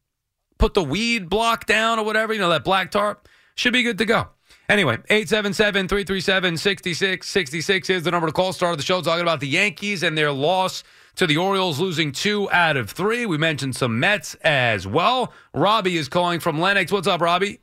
Put 0.58 0.74
the 0.74 0.82
weed 0.82 1.28
block 1.28 1.66
down 1.66 1.98
or 1.98 2.04
whatever. 2.04 2.32
You 2.32 2.40
know 2.40 2.50
that 2.50 2.64
black 2.64 2.92
tarp 2.92 3.28
should 3.56 3.72
be 3.72 3.82
good 3.82 3.98
to 3.98 4.04
go. 4.04 4.28
Anyway, 4.68 4.98
877-337-6666 5.10 7.90
is 7.90 8.02
the 8.02 8.10
number 8.10 8.26
to 8.26 8.32
call. 8.32 8.52
Start 8.52 8.72
of 8.72 8.78
the 8.78 8.84
show 8.84 9.00
talking 9.00 9.22
about 9.22 9.40
the 9.40 9.48
Yankees 9.48 10.02
and 10.02 10.16
their 10.16 10.30
loss 10.30 10.84
to 11.18 11.26
the 11.26 11.36
Orioles, 11.36 11.80
losing 11.80 12.12
two 12.12 12.50
out 12.50 12.76
of 12.76 12.90
three. 12.90 13.26
We 13.26 13.38
mentioned 13.38 13.74
some 13.76 13.98
Mets 13.98 14.34
as 14.36 14.86
well. 14.86 15.32
Robbie 15.52 15.96
is 15.96 16.08
calling 16.08 16.38
from 16.38 16.60
Lennox. 16.60 16.92
What's 16.92 17.08
up, 17.08 17.20
Robbie? 17.20 17.60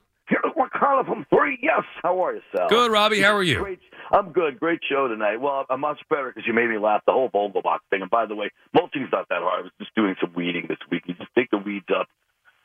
What 0.55 0.71
kind 0.71 1.25
Yes, 1.61 1.83
how 2.03 2.23
are 2.23 2.35
you, 2.35 2.41
Sal? 2.55 2.69
Good, 2.69 2.91
Robbie. 2.91 3.21
How 3.21 3.35
are 3.35 3.43
you? 3.43 3.59
Great. 3.59 3.79
I'm 4.11 4.31
good. 4.31 4.59
Great 4.59 4.81
show 4.87 5.07
tonight. 5.07 5.37
Well, 5.37 5.65
I'm 5.69 5.79
much 5.81 5.99
better 6.09 6.27
because 6.27 6.45
you 6.45 6.53
made 6.53 6.69
me 6.69 6.77
laugh. 6.77 7.01
The 7.07 7.11
whole 7.11 7.29
Vogelbach 7.29 7.79
thing. 7.89 8.01
And 8.01 8.11
by 8.11 8.25
the 8.25 8.35
way, 8.35 8.51
mulching's 8.73 9.09
not 9.11 9.27
that 9.29 9.39
hard. 9.41 9.59
I 9.59 9.63
was 9.63 9.71
just 9.79 9.95
doing 9.95 10.15
some 10.21 10.33
weeding 10.35 10.65
this 10.67 10.77
week. 10.91 11.03
You 11.07 11.15
just 11.15 11.29
take 11.35 11.49
the 11.49 11.57
weeds 11.57 11.87
up. 11.97 12.07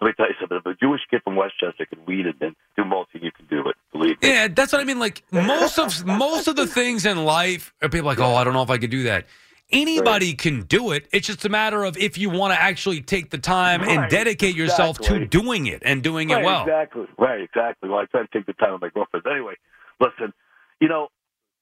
Let 0.00 0.08
me 0.08 0.12
tell 0.16 0.28
you 0.28 0.34
something. 0.40 0.58
If 0.58 0.66
a 0.66 0.74
Jewish 0.74 1.00
kid 1.10 1.22
from 1.24 1.36
Westchester 1.36 1.86
can 1.86 2.04
weed 2.06 2.26
and 2.26 2.34
then 2.40 2.56
do 2.76 2.84
mulching, 2.84 3.22
you 3.22 3.32
can 3.32 3.46
do 3.46 3.68
it. 3.68 3.76
Believe 3.92 4.20
me. 4.20 4.28
Yeah, 4.28 4.48
that's 4.48 4.72
what 4.72 4.80
I 4.80 4.84
mean. 4.84 4.98
Like 4.98 5.22
most 5.30 5.78
of 5.78 6.04
most 6.04 6.48
of 6.48 6.56
the 6.56 6.66
things 6.66 7.06
in 7.06 7.24
life, 7.24 7.72
are 7.80 7.88
people 7.88 8.06
like, 8.06 8.20
oh, 8.20 8.34
I 8.34 8.44
don't 8.44 8.54
know 8.54 8.62
if 8.62 8.70
I 8.70 8.78
could 8.78 8.90
do 8.90 9.04
that. 9.04 9.26
Anybody 9.72 10.34
can 10.34 10.62
do 10.62 10.92
it. 10.92 11.06
It's 11.12 11.26
just 11.26 11.44
a 11.44 11.48
matter 11.48 11.84
of 11.84 11.96
if 11.96 12.18
you 12.18 12.30
want 12.30 12.52
to 12.54 12.60
actually 12.60 13.02
take 13.02 13.30
the 13.30 13.38
time 13.38 13.82
and 13.82 14.10
dedicate 14.10 14.54
yourself 14.54 14.98
exactly. 14.98 15.20
to 15.20 15.26
doing 15.26 15.66
it 15.66 15.82
and 15.84 16.02
doing 16.02 16.30
right, 16.30 16.42
it 16.42 16.44
well. 16.44 16.62
Exactly. 16.62 17.06
Right, 17.18 17.40
exactly. 17.40 17.88
Well, 17.88 17.98
I 17.98 18.06
try 18.06 18.22
to 18.22 18.28
take 18.32 18.46
the 18.46 18.52
time 18.54 18.72
with 18.72 18.82
my 18.82 18.88
girlfriend. 18.88 19.26
Anyway, 19.26 19.54
listen, 20.00 20.32
you 20.80 20.88
know, 20.88 21.08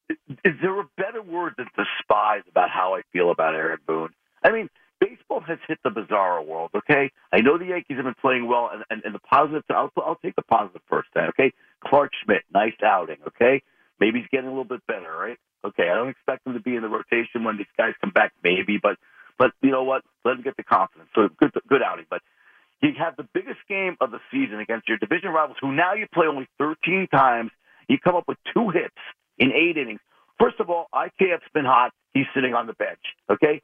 is, 0.08 0.16
is 0.44 0.54
there 0.62 0.80
a 0.80 0.88
better 0.96 1.22
word 1.22 1.54
than 1.58 1.66
despise 1.76 2.42
about 2.50 2.70
how 2.70 2.94
I 2.94 3.02
feel 3.12 3.30
about 3.30 3.54
Aaron 3.54 3.80
Boone? 3.86 4.10
I 4.42 4.52
mean, 4.52 4.70
baseball 5.00 5.40
has 5.40 5.58
hit 5.66 5.78
the 5.84 5.90
bizarro 5.90 6.46
world, 6.46 6.70
okay? 6.74 7.10
I 7.32 7.40
know 7.40 7.58
the 7.58 7.66
Yankees 7.66 7.96
have 7.96 8.04
been 8.04 8.14
playing 8.20 8.48
well, 8.48 8.70
and, 8.72 8.84
and, 8.90 9.02
and 9.04 9.14
the 9.14 9.18
positive, 9.18 9.64
I'll, 9.70 9.92
I'll 9.96 10.18
take 10.22 10.36
the 10.36 10.42
positive 10.42 10.82
first, 10.88 11.08
then, 11.14 11.28
okay? 11.28 11.52
Clarke 11.84 12.12
Schmidt, 12.24 12.44
nice 12.52 12.72
outing, 12.82 13.18
okay? 13.26 13.62
Maybe 14.00 14.20
he's 14.20 14.28
getting 14.30 14.46
a 14.46 14.50
little 14.50 14.64
bit 14.64 14.86
better, 14.86 15.10
right? 15.16 15.38
Okay, 15.64 15.88
I 15.90 15.94
don't 15.94 16.08
expect 16.08 16.46
him 16.46 16.54
to 16.54 16.60
be 16.60 16.76
in 16.76 16.82
the 16.82 16.88
rotation 16.88 17.44
when 17.44 17.56
these 17.56 17.66
guys 17.76 17.94
come 18.00 18.10
back, 18.10 18.32
maybe, 18.42 18.78
but 18.80 18.96
but 19.38 19.52
you 19.62 19.70
know 19.70 19.84
what? 19.84 20.02
Let 20.24 20.36
him 20.36 20.42
get 20.42 20.56
the 20.56 20.64
confidence. 20.64 21.10
So 21.14 21.28
good, 21.38 21.52
good 21.68 21.82
outing. 21.82 22.06
But 22.10 22.22
you 22.82 22.90
have 22.98 23.16
the 23.16 23.26
biggest 23.32 23.60
game 23.68 23.96
of 24.00 24.10
the 24.10 24.18
season 24.30 24.60
against 24.60 24.88
your 24.88 24.98
division 24.98 25.30
rivals, 25.30 25.58
who 25.60 25.72
now 25.72 25.94
you 25.94 26.06
play 26.12 26.26
only 26.26 26.48
13 26.58 27.08
times. 27.12 27.50
You 27.88 27.98
come 27.98 28.16
up 28.16 28.24
with 28.28 28.38
two 28.54 28.70
hits 28.70 28.94
in 29.38 29.52
eight 29.52 29.76
innings. 29.76 30.00
First 30.38 30.60
of 30.60 30.70
all, 30.70 30.86
IKF's 30.94 31.48
been 31.54 31.64
hot. 31.64 31.92
He's 32.14 32.26
sitting 32.34 32.54
on 32.54 32.66
the 32.66 32.74
bench. 32.74 33.00
Okay, 33.30 33.62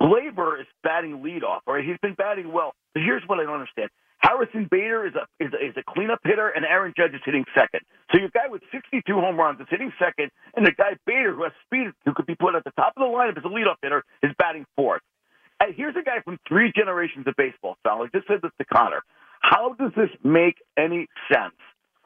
Gleyber 0.00 0.60
is 0.60 0.66
batting 0.82 1.18
leadoff. 1.18 1.60
All 1.66 1.74
right, 1.74 1.84
he's 1.84 1.98
been 2.00 2.14
batting 2.14 2.52
well. 2.52 2.74
But 2.94 3.02
here's 3.02 3.22
what 3.26 3.40
I 3.40 3.44
don't 3.44 3.54
understand: 3.54 3.90
Harrison 4.24 4.66
Bader 4.70 5.06
is 5.06 5.12
a 5.14 5.28
is 5.36 5.52
a, 5.52 5.60
is 5.60 5.76
a 5.76 5.84
cleanup 5.84 6.20
hitter, 6.24 6.48
and 6.48 6.64
Aaron 6.64 6.94
Judge 6.96 7.12
is 7.12 7.20
hitting 7.24 7.44
second. 7.52 7.84
So 8.10 8.18
your 8.18 8.30
guy 8.32 8.48
with 8.48 8.62
62 8.72 9.04
home 9.12 9.36
runs 9.36 9.60
is 9.60 9.66
hitting 9.68 9.92
second, 10.00 10.30
and 10.56 10.64
the 10.64 10.72
guy 10.72 10.96
Bader, 11.04 11.34
who 11.34 11.44
has 11.44 11.52
speed, 11.66 11.92
who 12.06 12.14
could 12.14 12.26
be 12.26 12.34
put 12.34 12.54
at 12.54 12.64
the 12.64 12.72
top 12.72 12.94
of 12.96 13.04
the 13.04 13.12
lineup 13.12 13.36
as 13.36 13.44
a 13.44 13.52
leadoff 13.52 13.76
hitter, 13.82 14.02
is 14.22 14.32
batting 14.38 14.64
fourth. 14.76 15.02
And 15.60 15.74
here's 15.76 15.94
a 15.96 16.02
guy 16.02 16.24
from 16.24 16.38
three 16.48 16.72
generations 16.74 17.26
of 17.26 17.34
baseball, 17.36 17.76
Sal. 17.86 18.02
I 18.02 18.08
just 18.16 18.26
said 18.26 18.40
this 18.42 18.52
to 18.58 18.64
Connor. 18.64 19.02
How 19.40 19.74
does 19.78 19.92
this 19.94 20.10
make 20.24 20.56
any 20.78 21.06
sense? 21.28 21.54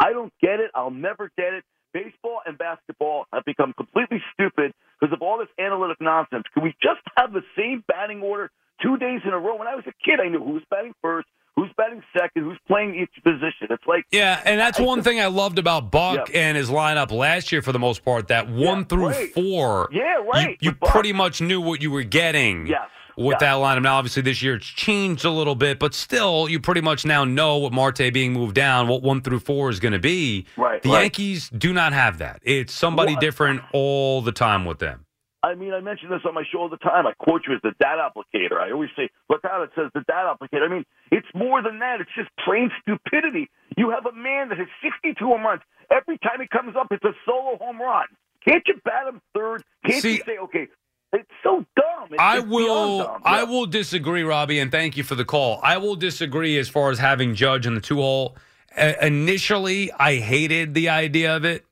I 0.01 0.13
don't 0.13 0.33
get 0.43 0.59
it. 0.59 0.71
I'll 0.75 0.91
never 0.91 1.31
get 1.39 1.55
it. 1.55 1.65
Baseball 1.95 2.41
and 2.45 2.59
basketball 2.59 3.27
have 3.33 3.45
become 3.45 3.73
completely 3.77 4.23
stupid 4.35 4.75
because 5.01 5.13
of 5.15 5.23
all 5.23 5.39
this 5.39 5.49
analytic 5.59 5.99
nonsense. 6.01 6.45
Can 6.53 6.63
we 6.63 6.75
just 6.83 7.01
have 7.17 7.33
the 7.33 7.43
same 7.57 7.83
batting 7.87 8.21
order 8.23 8.51
two 8.83 8.97
days 8.99 9.21
in 9.25 9.33
a 9.33 9.39
row? 9.39 9.57
When 9.57 9.69
I 9.69 9.75
was 9.75 9.85
a 9.87 9.95
kid, 10.05 10.21
I 10.21 10.29
knew 10.29 10.43
who 10.43 10.59
was 10.59 10.63
batting 10.71 10.95
first, 11.01 11.27
who's 11.59 11.71
batting 11.77 12.03
second, 12.17 12.45
who's 12.45 12.59
playing 12.67 12.95
each 12.95 13.23
position. 13.25 13.67
It's 13.71 13.83
like 13.87 14.05
Yeah, 14.13 14.41
and 14.45 14.61
that's 14.61 14.79
one 14.79 15.03
thing 15.03 15.21
I 15.21 15.27
loved 15.27 15.59
about 15.59 15.91
Buck 15.91 16.31
and 16.33 16.57
his 16.57 16.71
lineup 16.71 17.11
last 17.11 17.51
year 17.51 17.63
for 17.63 17.73
the 17.73 17.79
most 17.79 18.05
part. 18.05 18.29
That 18.29 18.49
one 18.49 18.85
through 18.85 19.09
right. 19.09 19.33
four, 19.35 19.89
Yeah, 19.91 20.23
right, 20.33 20.57
You, 20.61 20.71
you 20.71 20.73
pretty 20.89 21.13
much 21.13 21.41
knew 21.41 21.61
what 21.61 21.83
you 21.83 21.91
were 21.91 22.05
getting. 22.05 22.67
Yes, 22.69 22.89
With 23.17 23.33
yes. 23.33 23.41
that 23.41 23.55
lineup, 23.57 23.83
now 23.83 23.97
obviously 23.97 24.23
this 24.23 24.41
year 24.43 24.55
it's 24.55 24.67
changed 24.67 25.25
a 25.25 25.31
little 25.31 25.57
bit, 25.57 25.81
but 25.81 25.95
still, 25.95 26.49
you 26.49 26.61
pretty 26.61 26.81
much 26.81 27.05
now 27.05 27.25
know 27.25 27.57
what 27.59 27.73
Marte 27.73 28.13
being 28.13 28.33
moved 28.33 28.55
down, 28.55 28.87
what 28.87 29.03
one 29.03 29.21
through 29.23 29.41
four 29.41 29.71
is 29.71 29.81
going 29.81 29.93
to 29.93 29.99
be. 29.99 30.47
Right, 30.57 30.81
The 30.81 30.91
right. 30.91 31.01
Yankees 31.03 31.51
do 31.51 31.73
not 31.73 31.93
have 31.93 32.19
that. 32.19 32.41
It's 32.45 32.73
somebody 32.73 33.15
Well, 33.15 33.21
different 33.21 33.63
all 33.73 34.23
the 34.23 34.33
time 34.33 34.65
with 34.65 34.79
them. 34.79 35.05
I 35.49 35.55
mean, 35.55 35.73
I 35.73 35.81
mention 35.81 36.11
this 36.11 36.21
on 36.27 36.35
my 36.35 36.45
show 36.51 36.59
all 36.59 36.69
the 36.69 36.77
time. 36.77 37.07
I 37.07 37.13
quote 37.19 37.43
you 37.49 37.55
as 37.55 37.61
the 37.63 37.73
data 37.81 38.09
applicator. 38.09 38.61
I 38.61 38.71
always 38.71 38.91
say, 38.97 39.09
look 39.31 39.45
out, 39.45 39.63
it 39.63 39.71
says 39.75 39.91
the 39.95 40.03
data 40.07 40.35
applicator. 40.35 40.63
I 40.63 40.69
mean, 40.69 40.85
it's 41.11 41.27
more 41.35 41.63
than 41.63 41.79
that. 41.81 42.01
It's 42.01 42.11
just 42.17 42.29
plain 42.45 42.71
stupidity. 42.83 43.49
You 43.77 43.91
have 43.91 44.07
a 44.07 44.13
man 44.13 44.51
that 44.51 44.59
has 44.59 44.69
62 44.83 45.25
home 45.25 45.43
runs. 45.43 45.63
Every 45.91 46.19
time 46.19 46.41
he 46.41 46.47
comes 46.49 46.77
up, 46.77 46.89
it's 46.91 47.05
a 47.05 47.15
solo 47.25 47.57
home 47.59 47.81
run. 47.81 48.07
Can't 48.47 48.63
you 48.67 48.75
bat 48.85 49.07
him 49.09 49.21
third? 49.35 49.63
Can't 49.87 50.03
See- 50.03 50.17
you 50.17 50.23
say, 50.27 50.39
okay, 50.39 50.69
it's 51.13 51.31
so 51.43 51.65
dumb. 51.77 52.09
It's 52.11 52.17
I 52.21 52.41
will. 52.41 52.99
dumb. 53.05 53.23
I 53.25 53.39
Yeah. 53.39 53.45
will 53.45 53.67
disagree, 53.67 54.23
Robbie, 54.23 54.59
and 54.59 54.71
thank 54.71 54.97
you 54.97 55.03
for 55.05 55.15
the 55.15 55.25
call. 55.25 55.61
I 55.63 55.79
will 55.79 55.97
disagree 55.97 56.59
as 56.59 56.69
far 56.69 56.91
as 56.91 56.99
having 56.99 57.35
Judge 57.35 57.67
in 57.67 57.75
the 57.75 57.81
two 57.81 57.97
hole. 57.97 58.37
Uh, 58.77 58.93
initially, 59.01 59.91
I 59.99 60.17
hated 60.17 60.75
the 60.75 60.89
idea 60.91 61.35
of 61.35 61.45
it. 61.45 61.65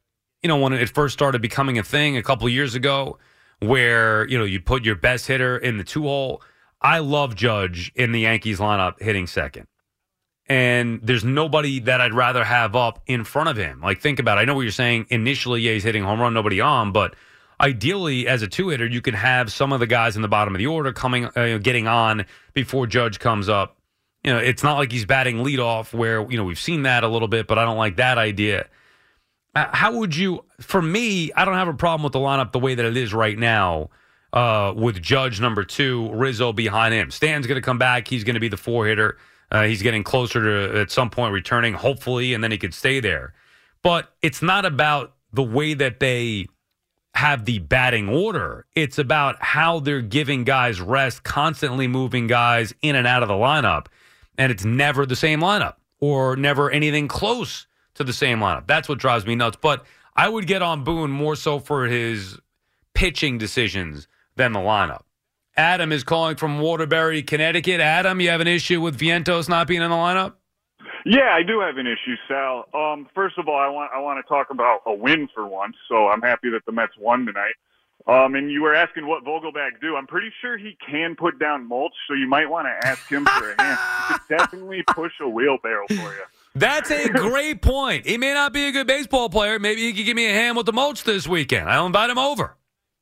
You 0.42 0.48
know, 0.48 0.56
when 0.58 0.72
it 0.72 0.88
first 0.88 1.12
started 1.12 1.42
becoming 1.42 1.78
a 1.78 1.82
thing 1.82 2.16
a 2.16 2.22
couple 2.22 2.48
years 2.48 2.74
ago, 2.74 3.18
where 3.60 4.28
you 4.28 4.38
know 4.38 4.44
you 4.44 4.60
put 4.60 4.84
your 4.84 4.96
best 4.96 5.26
hitter 5.26 5.56
in 5.56 5.78
the 5.78 5.84
two 5.84 6.02
hole. 6.02 6.42
I 6.80 6.98
love 6.98 7.34
Judge 7.34 7.90
in 7.94 8.12
the 8.12 8.20
Yankees 8.20 8.58
lineup 8.58 9.00
hitting 9.00 9.26
second. 9.26 9.66
And 10.48 11.00
there's 11.02 11.24
nobody 11.24 11.80
that 11.80 12.00
I'd 12.00 12.14
rather 12.14 12.44
have 12.44 12.76
up 12.76 13.02
in 13.06 13.24
front 13.24 13.48
of 13.48 13.56
him. 13.56 13.80
Like, 13.80 14.00
think 14.00 14.20
about 14.20 14.38
it. 14.38 14.42
I 14.42 14.44
know 14.44 14.54
what 14.54 14.60
you're 14.60 14.70
saying. 14.70 15.06
Initially, 15.10 15.62
yeah, 15.62 15.72
he's 15.72 15.82
hitting 15.82 16.04
home 16.04 16.20
run, 16.20 16.34
nobody 16.34 16.60
on, 16.60 16.92
but 16.92 17.16
ideally, 17.60 18.28
as 18.28 18.42
a 18.42 18.46
two 18.46 18.68
hitter, 18.68 18.86
you 18.86 19.00
can 19.00 19.14
have 19.14 19.50
some 19.50 19.72
of 19.72 19.80
the 19.80 19.86
guys 19.86 20.14
in 20.14 20.22
the 20.22 20.28
bottom 20.28 20.54
of 20.54 20.58
the 20.58 20.66
order 20.66 20.92
coming, 20.92 21.24
uh, 21.36 21.58
getting 21.58 21.88
on 21.88 22.26
before 22.54 22.86
Judge 22.86 23.18
comes 23.18 23.48
up. 23.48 23.76
You 24.22 24.32
know, 24.32 24.38
it's 24.38 24.62
not 24.62 24.76
like 24.76 24.92
he's 24.92 25.04
batting 25.04 25.38
leadoff 25.38 25.92
where, 25.92 26.28
you 26.30 26.36
know, 26.36 26.44
we've 26.44 26.58
seen 26.58 26.82
that 26.82 27.02
a 27.04 27.08
little 27.08 27.28
bit, 27.28 27.46
but 27.46 27.58
I 27.58 27.64
don't 27.64 27.78
like 27.78 27.96
that 27.96 28.18
idea. 28.18 28.68
Uh, 29.56 29.68
How 29.72 29.90
would 29.92 30.14
you, 30.14 30.44
for 30.60 30.82
me, 30.82 31.32
I 31.32 31.46
don't 31.46 31.54
have 31.54 31.66
a 31.66 31.74
problem 31.74 32.04
with 32.04 32.12
the 32.12 32.18
lineup 32.18 32.52
the 32.52 32.58
way 32.58 32.74
that 32.74 32.84
it 32.84 32.96
is 32.96 33.14
right 33.14 33.38
now 33.38 33.88
uh, 34.34 34.74
with 34.76 35.00
Judge 35.00 35.40
number 35.40 35.64
two, 35.64 36.12
Rizzo 36.12 36.52
behind 36.52 36.92
him. 36.92 37.10
Stan's 37.10 37.46
going 37.46 37.56
to 37.56 37.62
come 37.62 37.78
back. 37.78 38.06
He's 38.06 38.22
going 38.22 38.34
to 38.34 38.40
be 38.40 38.48
the 38.48 38.58
four 38.58 38.86
hitter. 38.86 39.16
Uh, 39.50 39.62
he's 39.62 39.80
getting 39.80 40.04
closer 40.04 40.42
to 40.42 40.78
at 40.78 40.90
some 40.90 41.08
point 41.08 41.32
returning, 41.32 41.72
hopefully, 41.72 42.34
and 42.34 42.44
then 42.44 42.50
he 42.50 42.58
could 42.58 42.74
stay 42.74 43.00
there. 43.00 43.32
But 43.82 44.12
it's 44.20 44.42
not 44.42 44.66
about 44.66 45.14
the 45.32 45.42
way 45.42 45.72
that 45.72 46.00
they 46.00 46.48
have 47.14 47.46
the 47.46 47.60
batting 47.60 48.10
order. 48.10 48.66
It's 48.74 48.98
about 48.98 49.42
how 49.42 49.80
they're 49.80 50.02
giving 50.02 50.44
guys 50.44 50.82
rest, 50.82 51.22
constantly 51.22 51.88
moving 51.88 52.26
guys 52.26 52.74
in 52.82 52.94
and 52.94 53.06
out 53.06 53.22
of 53.22 53.28
the 53.28 53.34
lineup. 53.34 53.86
And 54.36 54.52
it's 54.52 54.66
never 54.66 55.06
the 55.06 55.16
same 55.16 55.40
lineup 55.40 55.76
or 55.98 56.36
never 56.36 56.70
anything 56.70 57.08
close 57.08 57.66
to 57.96 58.04
the 58.04 58.12
same 58.12 58.38
lineup. 58.38 58.66
That's 58.66 58.88
what 58.88 58.98
drives 58.98 59.26
me 59.26 59.34
nuts. 59.34 59.58
But 59.60 59.84
I 60.14 60.28
would 60.28 60.46
get 60.46 60.62
on 60.62 60.84
Boone 60.84 61.10
more 61.10 61.36
so 61.36 61.58
for 61.58 61.86
his 61.86 62.38
pitching 62.94 63.38
decisions 63.38 64.08
than 64.36 64.52
the 64.52 64.60
lineup. 64.60 65.02
Adam 65.56 65.90
is 65.90 66.04
calling 66.04 66.36
from 66.36 66.58
Waterbury, 66.58 67.22
Connecticut. 67.22 67.80
Adam, 67.80 68.20
you 68.20 68.28
have 68.28 68.40
an 68.40 68.48
issue 68.48 68.80
with 68.80 68.98
Vientos 68.98 69.48
not 69.48 69.66
being 69.66 69.82
in 69.82 69.90
the 69.90 69.96
lineup? 69.96 70.34
Yeah, 71.06 71.32
I 71.32 71.42
do 71.42 71.60
have 71.60 71.76
an 71.78 71.86
issue, 71.86 72.16
Sal. 72.28 72.66
Um, 72.74 73.08
first 73.14 73.38
of 73.38 73.48
all, 73.48 73.56
I 73.56 73.68
want 73.68 73.92
I 73.94 74.00
want 74.00 74.22
to 74.22 74.28
talk 74.28 74.48
about 74.50 74.80
a 74.86 74.92
win 74.92 75.28
for 75.32 75.46
once. 75.46 75.76
So 75.88 76.08
I'm 76.08 76.20
happy 76.20 76.50
that 76.50 76.66
the 76.66 76.72
Mets 76.72 76.94
won 76.98 77.24
tonight. 77.24 77.54
Um, 78.08 78.34
and 78.34 78.50
you 78.50 78.62
were 78.62 78.74
asking 78.74 79.06
what 79.06 79.24
Vogelbach 79.24 79.80
do. 79.80 79.96
I'm 79.96 80.06
pretty 80.06 80.30
sure 80.40 80.58
he 80.58 80.76
can 80.84 81.16
put 81.16 81.38
down 81.38 81.66
mulch, 81.66 81.94
so 82.06 82.14
you 82.14 82.28
might 82.28 82.48
want 82.48 82.66
to 82.66 82.88
ask 82.88 83.08
him 83.08 83.24
for 83.24 83.52
a 83.52 83.62
hand. 83.62 83.78
He 84.08 84.14
could 84.14 84.22
definitely 84.38 84.84
push 84.94 85.12
a 85.20 85.28
wheelbarrow 85.28 85.86
for 85.88 85.94
you. 85.94 86.24
That's 86.56 86.90
a 86.90 87.10
great 87.10 87.60
point. 87.60 88.06
He 88.06 88.16
may 88.16 88.32
not 88.32 88.54
be 88.54 88.66
a 88.66 88.72
good 88.72 88.86
baseball 88.86 89.28
player. 89.28 89.58
Maybe 89.58 89.82
he 89.82 89.92
could 89.92 90.06
give 90.06 90.16
me 90.16 90.24
a 90.24 90.32
hand 90.32 90.56
with 90.56 90.64
the 90.64 90.72
mulch 90.72 91.04
this 91.04 91.28
weekend. 91.28 91.68
I'll 91.68 91.84
invite 91.84 92.08
him 92.08 92.16
over. 92.16 92.56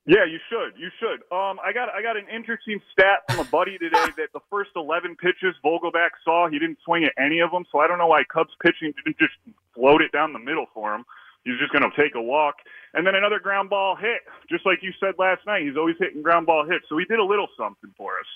Yeah, 0.07 0.27
you 0.29 0.39
should. 0.51 0.77
You 0.77 0.91
should. 0.99 1.23
Um, 1.33 1.57
I 1.65 1.73
got 1.73 1.89
I 1.89 2.03
got 2.03 2.17
an 2.17 2.27
interesting 2.29 2.81
stat 2.93 3.25
from 3.31 3.47
a 3.47 3.49
buddy 3.49 3.79
today 3.79 4.11
that 4.19 4.35
the 4.35 4.41
first 4.51 4.71
11 4.77 5.17
pitches 5.17 5.55
Vogelbach 5.65 6.11
saw, 6.25 6.49
he 6.49 6.59
didn't 6.59 6.79
swing 6.85 7.05
at 7.05 7.13
any 7.17 7.39
of 7.41 7.53
them. 7.53 7.65
So 7.71 7.79
I 7.79 7.87
don't 7.87 7.99
know 7.99 8.09
why 8.09 8.25
Cubs 8.25 8.53
pitching 8.61 8.93
didn't 8.93 9.19
just 9.19 9.33
float 9.73 10.03
it 10.03 10.13
down 10.13 10.33
the 10.33 10.41
middle 10.41 10.67
for 10.75 10.93
him. 10.93 11.05
He's 11.45 11.59
just 11.61 11.73
going 11.73 11.89
to 11.89 11.95
take 11.97 12.17
a 12.17 12.23
walk. 12.23 12.57
And 12.93 13.07
then 13.07 13.15
another 13.15 13.39
ground 13.39 13.71
ball 13.71 13.97
hit, 13.97 14.23
just 14.51 14.67
like 14.67 14.83
you 14.83 14.93
said 14.99 15.15
last 15.19 15.47
night. 15.47 15.63
He's 15.63 15.77
always 15.77 15.97
hitting 15.99 16.23
ground 16.23 16.47
ball 16.47 16.67
hits. 16.69 16.85
So 16.89 16.99
he 16.99 17.05
did 17.05 17.19
a 17.19 17.25
little 17.25 17.49
something 17.57 17.93
for 17.97 18.19
us. 18.19 18.27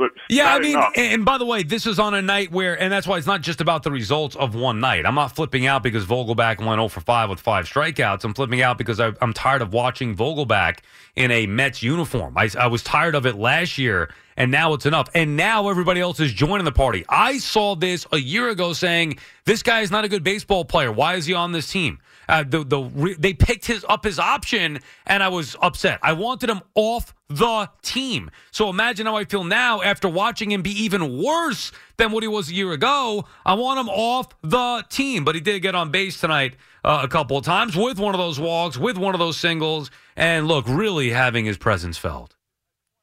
But 0.00 0.10
Yeah, 0.28 0.54
I 0.54 0.58
mean, 0.58 0.72
enough. 0.72 0.92
and, 0.96 1.24
by 1.24 1.38
the 1.38 1.44
way, 1.44 1.62
this 1.62 1.86
is 1.86 1.98
on 1.98 2.14
a 2.14 2.22
night 2.22 2.50
where, 2.50 2.80
and 2.80 2.90
that's 2.92 3.06
why 3.06 3.18
it's 3.18 3.26
not 3.26 3.42
just 3.42 3.60
about 3.60 3.82
the 3.82 3.90
results 3.90 4.34
of 4.34 4.54
one 4.54 4.80
night. 4.80 5.04
I'm 5.06 5.14
not 5.14 5.36
flipping 5.36 5.66
out 5.66 5.82
because 5.82 6.06
Vogelbach 6.06 6.58
went 6.58 6.78
0 6.78 6.88
for 6.88 7.00
5 7.00 7.28
with 7.30 7.40
five 7.40 7.66
strikeouts. 7.68 8.24
I'm 8.24 8.34
flipping 8.34 8.62
out 8.62 8.78
because 8.78 8.98
I, 8.98 9.12
I'm 9.20 9.32
tired 9.34 9.60
of 9.62 9.72
watching 9.72 10.16
Vogelbach 10.16 10.78
in 11.16 11.30
a 11.30 11.46
Mets 11.46 11.82
uniform. 11.82 12.36
I, 12.38 12.48
I 12.58 12.66
was 12.66 12.82
tired 12.82 13.14
of 13.14 13.26
it 13.26 13.36
last 13.36 13.76
year, 13.78 14.12
and 14.40 14.50
now 14.50 14.72
it's 14.72 14.86
enough. 14.86 15.10
And 15.14 15.36
now 15.36 15.68
everybody 15.68 16.00
else 16.00 16.18
is 16.18 16.32
joining 16.32 16.64
the 16.64 16.72
party. 16.72 17.04
I 17.10 17.36
saw 17.36 17.76
this 17.76 18.06
a 18.10 18.16
year 18.16 18.48
ago 18.48 18.72
saying 18.72 19.18
this 19.44 19.62
guy 19.62 19.82
is 19.82 19.90
not 19.90 20.06
a 20.06 20.08
good 20.08 20.24
baseball 20.24 20.64
player. 20.64 20.90
Why 20.90 21.16
is 21.16 21.26
he 21.26 21.34
on 21.34 21.52
this 21.52 21.70
team? 21.70 21.98
Uh, 22.26 22.44
the 22.48 22.64
the 22.64 23.16
they 23.18 23.34
picked 23.34 23.66
his 23.66 23.84
up 23.86 24.02
his 24.02 24.18
option, 24.18 24.78
and 25.06 25.22
I 25.22 25.28
was 25.28 25.56
upset. 25.60 26.00
I 26.02 26.14
wanted 26.14 26.48
him 26.48 26.62
off 26.74 27.12
the 27.28 27.68
team. 27.82 28.30
So 28.50 28.70
imagine 28.70 29.04
how 29.04 29.16
I 29.16 29.26
feel 29.26 29.44
now 29.44 29.82
after 29.82 30.08
watching 30.08 30.50
him 30.50 30.62
be 30.62 30.84
even 30.84 31.22
worse 31.22 31.70
than 31.98 32.10
what 32.10 32.22
he 32.22 32.28
was 32.28 32.48
a 32.48 32.54
year 32.54 32.72
ago. 32.72 33.26
I 33.44 33.52
want 33.54 33.78
him 33.78 33.90
off 33.90 34.28
the 34.40 34.86
team, 34.88 35.22
but 35.22 35.34
he 35.34 35.42
did 35.42 35.60
get 35.60 35.74
on 35.74 35.90
base 35.90 36.18
tonight 36.18 36.56
uh, 36.82 37.00
a 37.02 37.08
couple 37.08 37.36
of 37.36 37.44
times 37.44 37.76
with 37.76 37.98
one 37.98 38.14
of 38.14 38.18
those 38.18 38.40
walks, 38.40 38.78
with 38.78 38.96
one 38.96 39.14
of 39.14 39.18
those 39.18 39.36
singles, 39.36 39.90
and 40.16 40.48
look, 40.48 40.66
really 40.66 41.10
having 41.10 41.44
his 41.44 41.58
presence 41.58 41.98
felt. 41.98 42.36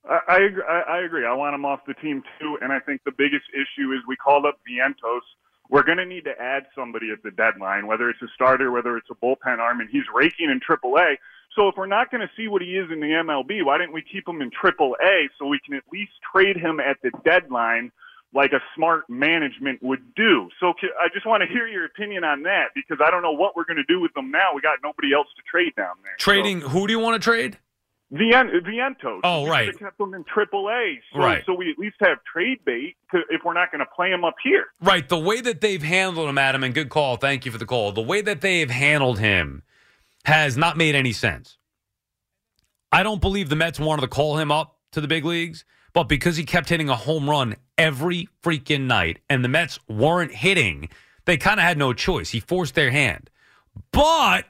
I, 0.09 0.49
I, 0.67 0.79
I, 0.89 1.01
agree. 1.01 1.25
I 1.25 1.33
want 1.33 1.55
him 1.55 1.65
off 1.65 1.81
the 1.85 1.93
team 1.95 2.23
too, 2.39 2.57
and 2.61 2.71
I 2.71 2.79
think 2.79 3.01
the 3.03 3.11
biggest 3.11 3.45
issue 3.53 3.91
is 3.91 3.99
we 4.07 4.15
called 4.15 4.45
up 4.45 4.59
Vientos. 4.67 5.21
We're 5.69 5.83
going 5.83 5.97
to 5.97 6.05
need 6.05 6.23
to 6.25 6.39
add 6.39 6.67
somebody 6.73 7.11
at 7.11 7.23
the 7.23 7.31
deadline, 7.31 7.87
whether 7.87 8.09
it's 8.09 8.21
a 8.21 8.27
starter, 8.33 8.71
whether 8.71 8.95
it's 8.97 9.09
a 9.11 9.15
bullpen 9.15 9.59
arm, 9.59 9.81
and 9.81 9.89
he's 9.89 10.05
raking 10.13 10.49
in 10.49 10.61
AAA. 10.61 11.17
So 11.55 11.67
if 11.67 11.75
we're 11.75 11.87
not 11.87 12.11
going 12.11 12.21
to 12.21 12.29
see 12.37 12.47
what 12.47 12.61
he 12.61 12.77
is 12.77 12.89
in 12.91 12.99
the 12.99 13.07
MLB, 13.07 13.65
why 13.65 13.77
didn't 13.77 13.93
we 13.93 14.01
keep 14.01 14.27
him 14.27 14.41
in 14.41 14.51
AAA 14.51 15.27
so 15.37 15.47
we 15.47 15.59
can 15.65 15.75
at 15.75 15.83
least 15.91 16.11
trade 16.31 16.55
him 16.55 16.79
at 16.79 16.97
the 17.01 17.11
deadline 17.25 17.91
like 18.33 18.51
a 18.51 18.61
smart 18.75 19.09
management 19.09 19.81
would 19.81 20.13
do? 20.15 20.49
So 20.59 20.73
I 21.01 21.07
just 21.13 21.25
want 21.25 21.41
to 21.41 21.47
hear 21.47 21.67
your 21.67 21.83
opinion 21.85 22.23
on 22.23 22.43
that 22.43 22.67
because 22.75 22.99
I 23.05 23.09
don't 23.09 23.23
know 23.23 23.31
what 23.31 23.55
we're 23.55 23.65
going 23.65 23.77
to 23.77 23.91
do 23.91 23.99
with 23.99 24.13
them 24.13 24.31
now. 24.31 24.53
We 24.53 24.61
got 24.61 24.77
nobody 24.83 25.13
else 25.13 25.27
to 25.35 25.41
trade 25.49 25.75
down 25.75 25.95
there. 26.03 26.15
Trading, 26.19 26.61
who 26.61 26.87
do 26.87 26.93
you 26.93 26.99
want 26.99 27.21
to 27.21 27.25
trade? 27.25 27.57
Vien- 28.11 28.49
Vientos. 28.65 29.19
Oh, 29.23 29.43
We 29.43 29.49
right. 29.49 29.77
kept 29.79 29.97
them 29.97 30.13
in 30.13 30.23
AAA, 30.23 30.99
so, 31.13 31.19
Right. 31.19 31.43
so 31.45 31.53
we 31.53 31.69
at 31.69 31.77
least 31.77 31.97
have 31.99 32.19
trade 32.31 32.59
bait 32.65 32.95
to, 33.11 33.19
if 33.29 33.41
we're 33.43 33.53
not 33.53 33.69
going 33.71 33.79
to 33.79 33.91
play 33.95 34.09
him 34.11 34.23
up 34.23 34.35
here. 34.43 34.65
Right. 34.81 35.07
The 35.07 35.19
way 35.19 35.41
that 35.41 35.59
they've 35.59 35.81
handled 35.83 36.29
him, 36.29 36.37
Adam, 36.37 36.63
and 36.63 36.73
good 36.73 36.89
call. 36.89 37.17
Thank 37.17 37.45
you 37.45 37.51
for 37.51 37.57
the 37.57 37.65
call. 37.65 37.91
The 37.91 38.01
way 38.01 38.21
that 38.21 38.39
they've 38.41 38.69
handled 38.69 39.19
him 39.19 39.63
has 40.23 40.55
not 40.55 40.77
made 40.77 40.95
any 40.95 41.11
sense. 41.11 41.57
I 42.91 43.03
don't 43.03 43.19
believe 43.21 43.49
the 43.49 43.55
Mets 43.57 43.79
wanted 43.79 44.01
to 44.03 44.07
call 44.07 44.37
him 44.37 44.51
up 44.51 44.77
to 44.93 45.01
the 45.01 45.07
big 45.09 45.25
leagues, 45.25 45.65
but 45.93 46.05
because 46.05 46.37
he 46.37 46.45
kept 46.45 46.69
hitting 46.69 46.87
a 46.89 46.95
home 46.95 47.29
run 47.29 47.55
every 47.77 48.29
freaking 48.41 48.83
night 48.87 49.19
and 49.29 49.43
the 49.43 49.49
Mets 49.49 49.79
weren't 49.89 50.31
hitting, 50.33 50.87
they 51.25 51.35
kind 51.35 51.59
of 51.59 51.65
had 51.65 51.77
no 51.77 51.91
choice. 51.91 52.29
He 52.29 52.39
forced 52.39 52.75
their 52.75 52.91
hand. 52.91 53.29
But 53.91 54.45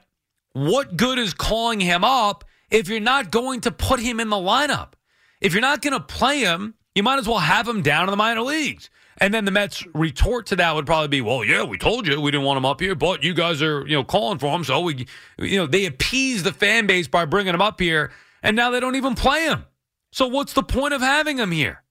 what 0.52 0.96
good 0.96 1.18
is 1.18 1.34
calling 1.34 1.80
him 1.80 2.04
up 2.04 2.44
if 2.70 2.88
you're 2.88 3.00
not 3.00 3.30
going 3.30 3.60
to 3.62 3.70
put 3.70 4.00
him 4.00 4.20
in 4.20 4.28
the 4.28 4.36
lineup? 4.36 4.92
If 5.40 5.52
you're 5.52 5.62
not 5.62 5.82
going 5.82 5.92
to 5.92 6.00
play 6.00 6.40
him, 6.40 6.74
you 6.94 7.02
might 7.02 7.18
as 7.18 7.28
well 7.28 7.38
have 7.38 7.68
him 7.68 7.82
down 7.82 8.04
in 8.04 8.10
the 8.10 8.16
minor 8.16 8.42
leagues. 8.42 8.90
And 9.20 9.34
then 9.34 9.44
the 9.44 9.50
Mets 9.50 9.84
retort 9.94 10.46
to 10.46 10.56
that 10.56 10.74
would 10.74 10.86
probably 10.86 11.08
be, 11.08 11.20
"Well, 11.20 11.44
yeah, 11.44 11.64
we 11.64 11.76
told 11.76 12.06
you 12.06 12.20
we 12.20 12.30
didn't 12.30 12.46
want 12.46 12.56
him 12.56 12.64
up 12.64 12.80
here, 12.80 12.94
but 12.94 13.24
you 13.24 13.34
guys 13.34 13.60
are, 13.62 13.84
you 13.86 13.94
know, 13.96 14.04
calling 14.04 14.38
for 14.38 14.54
him, 14.54 14.62
so 14.62 14.80
we, 14.80 15.06
you 15.38 15.58
know, 15.58 15.66
they 15.66 15.86
appease 15.86 16.44
the 16.44 16.52
fan 16.52 16.86
base 16.86 17.08
by 17.08 17.24
bringing 17.24 17.54
him 17.54 17.62
up 17.62 17.80
here, 17.80 18.12
and 18.42 18.54
now 18.54 18.70
they 18.70 18.78
don't 18.78 18.94
even 18.94 19.16
play 19.16 19.46
him. 19.46 19.64
So 20.12 20.28
what's 20.28 20.52
the 20.52 20.62
point 20.62 20.94
of 20.94 21.00
having 21.00 21.38
him 21.38 21.50
here? 21.50 21.82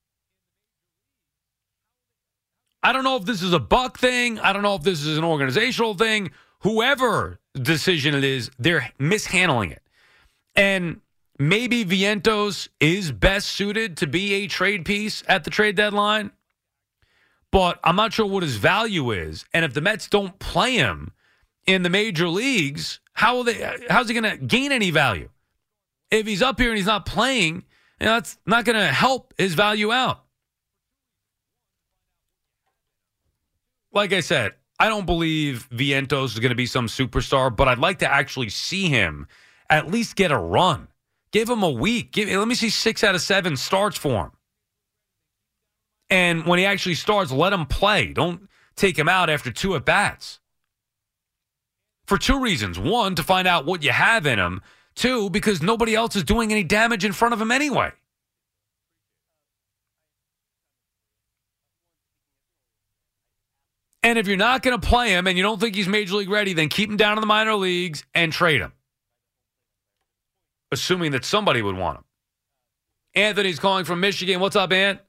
I 2.81 2.93
don't 2.93 3.03
know 3.03 3.17
if 3.17 3.25
this 3.25 3.41
is 3.41 3.51
a 3.51 3.59
buck 3.59 3.99
thing. 3.99 4.39
I 4.39 4.53
don't 4.53 4.61
know 4.61 4.75
if 4.75 4.83
this 4.83 5.03
is 5.03 5.17
an 5.17 5.25
organizational 5.25 5.95
thing. 5.95 6.31
Whoever 6.61 7.39
decision 7.61 8.15
it 8.15 8.23
is, 8.23 8.49
they're 8.57 8.91
mishandling 8.97 9.71
it. 9.71 9.81
And 10.57 11.01
maybe 11.37 11.85
Vientos 11.85 12.67
is 12.79 13.11
best 13.11 13.47
suited 13.49 13.97
to 13.97 14.07
be 14.07 14.33
a 14.33 14.47
trade 14.47 14.83
piece 14.85 15.23
at 15.27 15.43
the 15.43 15.51
trade 15.51 15.75
deadline, 15.75 16.31
but 17.51 17.79
I'm 17.83 17.95
not 17.95 18.11
sure 18.11 18.25
what 18.25 18.41
his 18.41 18.57
value 18.57 19.11
is. 19.11 19.45
And 19.53 19.63
if 19.63 19.73
the 19.73 19.81
Mets 19.81 20.09
don't 20.09 20.37
play 20.39 20.73
him 20.73 21.11
in 21.67 21.83
the 21.83 21.89
major 21.89 22.27
leagues, 22.27 22.99
how 23.13 23.35
will 23.35 23.43
they? 23.43 23.77
How's 23.87 24.09
he 24.09 24.19
going 24.19 24.37
to 24.39 24.43
gain 24.43 24.71
any 24.71 24.89
value? 24.89 25.29
If 26.09 26.25
he's 26.25 26.41
up 26.41 26.59
here 26.59 26.69
and 26.69 26.77
he's 26.77 26.87
not 26.87 27.05
playing, 27.05 27.63
you 27.99 28.05
know, 28.05 28.13
that's 28.13 28.37
not 28.45 28.65
going 28.65 28.77
to 28.77 28.87
help 28.87 29.33
his 29.37 29.53
value 29.53 29.91
out. 29.91 30.23
Like 33.91 34.13
I 34.13 34.21
said, 34.21 34.53
I 34.79 34.89
don't 34.89 35.05
believe 35.05 35.67
Vientos 35.71 36.33
is 36.33 36.39
going 36.39 36.49
to 36.49 36.55
be 36.55 36.65
some 36.65 36.87
superstar, 36.87 37.55
but 37.55 37.67
I'd 37.67 37.79
like 37.79 37.99
to 37.99 38.11
actually 38.11 38.49
see 38.49 38.89
him 38.89 39.27
at 39.69 39.91
least 39.91 40.15
get 40.15 40.31
a 40.31 40.37
run. 40.37 40.87
Give 41.31 41.49
him 41.49 41.63
a 41.63 41.69
week. 41.69 42.11
Give, 42.11 42.29
let 42.29 42.47
me 42.47 42.55
see 42.55 42.69
six 42.69 43.03
out 43.03 43.15
of 43.15 43.21
seven 43.21 43.57
starts 43.57 43.97
for 43.97 44.25
him. 44.25 44.31
And 46.09 46.45
when 46.45 46.59
he 46.59 46.65
actually 46.65 46.95
starts, 46.95 47.31
let 47.31 47.53
him 47.53 47.65
play. 47.65 48.13
Don't 48.13 48.47
take 48.75 48.97
him 48.97 49.09
out 49.09 49.29
after 49.29 49.51
two 49.51 49.75
at 49.75 49.85
bats. 49.85 50.39
For 52.05 52.17
two 52.17 52.41
reasons. 52.41 52.79
One, 52.79 53.15
to 53.15 53.23
find 53.23 53.47
out 53.47 53.65
what 53.65 53.83
you 53.83 53.91
have 53.91 54.25
in 54.25 54.39
him. 54.39 54.61
Two, 54.95 55.29
because 55.29 55.61
nobody 55.61 55.93
else 55.93 56.15
is 56.15 56.23
doing 56.23 56.51
any 56.51 56.63
damage 56.63 57.03
in 57.03 57.11
front 57.11 57.33
of 57.33 57.41
him 57.41 57.51
anyway. 57.51 57.91
And 64.01 64.17
if 64.17 64.25
you're 64.25 64.37
not 64.37 64.63
going 64.63 64.79
to 64.79 64.87
play 64.87 65.09
him 65.09 65.27
and 65.27 65.35
you 65.35 65.43
don't 65.43 65.59
think 65.59 65.75
he's 65.75 65.87
major 65.87 66.15
league 66.15 66.29
ready, 66.29 66.53
then 66.53 66.69
keep 66.69 66.89
him 66.89 66.95
down 66.95 67.17
in 67.17 67.21
the 67.21 67.27
minor 67.27 67.55
leagues 67.55 68.05
and 68.15 68.31
trade 68.31 68.61
him. 68.61 68.71
Assuming 70.71 71.11
that 71.11 71.23
somebody 71.25 71.61
would 71.61 71.77
want 71.77 71.99
him. 71.99 72.03
Anthony's 73.15 73.59
calling 73.59 73.85
from 73.85 73.99
Michigan. 73.99 74.39
What's 74.39 74.55
up, 74.55 74.71
Ant? 74.71 74.99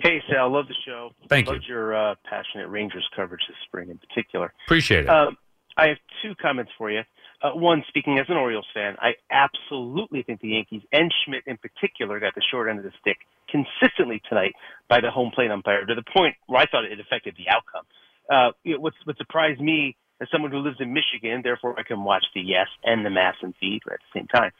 Hey, 0.00 0.22
Sal, 0.30 0.50
love 0.50 0.66
the 0.66 0.74
show. 0.86 1.10
Thank 1.28 1.48
Loved 1.48 1.64
your 1.68 1.94
uh, 1.94 2.14
passionate 2.28 2.68
Rangers 2.68 3.06
coverage 3.14 3.42
this 3.46 3.56
spring 3.66 3.90
in 3.90 3.98
particular. 3.98 4.52
Appreciate 4.66 5.04
it. 5.04 5.10
Um, 5.10 5.36
I 5.76 5.88
have 5.88 5.98
two 6.22 6.34
comments 6.40 6.72
for 6.78 6.90
you. 6.90 7.02
Uh, 7.42 7.50
one, 7.52 7.82
speaking 7.88 8.18
as 8.18 8.26
an 8.28 8.36
Orioles 8.36 8.66
fan, 8.74 8.96
I 9.00 9.12
absolutely 9.30 10.22
think 10.22 10.40
the 10.40 10.48
Yankees 10.48 10.82
and 10.92 11.12
Schmidt 11.24 11.42
in 11.46 11.56
particular 11.56 12.20
got 12.20 12.34
the 12.34 12.42
short 12.50 12.68
end 12.68 12.78
of 12.78 12.84
the 12.84 12.92
stick 13.00 13.18
consistently 13.48 14.22
tonight 14.28 14.52
by 14.88 15.00
the 15.00 15.10
home 15.10 15.30
plate 15.34 15.50
umpire 15.50 15.86
to 15.86 15.94
the 15.94 16.04
point 16.14 16.36
where 16.46 16.60
I 16.60 16.66
thought 16.66 16.84
it 16.84 17.00
affected 17.00 17.36
the 17.36 17.48
outcome. 17.48 17.84
Uh, 18.30 18.52
you 18.62 18.74
know, 18.74 18.80
what's, 18.80 18.96
what 19.04 19.16
surprised 19.16 19.60
me 19.60 19.96
as 20.20 20.28
someone 20.30 20.50
who 20.50 20.58
lives 20.58 20.76
in 20.80 20.92
Michigan, 20.92 21.40
therefore 21.42 21.78
I 21.78 21.82
can 21.82 22.04
watch 22.04 22.24
the 22.34 22.42
Yes 22.42 22.68
and 22.84 23.04
the 23.04 23.10
MASN 23.10 23.54
feed 23.58 23.80
at 23.90 23.98
the 24.00 24.20
same 24.20 24.26
time. 24.28 24.50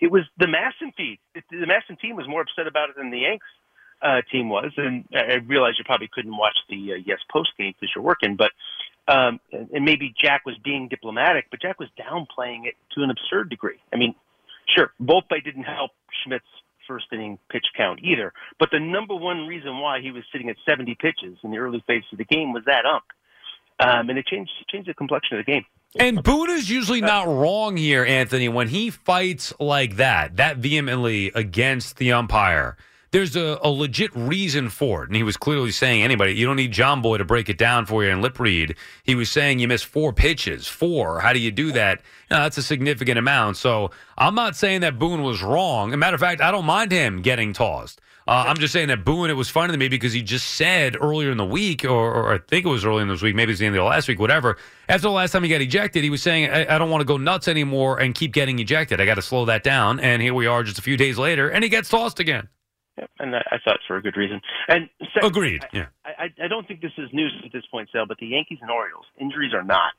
It 0.00 0.10
was 0.10 0.22
the 0.38 0.46
MASN 0.46 0.94
feed. 0.96 1.18
The 1.34 1.66
MASN 1.66 1.98
team 2.00 2.16
was 2.16 2.28
more 2.28 2.42
upset 2.42 2.66
about 2.66 2.90
it 2.90 2.96
than 2.96 3.10
the 3.10 3.20
Yanks 3.20 3.46
uh, 4.02 4.22
team 4.30 4.48
was, 4.48 4.72
and 4.76 5.04
I 5.12 5.36
realize 5.46 5.74
you 5.78 5.84
probably 5.84 6.08
couldn't 6.12 6.36
watch 6.36 6.56
the 6.68 6.94
uh, 6.94 6.96
Yes 7.04 7.18
post 7.30 7.50
game 7.58 7.74
because 7.78 7.90
you're 7.94 8.04
working, 8.04 8.36
but 8.36 8.52
um, 9.08 9.40
and, 9.52 9.84
maybe 9.84 10.14
Jack 10.22 10.42
was 10.44 10.54
being 10.62 10.88
diplomatic, 10.88 11.46
but 11.50 11.60
Jack 11.60 11.80
was 11.80 11.88
downplaying 11.98 12.66
it 12.66 12.74
to 12.94 13.02
an 13.02 13.10
absurd 13.10 13.48
degree. 13.48 13.78
I 13.92 13.96
mean, 13.96 14.14
sure, 14.76 14.92
both 15.00 15.24
play 15.28 15.40
didn't 15.40 15.64
help 15.64 15.92
Schmidt's 16.22 16.44
first 16.86 17.06
inning 17.12 17.38
pitch 17.50 17.66
count 17.76 18.00
either, 18.02 18.32
but 18.58 18.70
the 18.70 18.78
number 18.78 19.14
one 19.14 19.46
reason 19.46 19.78
why 19.78 20.00
he 20.00 20.10
was 20.10 20.24
sitting 20.30 20.48
at 20.48 20.56
70 20.68 20.94
pitches 21.00 21.38
in 21.42 21.50
the 21.50 21.58
early 21.58 21.82
phase 21.86 22.04
of 22.12 22.18
the 22.18 22.24
game 22.24 22.52
was 22.52 22.64
that 22.66 22.84
ump, 22.84 23.04
um, 23.80 24.08
and 24.10 24.18
it 24.18 24.26
changed 24.26 24.50
changed 24.68 24.88
the 24.88 24.94
complexion 24.94 25.38
of 25.38 25.46
the 25.46 25.52
game. 25.52 25.64
And 25.98 26.22
Boone 26.22 26.50
is 26.50 26.68
usually 26.68 27.00
not 27.00 27.26
wrong 27.26 27.76
here, 27.76 28.04
Anthony, 28.04 28.48
when 28.48 28.68
he 28.68 28.90
fights 28.90 29.54
like 29.58 29.96
that, 29.96 30.36
that 30.36 30.58
vehemently 30.58 31.32
against 31.34 31.96
the 31.96 32.12
umpire. 32.12 32.76
There's 33.10 33.36
a, 33.36 33.58
a 33.62 33.70
legit 33.70 34.14
reason 34.14 34.68
for 34.68 35.02
it. 35.02 35.08
And 35.08 35.16
he 35.16 35.22
was 35.22 35.38
clearly 35.38 35.70
saying, 35.70 36.02
anybody, 36.02 36.34
you 36.34 36.44
don't 36.44 36.56
need 36.56 36.74
Jomboy 36.74 37.16
to 37.16 37.24
break 37.24 37.48
it 37.48 37.56
down 37.56 37.86
for 37.86 38.04
you 38.04 38.10
and 38.10 38.20
lip 38.20 38.38
read. 38.38 38.76
He 39.02 39.14
was 39.14 39.30
saying 39.30 39.60
you 39.60 39.68
missed 39.68 39.86
four 39.86 40.12
pitches. 40.12 40.66
Four. 40.68 41.20
How 41.20 41.32
do 41.32 41.38
you 41.38 41.50
do 41.50 41.72
that? 41.72 42.02
That's 42.28 42.58
a 42.58 42.62
significant 42.62 43.18
amount. 43.18 43.56
So 43.56 43.92
I'm 44.18 44.34
not 44.34 44.56
saying 44.56 44.82
that 44.82 44.98
Boone 44.98 45.22
was 45.22 45.42
wrong. 45.42 45.88
As 45.88 45.94
a 45.94 45.96
matter 45.96 46.16
of 46.16 46.20
fact, 46.20 46.42
I 46.42 46.50
don't 46.50 46.66
mind 46.66 46.92
him 46.92 47.22
getting 47.22 47.54
tossed. 47.54 48.02
Uh, 48.28 48.44
I'm 48.46 48.58
just 48.58 48.74
saying 48.74 48.88
that 48.88 49.06
Boone, 49.06 49.30
it 49.30 49.38
was 49.38 49.48
funny 49.48 49.72
to 49.72 49.78
me 49.78 49.88
because 49.88 50.12
he 50.12 50.20
just 50.20 50.48
said 50.48 50.98
earlier 51.00 51.30
in 51.30 51.38
the 51.38 51.46
week, 51.46 51.82
or, 51.86 52.12
or 52.12 52.34
I 52.34 52.36
think 52.36 52.66
it 52.66 52.68
was 52.68 52.84
earlier 52.84 53.00
in 53.00 53.08
this 53.08 53.22
week, 53.22 53.34
maybe 53.34 53.52
it's 53.52 53.58
the 53.58 53.64
end 53.64 53.74
of 53.74 53.80
the 53.80 53.84
last 53.84 54.06
week, 54.06 54.20
whatever. 54.20 54.58
After 54.86 55.08
the 55.08 55.12
last 55.12 55.32
time 55.32 55.44
he 55.44 55.48
got 55.48 55.62
ejected, 55.62 56.04
he 56.04 56.10
was 56.10 56.20
saying, 56.20 56.50
I, 56.50 56.74
I 56.74 56.76
don't 56.76 56.90
want 56.90 57.00
to 57.00 57.06
go 57.06 57.16
nuts 57.16 57.48
anymore 57.48 57.98
and 57.98 58.14
keep 58.14 58.34
getting 58.34 58.58
ejected. 58.58 59.00
I 59.00 59.06
got 59.06 59.14
to 59.14 59.22
slow 59.22 59.46
that 59.46 59.62
down. 59.62 59.98
And 59.98 60.20
here 60.20 60.34
we 60.34 60.46
are 60.46 60.62
just 60.62 60.78
a 60.78 60.82
few 60.82 60.98
days 60.98 61.16
later, 61.16 61.48
and 61.48 61.64
he 61.64 61.70
gets 61.70 61.88
tossed 61.88 62.20
again. 62.20 62.48
Yep, 62.98 63.10
and 63.18 63.34
I, 63.34 63.38
I 63.50 63.56
thought 63.64 63.78
for 63.86 63.96
a 63.96 64.02
good 64.02 64.18
reason. 64.18 64.42
And 64.68 64.90
second, 65.14 65.30
Agreed. 65.30 65.66
Yeah. 65.72 65.86
I, 66.04 66.24
I, 66.24 66.44
I 66.44 66.48
don't 66.48 66.68
think 66.68 66.82
this 66.82 66.92
is 66.98 67.08
news 67.14 67.32
at 67.46 67.50
this 67.50 67.64
point, 67.70 67.88
Sal, 67.92 68.04
but 68.04 68.18
the 68.18 68.26
Yankees 68.26 68.58
and 68.60 68.70
Orioles, 68.70 69.06
injuries 69.18 69.54
are 69.54 69.64
not, 69.64 69.94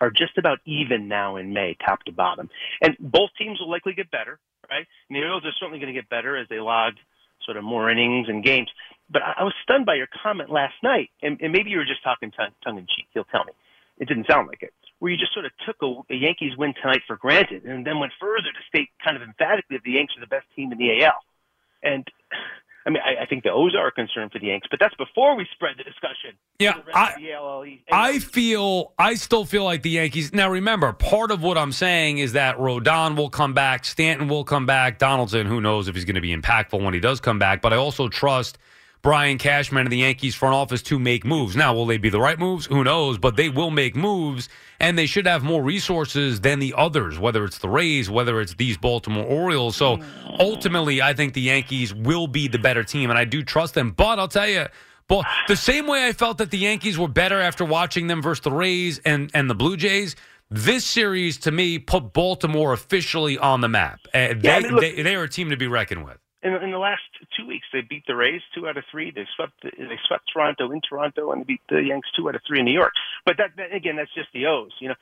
are 0.00 0.10
just 0.10 0.38
about 0.38 0.60
even 0.64 1.06
now 1.06 1.36
in 1.36 1.52
May, 1.52 1.76
top 1.84 2.02
to 2.04 2.12
bottom. 2.12 2.48
And 2.80 2.96
both 2.98 3.28
teams 3.36 3.60
will 3.60 3.70
likely 3.70 3.92
get 3.92 4.10
better, 4.10 4.38
right? 4.70 4.86
And 5.10 5.16
the 5.16 5.20
Orioles 5.20 5.44
are 5.44 5.52
certainly 5.60 5.80
going 5.80 5.92
to 5.92 6.00
get 6.00 6.08
better 6.08 6.34
as 6.34 6.48
they 6.48 6.60
log 6.60 6.94
sort 7.44 7.56
of 7.56 7.64
more 7.64 7.90
innings 7.90 8.28
and 8.28 8.42
games. 8.44 8.68
But 9.10 9.22
I, 9.22 9.34
I 9.40 9.44
was 9.44 9.54
stunned 9.62 9.86
by 9.86 9.94
your 9.94 10.08
comment 10.22 10.50
last 10.50 10.74
night, 10.82 11.10
and, 11.22 11.40
and 11.40 11.52
maybe 11.52 11.70
you 11.70 11.78
were 11.78 11.84
just 11.84 12.02
talking 12.02 12.30
tongue, 12.30 12.52
tongue 12.62 12.78
in 12.78 12.86
cheek. 12.86 13.06
You'll 13.14 13.24
tell 13.24 13.44
me. 13.44 13.52
It 13.98 14.08
didn't 14.08 14.26
sound 14.28 14.48
like 14.48 14.62
it. 14.62 14.72
Where 14.98 15.12
you 15.12 15.18
just 15.18 15.32
sort 15.34 15.46
of 15.46 15.52
took 15.66 15.76
a, 15.82 16.12
a 16.12 16.16
Yankees 16.16 16.56
win 16.56 16.74
tonight 16.80 17.02
for 17.06 17.16
granted, 17.16 17.64
and 17.64 17.86
then 17.86 17.98
went 17.98 18.12
further 18.20 18.50
to 18.50 18.62
state 18.68 18.88
kind 19.04 19.16
of 19.16 19.22
emphatically 19.22 19.76
that 19.76 19.84
the 19.84 19.92
Yankees 19.92 20.16
are 20.16 20.20
the 20.20 20.26
best 20.26 20.46
team 20.56 20.72
in 20.72 20.78
the 20.78 21.04
AL. 21.04 21.20
And 21.82 22.08
I 22.86 22.90
mean, 22.90 23.02
I, 23.04 23.22
I 23.22 23.26
think 23.26 23.44
the 23.44 23.50
O's 23.50 23.74
are 23.74 23.86
a 23.86 23.92
concern 23.92 24.28
for 24.30 24.38
the 24.38 24.48
Yanks, 24.48 24.66
but 24.70 24.78
that's 24.78 24.94
before 24.96 25.34
we 25.36 25.46
spread 25.52 25.76
the 25.78 25.84
discussion. 25.84 26.32
Yeah, 26.58 26.74
I- 26.94 27.14
I 27.90 28.18
feel, 28.18 28.92
I 28.98 29.14
still 29.14 29.44
feel 29.44 29.64
like 29.64 29.82
the 29.82 29.90
Yankees. 29.90 30.32
Now, 30.34 30.50
remember, 30.50 30.92
part 30.92 31.30
of 31.30 31.42
what 31.42 31.56
I'm 31.56 31.72
saying 31.72 32.18
is 32.18 32.34
that 32.34 32.58
Rodon 32.58 33.16
will 33.16 33.30
come 33.30 33.54
back, 33.54 33.84
Stanton 33.84 34.28
will 34.28 34.44
come 34.44 34.66
back, 34.66 34.98
Donaldson, 34.98 35.46
who 35.46 35.60
knows 35.60 35.88
if 35.88 35.94
he's 35.94 36.04
going 36.04 36.14
to 36.16 36.20
be 36.20 36.34
impactful 36.36 36.82
when 36.82 36.92
he 36.94 37.00
does 37.00 37.20
come 37.20 37.38
back. 37.38 37.62
But 37.62 37.72
I 37.72 37.76
also 37.76 38.08
trust 38.08 38.58
Brian 39.04 39.36
Cashman 39.36 39.82
and 39.82 39.92
the 39.92 39.98
Yankees 39.98 40.34
front 40.34 40.54
office 40.54 40.80
to 40.84 40.98
make 40.98 41.26
moves. 41.26 41.54
Now, 41.54 41.74
will 41.74 41.84
they 41.84 41.98
be 41.98 42.08
the 42.08 42.18
right 42.18 42.38
moves? 42.38 42.64
Who 42.64 42.82
knows? 42.82 43.18
But 43.18 43.36
they 43.36 43.50
will 43.50 43.70
make 43.70 43.94
moves, 43.94 44.48
and 44.80 44.96
they 44.96 45.04
should 45.04 45.26
have 45.26 45.44
more 45.44 45.62
resources 45.62 46.40
than 46.40 46.58
the 46.58 46.72
others, 46.74 47.18
whether 47.18 47.44
it's 47.44 47.58
the 47.58 47.68
Rays, 47.68 48.08
whether 48.08 48.40
it's 48.40 48.54
these 48.54 48.78
Baltimore 48.78 49.26
Orioles. 49.26 49.76
So 49.76 50.00
ultimately, 50.40 51.02
I 51.02 51.12
think 51.12 51.34
the 51.34 51.42
Yankees 51.42 51.92
will 51.92 52.26
be 52.26 52.48
the 52.48 52.58
better 52.58 52.82
team, 52.82 53.10
and 53.10 53.18
I 53.18 53.26
do 53.26 53.42
trust 53.42 53.74
them. 53.74 53.90
But 53.90 54.18
I'll 54.18 54.26
tell 54.26 54.48
you, 54.48 54.66
but 55.06 55.26
the 55.48 55.56
same 55.56 55.86
way 55.86 56.06
I 56.06 56.12
felt 56.12 56.38
that 56.38 56.50
the 56.50 56.56
Yankees 56.58 56.96
were 56.98 57.06
better 57.06 57.38
after 57.38 57.62
watching 57.66 58.06
them 58.06 58.22
versus 58.22 58.42
the 58.42 58.52
Rays 58.52 59.00
and, 59.04 59.30
and 59.34 59.50
the 59.50 59.54
Blue 59.54 59.76
Jays, 59.76 60.16
this 60.50 60.86
series 60.86 61.36
to 61.40 61.50
me 61.50 61.78
put 61.78 62.14
Baltimore 62.14 62.72
officially 62.72 63.36
on 63.36 63.60
the 63.60 63.68
map. 63.68 64.00
Uh, 64.14 64.32
they, 64.34 64.50
I 64.50 64.60
mean, 64.60 64.72
look- 64.72 64.80
they 64.80 65.02
they 65.02 65.14
are 65.14 65.24
a 65.24 65.28
team 65.28 65.50
to 65.50 65.58
be 65.58 65.66
reckoned 65.66 66.06
with. 66.06 66.16
In, 66.44 66.52
in 66.62 66.70
the 66.70 66.78
last 66.78 67.02
two 67.36 67.46
weeks, 67.46 67.66
they 67.72 67.80
beat 67.80 68.04
the 68.06 68.14
Rays 68.14 68.42
two 68.54 68.68
out 68.68 68.76
of 68.76 68.84
three. 68.90 69.10
They 69.10 69.26
swept 69.34 69.54
they 69.62 69.98
swept 70.06 70.30
Toronto 70.32 70.70
in 70.70 70.80
Toronto, 70.86 71.32
and 71.32 71.46
beat 71.46 71.62
the 71.68 71.82
Yanks 71.82 72.08
two 72.14 72.28
out 72.28 72.34
of 72.34 72.42
three 72.46 72.60
in 72.60 72.66
New 72.66 72.72
York. 72.72 72.92
But 73.24 73.38
that, 73.38 73.50
that 73.56 73.74
again, 73.74 73.96
that's 73.96 74.14
just 74.14 74.28
the 74.34 74.46
O's. 74.46 74.72
You 74.78 74.90
know, 74.90 74.94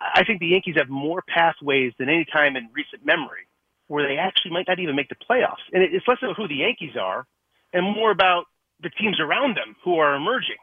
I 0.00 0.24
think 0.24 0.40
the 0.40 0.48
Yankees 0.48 0.74
have 0.76 0.88
more 0.88 1.22
pathways 1.22 1.92
than 1.98 2.08
any 2.08 2.26
time 2.26 2.56
in 2.56 2.68
recent 2.74 3.06
memory 3.06 3.46
where 3.88 4.06
they 4.06 4.18
actually 4.18 4.50
might 4.50 4.66
not 4.66 4.80
even 4.80 4.96
make 4.96 5.08
the 5.08 5.14
playoffs. 5.14 5.62
And 5.72 5.82
it's 5.82 6.06
less 6.08 6.18
about 6.20 6.36
who 6.36 6.48
the 6.48 6.56
Yankees 6.56 6.96
are 7.00 7.24
and 7.72 7.84
more 7.84 8.10
about 8.10 8.46
the 8.82 8.90
teams 8.90 9.20
around 9.20 9.56
them 9.56 9.76
who 9.84 9.98
are 9.98 10.16
emerging. 10.16 10.56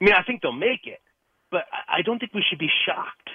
I 0.00 0.04
mean, 0.04 0.14
I 0.14 0.22
think 0.22 0.40
they'll 0.40 0.52
make 0.52 0.86
it, 0.86 1.00
but 1.50 1.64
I 1.88 2.00
don't 2.02 2.18
think 2.18 2.32
we 2.32 2.44
should 2.48 2.58
be 2.58 2.70
shocked 2.86 3.29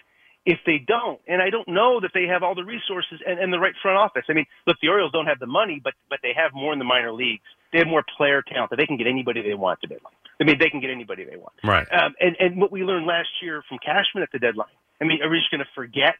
if 0.46 0.60
they 0.66 0.78
don't. 0.78 1.20
And 1.28 1.42
I 1.42 1.50
don't 1.50 1.68
know 1.68 2.00
that 2.02 2.12
they 2.14 2.26
have 2.26 2.44
all 2.44 2.56
the 2.56 2.64
resources 2.64 3.20
and, 3.26 3.40
and 3.40 3.52
the 3.52 3.60
right 3.60 3.74
front 3.82 3.98
office. 3.98 4.24
I 4.30 4.34
mean, 4.34 4.46
look, 4.68 4.78
the 4.82 4.90
Orioles 4.90 5.12
don't 5.12 5.26
have 5.26 5.40
the 5.40 5.48
money, 5.48 5.82
but 5.84 5.94
but 6.10 6.20
they 6.22 6.34
have 6.36 6.54
more 6.54 6.72
in 6.72 6.80
the 6.80 6.86
minor 6.86 7.12
leagues. 7.12 7.44
They 7.74 7.80
have 7.80 7.88
more 7.88 8.04
player 8.18 8.42
talent 8.42 8.70
that 8.70 8.78
they 8.78 8.86
can 8.86 8.98
get 8.98 9.08
anybody 9.08 9.42
they 9.42 9.56
want 9.56 9.82
to 9.82 9.88
deadline. 9.88 10.14
I 10.40 10.44
mean, 10.44 10.58
they 10.60 10.70
can 10.70 10.82
get 10.82 10.92
anybody 10.92 11.26
they 11.26 11.38
want. 11.38 11.54
Right. 11.64 11.88
Um, 11.92 12.14
and 12.20 12.36
and 12.40 12.62
what 12.62 12.72
we 12.72 12.84
learned 12.84 13.08
last 13.08 13.30
year 13.42 13.64
from 13.68 13.80
Cashman 13.80 14.24
at 14.24 14.32
the 14.32 14.40
deadline. 14.40 14.74
I 15.02 15.06
mean, 15.06 15.22
are 15.22 15.30
we 15.30 15.40
just 15.40 15.52
going 15.52 15.66
to 15.66 15.72
forget? 15.74 16.16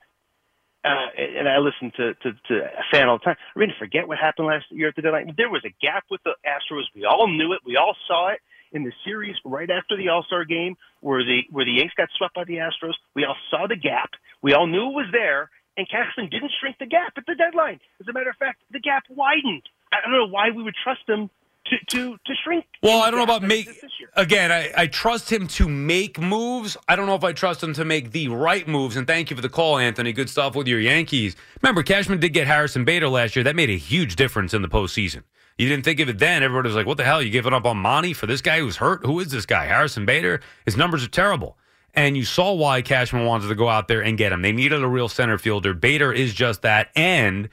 Uh, 0.84 1.10
and 1.18 1.50
I 1.50 1.58
listen 1.58 1.92
to, 1.98 2.14
to 2.14 2.34
to 2.48 2.54
a 2.66 2.84
fan 2.92 3.08
all 3.10 3.18
the 3.18 3.26
time. 3.26 3.38
Are 3.38 3.60
we 3.60 3.66
going 3.66 3.74
to 3.74 3.80
forget 3.80 4.08
what 4.08 4.18
happened 4.18 4.48
last 4.48 4.66
year 4.70 4.90
at 4.90 4.96
the 4.96 5.02
deadline? 5.02 5.34
There 5.38 5.50
was 5.50 5.64
a 5.66 5.74
gap 5.82 6.06
with 6.10 6.22
the 6.24 6.36
Astros. 6.46 6.84
We 6.96 7.06
all 7.06 7.28
knew 7.28 7.54
it. 7.54 7.62
We 7.66 7.78
all 7.78 7.96
saw 8.08 8.30
it 8.30 8.40
in 8.76 8.84
the 8.84 8.92
series 9.04 9.36
right 9.46 9.70
after 9.72 9.98
the 9.98 10.10
All 10.10 10.24
Star 10.24 10.46
game, 10.46 10.76
where 11.00 11.24
the 11.24 11.42
where 11.50 11.66
the 11.66 11.72
Yanks 11.72 11.94
got 11.96 12.10
swept 12.18 12.36
by 12.36 12.44
the 12.44 12.58
Astros. 12.58 12.94
We 13.16 13.24
all 13.26 13.38
saw 13.50 13.66
the 13.68 13.76
gap. 13.78 14.12
We 14.44 14.54
all 14.54 14.68
knew 14.68 14.90
it 14.90 14.94
was 14.94 15.08
there, 15.12 15.50
and 15.78 15.90
Cashman 15.90 16.30
didn't 16.30 16.52
shrink 16.60 16.78
the 16.78 16.86
gap 16.86 17.14
at 17.18 17.26
the 17.26 17.36
deadline. 17.36 17.80
As 18.00 18.08
a 18.08 18.14
matter 18.14 18.30
of 18.30 18.36
fact, 18.36 18.62
the 18.72 18.80
gap 18.80 19.04
widened. 19.10 19.64
I 19.92 19.98
don't 20.04 20.12
know 20.12 20.28
why 20.28 20.52
we 20.52 20.62
would 20.62 20.76
trust 20.84 21.08
him 21.08 21.30
to 21.68 21.78
to 21.90 22.18
to 22.18 22.34
shrink. 22.44 22.66
Well, 22.84 23.02
I 23.02 23.10
don't 23.10 23.18
know 23.18 23.24
about 23.24 23.44
make. 23.44 23.70
Again, 24.16 24.52
I, 24.52 24.72
I 24.78 24.88
trust 24.88 25.32
him 25.32 25.48
to 25.48 25.68
make 25.70 26.20
moves. 26.20 26.78
I 26.88 26.96
don't 26.96 27.08
know 27.08 27.16
if 27.16 27.24
I 27.24 27.34
trust 27.34 27.64
him 27.64 27.74
to 27.74 27.86
make 27.86 28.12
the 28.12 28.28
right 28.28 28.68
moves. 28.68 28.98
And 28.98 29.08
thank 29.08 29.30
you 29.30 29.36
for 29.36 29.42
the 29.42 29.50
call, 29.50 29.78
Anthony. 29.78 30.14
Good 30.14 30.30
stuff 30.30 30.56
with 30.56 30.68
your 30.68 30.80
Yankees. 30.80 31.36
Remember, 31.62 31.82
Cashman 31.82 32.20
did 32.20 32.34
get 32.34 32.48
Harrison 32.48 32.86
Bader 32.86 33.08
last 33.08 33.36
year. 33.36 33.44
That 33.44 33.56
made 33.56 33.70
a 33.70 33.78
huge 33.78 34.16
difference 34.16 34.54
in 34.54 34.62
the 34.62 34.70
postseason. 34.70 35.24
You 35.58 35.70
didn't 35.70 35.86
think 35.86 36.00
of 36.02 36.10
it 36.10 36.20
then. 36.20 36.44
Everybody 36.44 36.68
was 36.68 36.76
like, 36.76 36.86
what 36.86 36.98
the 36.98 37.06
hell? 37.06 37.22
You 37.22 37.30
giving 37.30 37.54
up 37.54 37.66
on 37.66 37.78
Monty 37.78 38.14
for 38.14 38.28
this 38.28 38.42
guy 38.42 38.60
who's 38.60 38.76
hurt? 38.76 39.06
Who 39.06 39.20
is 39.20 39.30
this 39.30 39.46
guy? 39.46 39.66
Harrison 39.66 40.06
Bader? 40.06 40.42
His 40.66 40.76
numbers 40.76 41.04
are 41.04 41.10
terrible. 41.10 41.58
And 41.94 42.18
you 42.18 42.26
saw 42.26 42.54
why 42.54 42.82
Cashman 42.82 43.26
wanted 43.26 43.48
to 43.48 43.56
go 43.56 43.70
out 43.70 43.88
there 43.88 44.04
and 44.04 44.18
get 44.18 44.34
him. 44.34 44.42
They 44.42 44.52
needed 44.52 44.84
a 44.84 44.88
real 44.88 45.08
center 45.08 45.38
fielder. 45.38 45.74
Bader 45.74 46.12
is 46.12 46.34
just 46.34 46.62
that. 46.64 46.90
And 46.94 47.48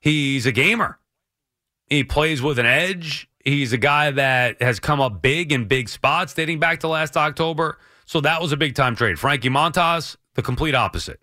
he's 0.00 0.46
a 0.46 0.52
gamer. 0.52 0.98
He 1.88 2.02
plays 2.02 2.42
with 2.42 2.58
an 2.58 2.66
edge. 2.66 3.28
He's 3.44 3.72
a 3.72 3.78
guy 3.78 4.10
that 4.10 4.60
has 4.60 4.80
come 4.80 5.00
up 5.00 5.22
big 5.22 5.52
in 5.52 5.68
big 5.68 5.88
spots 5.88 6.34
dating 6.34 6.58
back 6.58 6.80
to 6.80 6.88
last 6.88 7.16
October. 7.16 7.78
So 8.04 8.20
that 8.22 8.42
was 8.42 8.50
a 8.50 8.56
big 8.56 8.74
time 8.74 8.96
trade. 8.96 9.18
Frankie 9.18 9.48
Montas, 9.48 10.16
the 10.34 10.42
complete 10.42 10.74
opposite. 10.74 11.20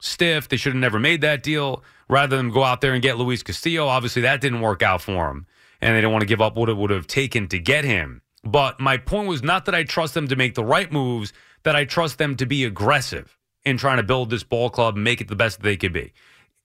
Stiff. 0.00 0.48
They 0.48 0.56
should 0.58 0.74
have 0.74 0.80
never 0.80 0.98
made 0.98 1.22
that 1.22 1.42
deal 1.42 1.82
rather 2.08 2.36
than 2.36 2.50
go 2.50 2.62
out 2.62 2.82
there 2.82 2.92
and 2.92 3.02
get 3.02 3.16
Luis 3.16 3.42
Castillo. 3.42 3.86
Obviously, 3.86 4.22
that 4.22 4.42
didn't 4.42 4.60
work 4.60 4.82
out 4.82 5.00
for 5.00 5.30
him. 5.30 5.46
And 5.82 5.94
they 5.94 6.00
didn't 6.00 6.12
want 6.12 6.22
to 6.22 6.26
give 6.26 6.40
up 6.40 6.56
what 6.56 6.70
it 6.70 6.76
would 6.78 6.90
have 6.90 7.06
taken 7.06 7.48
to 7.48 7.58
get 7.58 7.84
him. 7.84 8.22
But 8.42 8.80
my 8.80 8.96
point 8.96 9.28
was 9.28 9.42
not 9.42 9.66
that 9.66 9.74
I 9.74 9.84
trust 9.84 10.14
them 10.14 10.28
to 10.28 10.36
make 10.36 10.54
the 10.54 10.64
right 10.64 10.90
moves, 10.90 11.34
that 11.64 11.76
I 11.76 11.84
trust 11.84 12.16
them 12.16 12.36
to 12.36 12.46
be 12.46 12.64
aggressive 12.64 13.36
in 13.64 13.76
trying 13.76 13.98
to 13.98 14.02
build 14.02 14.30
this 14.30 14.42
ball 14.42 14.70
club 14.70 14.94
and 14.94 15.04
make 15.04 15.20
it 15.20 15.28
the 15.28 15.36
best 15.36 15.58
that 15.58 15.64
they 15.64 15.76
could 15.76 15.92
be 15.92 16.14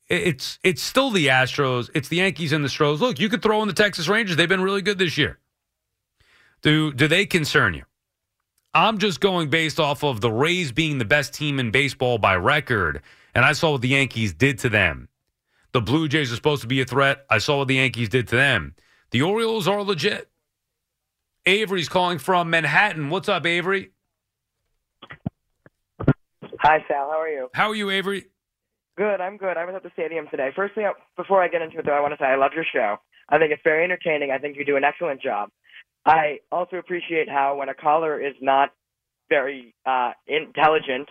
it's 0.10 0.60
it's 0.64 0.82
still 0.82 1.12
the 1.12 1.28
Astros, 1.28 1.90
it's 1.94 2.08
the 2.08 2.18
Yankees 2.18 2.52
and 2.52 2.64
the 2.64 2.70
Stros. 2.70 3.02
Look, 3.02 3.20
you 3.20 3.30
could 3.30 3.42
throw 3.42 3.62
in 3.62 3.68
the 3.68 3.74
Texas 3.74 4.08
Rangers; 4.08 4.38
they've 4.38 4.48
been 4.48 4.62
really 4.62 4.82
good 4.82 4.98
this 4.98 5.18
year. 5.18 5.40
Do 6.62 6.94
do 6.94 7.08
they 7.08 7.26
concern 7.26 7.74
you? 7.74 7.84
I'm 8.74 8.98
just 9.00 9.20
going 9.20 9.50
based 9.50 9.80
off 9.80 10.04
of 10.04 10.22
the 10.22 10.32
Rays 10.32 10.72
being 10.72 10.98
the 10.98 11.06
best 11.06 11.34
team 11.34 11.60
in 11.60 11.72
baseball 11.72 12.18
by 12.18 12.36
record, 12.36 13.02
and 13.34 13.44
I 13.44 13.54
saw 13.54 13.72
what 13.72 13.82
the 13.82 13.90
Yankees 13.90 14.34
did 14.34 14.60
to 14.60 14.70
them. 14.70 15.10
The 15.74 15.82
Blue 15.82 16.08
Jays 16.08 16.32
are 16.32 16.36
supposed 16.36 16.62
to 16.62 16.68
be 16.68 16.82
a 16.82 16.86
threat. 16.86 17.26
I 17.30 17.40
saw 17.40 17.60
what 17.60 17.68
the 17.68 17.76
Yankees 17.76 18.10
did 18.10 18.28
to 18.30 18.36
them. 18.36 18.76
The 19.12 19.22
Orioles 19.22 19.68
are 19.68 19.82
legit. 19.84 20.30
Avery's 21.46 21.88
calling 21.88 22.20
from 22.20 22.50
Manhattan. 22.50 23.10
What's 23.10 23.30
up, 23.30 23.46
Avery? 23.46 23.92
Hi, 26.60 26.84
Sal. 26.88 27.10
How 27.10 27.22
are 27.22 27.30
you? 27.30 27.50
How 27.54 27.70
are 27.70 27.76
you, 27.76 27.90
Avery? 27.90 28.26
Good. 28.98 29.22
I'm 29.22 29.38
good. 29.38 29.56
I 29.56 29.66
was 29.66 29.76
at 29.76 29.84
the 29.84 29.92
stadium 29.94 30.28
today. 30.30 30.50
Firstly, 30.56 30.84
before 31.16 31.42
I 31.42 31.48
get 31.48 31.62
into 31.62 31.80
it, 31.80 31.86
though, 31.86 31.94
I 31.94 32.02
want 32.02 32.14
to 32.14 32.18
say 32.20 32.26
I 32.26 32.36
love 32.36 32.52
your 32.54 32.66
show. 32.72 32.98
I 33.30 33.38
think 33.38 33.52
it's 33.52 33.62
very 33.64 33.84
entertaining. 33.84 34.32
I 34.32 34.40
think 34.40 34.58
you 34.58 34.66
do 34.66 34.76
an 34.76 34.84
excellent 34.84 35.22
job. 35.22 35.50
I 36.06 36.40
also 36.52 36.78
appreciate 36.78 37.30
how 37.30 37.56
when 37.58 37.70
a 37.70 37.74
caller 37.74 38.20
is 38.20 38.34
not 38.42 38.70
very 39.30 39.76
uh, 39.86 40.12
intelligent, 40.26 41.10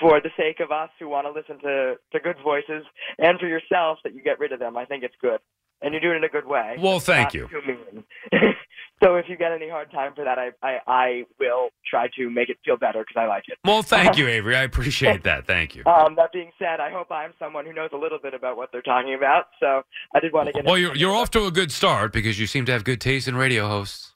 for 0.00 0.20
the 0.20 0.30
sake 0.36 0.60
of 0.60 0.70
us 0.70 0.88
who 0.98 1.08
want 1.08 1.26
to 1.26 1.32
listen 1.32 1.58
to, 1.60 1.96
to 2.12 2.20
good 2.20 2.36
voices, 2.42 2.84
and 3.18 3.38
for 3.38 3.46
yourself, 3.46 3.98
that 4.04 4.14
you 4.14 4.22
get 4.22 4.38
rid 4.38 4.52
of 4.52 4.58
them. 4.58 4.76
I 4.76 4.84
think 4.84 5.04
it's 5.04 5.14
good. 5.20 5.40
And 5.82 5.92
you're 5.92 6.00
doing 6.00 6.14
it 6.14 6.18
in 6.18 6.24
a 6.24 6.28
good 6.28 6.46
way. 6.46 6.76
Well, 6.78 7.00
thank 7.00 7.32
you. 7.32 7.48
so 9.02 9.16
if 9.16 9.26
you 9.28 9.36
get 9.36 9.52
any 9.52 9.68
hard 9.70 9.90
time 9.90 10.12
for 10.14 10.24
that, 10.24 10.38
I, 10.38 10.50
I, 10.62 10.78
I 10.86 11.22
will 11.38 11.70
try 11.88 12.08
to 12.16 12.28
make 12.28 12.50
it 12.50 12.58
feel 12.64 12.76
better 12.76 13.00
because 13.00 13.18
I 13.18 13.26
like 13.26 13.44
it. 13.48 13.58
Well, 13.64 13.82
thank 13.82 14.18
you, 14.18 14.28
Avery. 14.28 14.56
I 14.56 14.62
appreciate 14.62 15.22
that. 15.24 15.46
Thank 15.46 15.74
you. 15.74 15.84
Um, 15.86 16.16
that 16.16 16.32
being 16.32 16.50
said, 16.58 16.80
I 16.80 16.90
hope 16.90 17.10
I'm 17.10 17.32
someone 17.38 17.64
who 17.64 17.72
knows 17.72 17.90
a 17.94 17.96
little 17.96 18.18
bit 18.22 18.34
about 18.34 18.56
what 18.58 18.70
they're 18.72 18.82
talking 18.82 19.14
about. 19.14 19.46
So 19.58 19.82
I 20.14 20.20
did 20.20 20.32
want 20.32 20.48
to 20.48 20.52
get. 20.52 20.66
Well, 20.66 20.76
you're 20.76 20.94
you're 20.94 21.14
off 21.14 21.30
to 21.30 21.46
a 21.46 21.50
good 21.50 21.72
start 21.72 22.12
because 22.12 22.38
you 22.38 22.46
seem 22.46 22.66
to 22.66 22.72
have 22.72 22.84
good 22.84 23.00
taste 23.00 23.26
in 23.26 23.36
radio 23.36 23.66
hosts. 23.68 24.12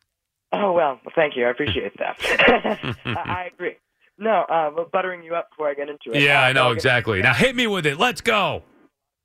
Oh 0.53 0.73
well, 0.73 1.01
well, 1.05 1.12
thank 1.17 1.37
you. 1.37 1.47
I 1.47 1.51
appreciate 1.51 1.93
that. 1.99 2.17
I, 3.05 3.11
I 3.15 3.51
agree. 3.53 3.77
No, 4.19 4.43
uh, 4.49 4.71
but 4.71 4.93
buttering 4.93 5.23
you 5.23 5.35
up 5.35 5.51
before 5.51 5.69
I 5.69 5.75
get 5.75 5.89
into 5.89 6.12
it. 6.12 6.23
Yeah, 6.23 6.43
I 6.43 6.53
know 6.53 6.71
exactly. 6.71 7.21
Now 7.23 7.35
hit 7.35 7.57
me 7.57 7.67
with 7.67 7.87
it. 7.87 7.99
Let's 7.99 8.21
go. 8.21 8.62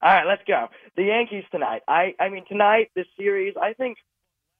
All 0.01 0.13
right, 0.13 0.27
let's 0.27 0.43
go. 0.47 0.67
The 0.95 1.03
Yankees 1.03 1.43
tonight. 1.51 1.81
I, 1.87 2.15
I 2.19 2.29
mean, 2.29 2.45
tonight 2.47 2.91
this 2.95 3.07
series. 3.17 3.55
I 3.61 3.73
think 3.73 3.97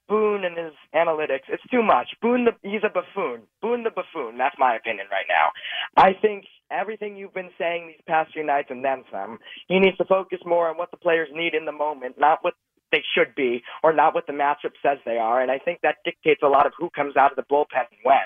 Boone 0.10 0.44
and 0.44 0.58
his 0.58 0.74
analytics. 0.94 1.46
It's 1.48 1.64
too 1.72 1.84
much. 1.84 2.08
Boone, 2.20 2.46
the, 2.46 2.52
he's 2.68 2.82
a 2.84 2.90
buffoon. 2.90 3.44
Boone 3.62 3.84
the 3.84 3.92
buffoon. 3.92 4.40
That's 4.40 4.56
my 4.58 4.76
opinion 4.76 5.06
right 5.12 5.30
now. 5.30 5.52
I 5.96 6.14
think 6.20 6.46
everything 6.72 7.16
you've 7.16 7.34
been 7.34 7.52
saying 7.60 7.88
these 7.88 8.04
past 8.08 8.34
few 8.34 8.44
nights 8.44 8.70
and 8.72 8.84
then 8.84 9.04
some. 9.12 9.38
He 9.68 9.80
needs 9.80 9.98
to 9.98 10.06
focus 10.06 10.40
more 10.46 10.68
on 10.68 10.78
what 10.78 10.90
the 10.90 10.98
players 10.98 11.30
need 11.32 11.54
in 11.54 11.66
the 11.66 11.72
moment, 11.72 12.16
not 12.18 12.40
what 12.42 12.56
they 12.92 13.04
should 13.16 13.36
be, 13.36 13.62
or 13.84 13.94
not 13.94 14.16
what 14.16 14.26
the 14.26 14.34
matchup 14.34 14.74
says 14.82 14.98
they 15.06 15.18
are. 15.18 15.42
And 15.42 15.52
I 15.52 15.60
think 15.60 15.82
that 15.84 15.98
dictates 16.04 16.42
a 16.44 16.48
lot 16.48 16.66
of 16.66 16.74
who 16.78 16.90
comes 16.90 17.16
out 17.16 17.32
of 17.32 17.36
the 17.36 17.44
bullpen 17.44 17.86
and 17.92 18.02
when. 18.02 18.18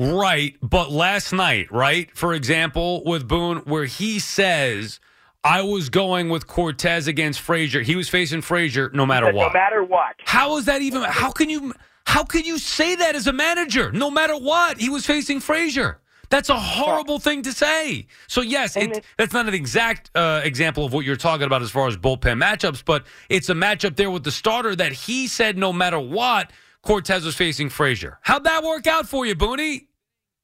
Right, 0.00 0.56
but 0.62 0.90
last 0.90 1.32
night, 1.32 1.70
right? 1.70 2.10
For 2.16 2.34
example, 2.34 3.02
with 3.04 3.28
Boone, 3.28 3.58
where 3.58 3.84
he 3.84 4.18
says, 4.18 4.98
"I 5.44 5.62
was 5.62 5.90
going 5.90 6.28
with 6.28 6.46
Cortes 6.46 7.06
against 7.06 7.40
Frazier. 7.40 7.82
He 7.82 7.94
was 7.94 8.08
facing 8.08 8.42
Frazier 8.42 8.90
no 8.92 9.06
matter 9.06 9.26
But 9.26 9.34
what." 9.34 9.46
No 9.48 9.60
matter 9.60 9.84
what. 9.84 10.16
How 10.24 10.56
is 10.56 10.64
that 10.64 10.82
even? 10.82 11.02
How 11.02 11.30
can 11.30 11.48
you? 11.50 11.72
How 12.04 12.24
can 12.24 12.44
you 12.44 12.58
say 12.58 12.96
that 12.96 13.14
as 13.14 13.26
a 13.28 13.32
manager? 13.32 13.92
No 13.92 14.10
matter 14.10 14.36
what, 14.36 14.78
he 14.78 14.88
was 14.88 15.06
facing 15.06 15.38
Frazier. 15.40 16.00
That's 16.30 16.48
a 16.48 16.58
horrible 16.58 17.18
thing 17.18 17.42
to 17.42 17.52
say. 17.52 18.06
So 18.26 18.40
yes, 18.40 18.74
it, 18.74 19.04
that's 19.18 19.34
not 19.34 19.48
an 19.48 19.54
exact 19.54 20.10
uh, 20.14 20.40
example 20.42 20.86
of 20.86 20.94
what 20.94 21.04
you're 21.04 21.14
talking 21.14 21.44
about 21.46 21.60
as 21.60 21.70
far 21.70 21.88
as 21.88 21.96
bullpen 21.98 22.42
matchups, 22.42 22.82
but 22.84 23.04
it's 23.28 23.50
a 23.50 23.54
matchup 23.54 23.96
there 23.96 24.10
with 24.10 24.24
the 24.24 24.30
starter 24.30 24.74
that 24.74 24.92
he 24.92 25.26
said 25.26 25.58
no 25.58 25.74
matter 25.74 26.00
what, 26.00 26.50
Cortes 26.82 27.24
was 27.24 27.36
facing 27.36 27.68
Frazier. 27.68 28.18
How'd 28.22 28.44
that 28.44 28.64
work 28.64 28.86
out 28.88 29.06
for 29.08 29.24
you, 29.24 29.36
Booney? 29.36 29.86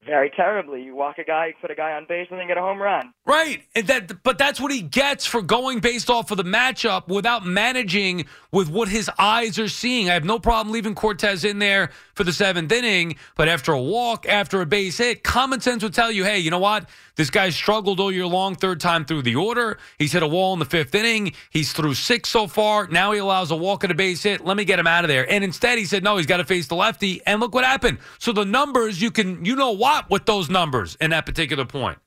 Very 0.07 0.31
terribly. 0.31 0.83
You 0.83 0.95
walk 0.95 1.19
a 1.19 1.25
guy, 1.25 1.55
put 1.61 1.71
a 1.71 1.75
guy 1.75 1.93
on 1.93 2.07
base, 2.09 2.29
and 2.31 2.39
then 2.39 2.47
get 2.47 2.57
a 2.57 2.63
home 2.63 2.81
run. 2.81 3.13
Right. 3.27 3.65
And 3.75 3.87
that 3.89 4.23
but 4.23 4.39
that's 4.39 4.61
what 4.61 4.73
he 4.73 4.81
gets 4.81 5.27
for 5.27 5.43
going 5.43 5.81
based 5.81 6.09
off 6.09 6.31
of 6.31 6.37
the 6.37 6.45
matchup 6.45 7.09
without 7.09 7.45
managing 7.45 8.27
with 8.53 8.71
what 8.71 8.89
his 8.89 9.11
eyes 9.19 9.59
are 9.59 9.69
seeing. 9.69 10.09
I 10.09 10.15
have 10.15 10.25
no 10.25 10.39
problem 10.39 10.73
leaving 10.73 10.95
Cortes 10.95 11.45
in 11.45 11.59
there 11.59 11.91
for 12.15 12.25
the 12.25 12.33
seventh 12.33 12.73
inning, 12.73 13.17
but 13.37 13.49
after 13.49 13.73
a 13.73 13.81
walk, 13.81 14.27
after 14.27 14.63
a 14.63 14.67
base 14.67 14.99
hit, 14.99 15.25
common 15.25 15.61
sense 15.61 15.83
would 15.83 15.95
tell 15.95 16.11
you, 16.11 16.25
hey, 16.25 16.39
you 16.39 16.51
know 16.51 16.59
what? 16.59 16.89
This 17.17 17.31
guy 17.31 17.51
struggled 17.51 17.99
all 17.99 18.13
year 18.13 18.27
long, 18.27 18.55
third 18.55 18.81
time 18.81 19.05
through 19.05 19.23
the 19.23 19.35
order. 19.35 19.79
He's 19.99 20.13
hit 20.13 20.23
a 20.23 20.29
wall 20.29 20.53
in 20.53 20.61
the 20.61 20.65
fifth 20.65 20.95
inning. 20.95 21.33
He's 21.51 21.73
through 21.73 21.95
six 21.95 22.29
so 22.29 22.47
far. 22.47 22.87
Now 22.87 23.11
he 23.11 23.19
allows 23.19 23.51
a 23.51 23.57
walk 23.57 23.83
and 23.83 23.91
a 23.91 23.95
base 23.95 24.23
hit. 24.23 24.45
Let 24.45 24.57
me 24.57 24.65
get 24.65 24.79
him 24.79 24.87
out 24.87 25.03
of 25.03 25.09
there. 25.09 25.29
And 25.31 25.43
instead, 25.43 25.79
he 25.79 25.85
said, 25.85 26.05
no, 26.05 26.17
he's 26.17 26.27
got 26.27 26.37
to 26.37 26.45
face 26.45 26.69
the 26.69 26.77
lefty. 26.77 27.21
And 27.27 27.41
look 27.41 27.55
what 27.55 27.65
happened. 27.65 27.99
So 28.21 28.33
the 28.33 28.45
numbers, 28.45 29.03
you 29.03 29.11
can, 29.11 29.45
you 29.45 29.57
know 29.57 29.73
what, 29.89 30.11
with 30.11 30.27
those 30.27 30.49
numbers 30.49 30.97
in 31.01 31.11
that 31.11 31.27
particular 31.27 31.65
point. 31.65 31.99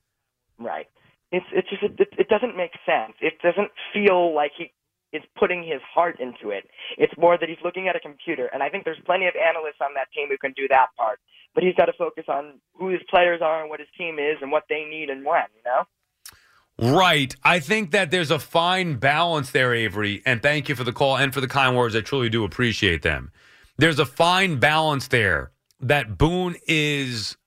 Right. 0.60 0.88
It's 1.32 1.46
it's 1.54 1.70
just 1.70 1.84
it, 1.84 2.10
it 2.18 2.28
doesn't 2.28 2.58
make 2.58 2.72
sense. 2.86 3.14
It 3.22 3.34
doesn't 3.42 3.72
feel 3.94 4.36
like 4.36 4.52
he 4.58 4.72
is 5.14 5.24
putting 5.38 5.64
his 5.64 5.82
heart 5.94 6.20
into 6.20 6.52
it. 6.52 6.70
It's 6.98 7.14
more 7.18 7.38
that 7.38 7.50
he's 7.50 7.58
looking 7.64 7.88
at 7.88 7.96
a 7.96 8.00
computer, 8.00 8.50
and 8.54 8.62
I 8.62 8.70
think 8.70 8.86
there's 8.86 9.02
plenty 9.06 9.28
of 9.28 9.34
analysts 9.36 9.82
on 9.82 9.94
that 9.96 10.08
team 10.14 10.28
who 10.30 10.38
can 10.38 10.54
do 10.54 10.68
that 10.70 10.88
part. 10.98 11.20
But 11.54 11.64
he's 11.64 11.76
got 11.76 11.86
to 11.86 11.94
focus 11.98 12.26
on 12.30 12.62
who 12.76 12.90
his 12.90 13.02
players 13.10 13.42
are 13.42 13.62
and 13.62 13.70
what 13.70 13.80
his 13.80 13.90
team 13.98 14.20
is 14.20 14.38
and 14.42 14.52
what 14.52 14.64
they 14.70 14.86
need 14.90 15.10
and 15.10 15.26
when. 15.26 15.44
You 15.56 15.64
know. 15.66 15.84
Right. 16.98 17.36
I 17.44 17.60
think 17.60 17.92
that 17.92 18.10
there's 18.12 18.32
a 18.32 18.40
fine 18.40 18.96
balance 18.96 19.52
there, 19.52 19.74
Avery. 19.74 20.22
And 20.26 20.42
thank 20.42 20.70
you 20.70 20.76
for 20.76 20.84
the 20.84 20.94
call 20.94 21.18
and 21.18 21.34
for 21.34 21.42
the 21.42 21.48
kind 21.48 21.78
words. 21.78 21.96
I 21.96 22.02
truly 22.02 22.30
do 22.30 22.44
appreciate 22.44 23.02
them. 23.04 23.32
There's 23.78 24.00
a 24.00 24.06
fine 24.06 24.60
balance 24.60 25.08
there 25.08 25.52
that 25.80 26.18
Boone 26.18 26.56
is. 26.68 27.38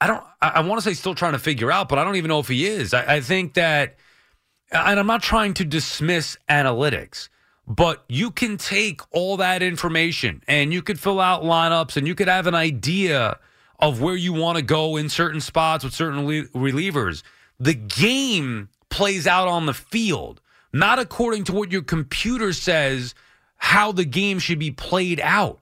I 0.00 0.06
don't. 0.06 0.24
I, 0.40 0.48
I 0.48 0.60
want 0.60 0.82
to 0.82 0.88
say 0.88 0.94
still 0.94 1.14
trying 1.14 1.32
to 1.32 1.38
figure 1.38 1.70
out, 1.70 1.88
but 1.88 1.98
I 1.98 2.04
don't 2.04 2.16
even 2.16 2.28
know 2.28 2.40
if 2.40 2.48
he 2.48 2.66
is. 2.66 2.94
I, 2.94 3.16
I 3.16 3.20
think 3.20 3.54
that, 3.54 3.96
and 4.70 4.98
I'm 4.98 5.06
not 5.06 5.22
trying 5.22 5.54
to 5.54 5.64
dismiss 5.64 6.36
analytics, 6.48 7.28
but 7.66 8.04
you 8.08 8.30
can 8.30 8.56
take 8.56 9.00
all 9.12 9.36
that 9.38 9.62
information 9.62 10.42
and 10.46 10.72
you 10.72 10.82
could 10.82 11.00
fill 11.00 11.20
out 11.20 11.42
lineups 11.42 11.96
and 11.96 12.06
you 12.06 12.14
could 12.14 12.28
have 12.28 12.46
an 12.46 12.54
idea 12.54 13.38
of 13.78 14.00
where 14.00 14.16
you 14.16 14.32
want 14.32 14.56
to 14.56 14.62
go 14.62 14.96
in 14.96 15.08
certain 15.08 15.40
spots 15.40 15.84
with 15.84 15.94
certain 15.94 16.26
rel- 16.26 16.44
relievers. 16.54 17.22
The 17.58 17.74
game 17.74 18.68
plays 18.90 19.26
out 19.26 19.48
on 19.48 19.66
the 19.66 19.74
field, 19.74 20.40
not 20.72 20.98
according 20.98 21.44
to 21.44 21.52
what 21.52 21.72
your 21.72 21.82
computer 21.82 22.52
says 22.52 23.14
how 23.56 23.92
the 23.92 24.04
game 24.04 24.38
should 24.38 24.58
be 24.58 24.70
played 24.70 25.20
out. 25.20 25.60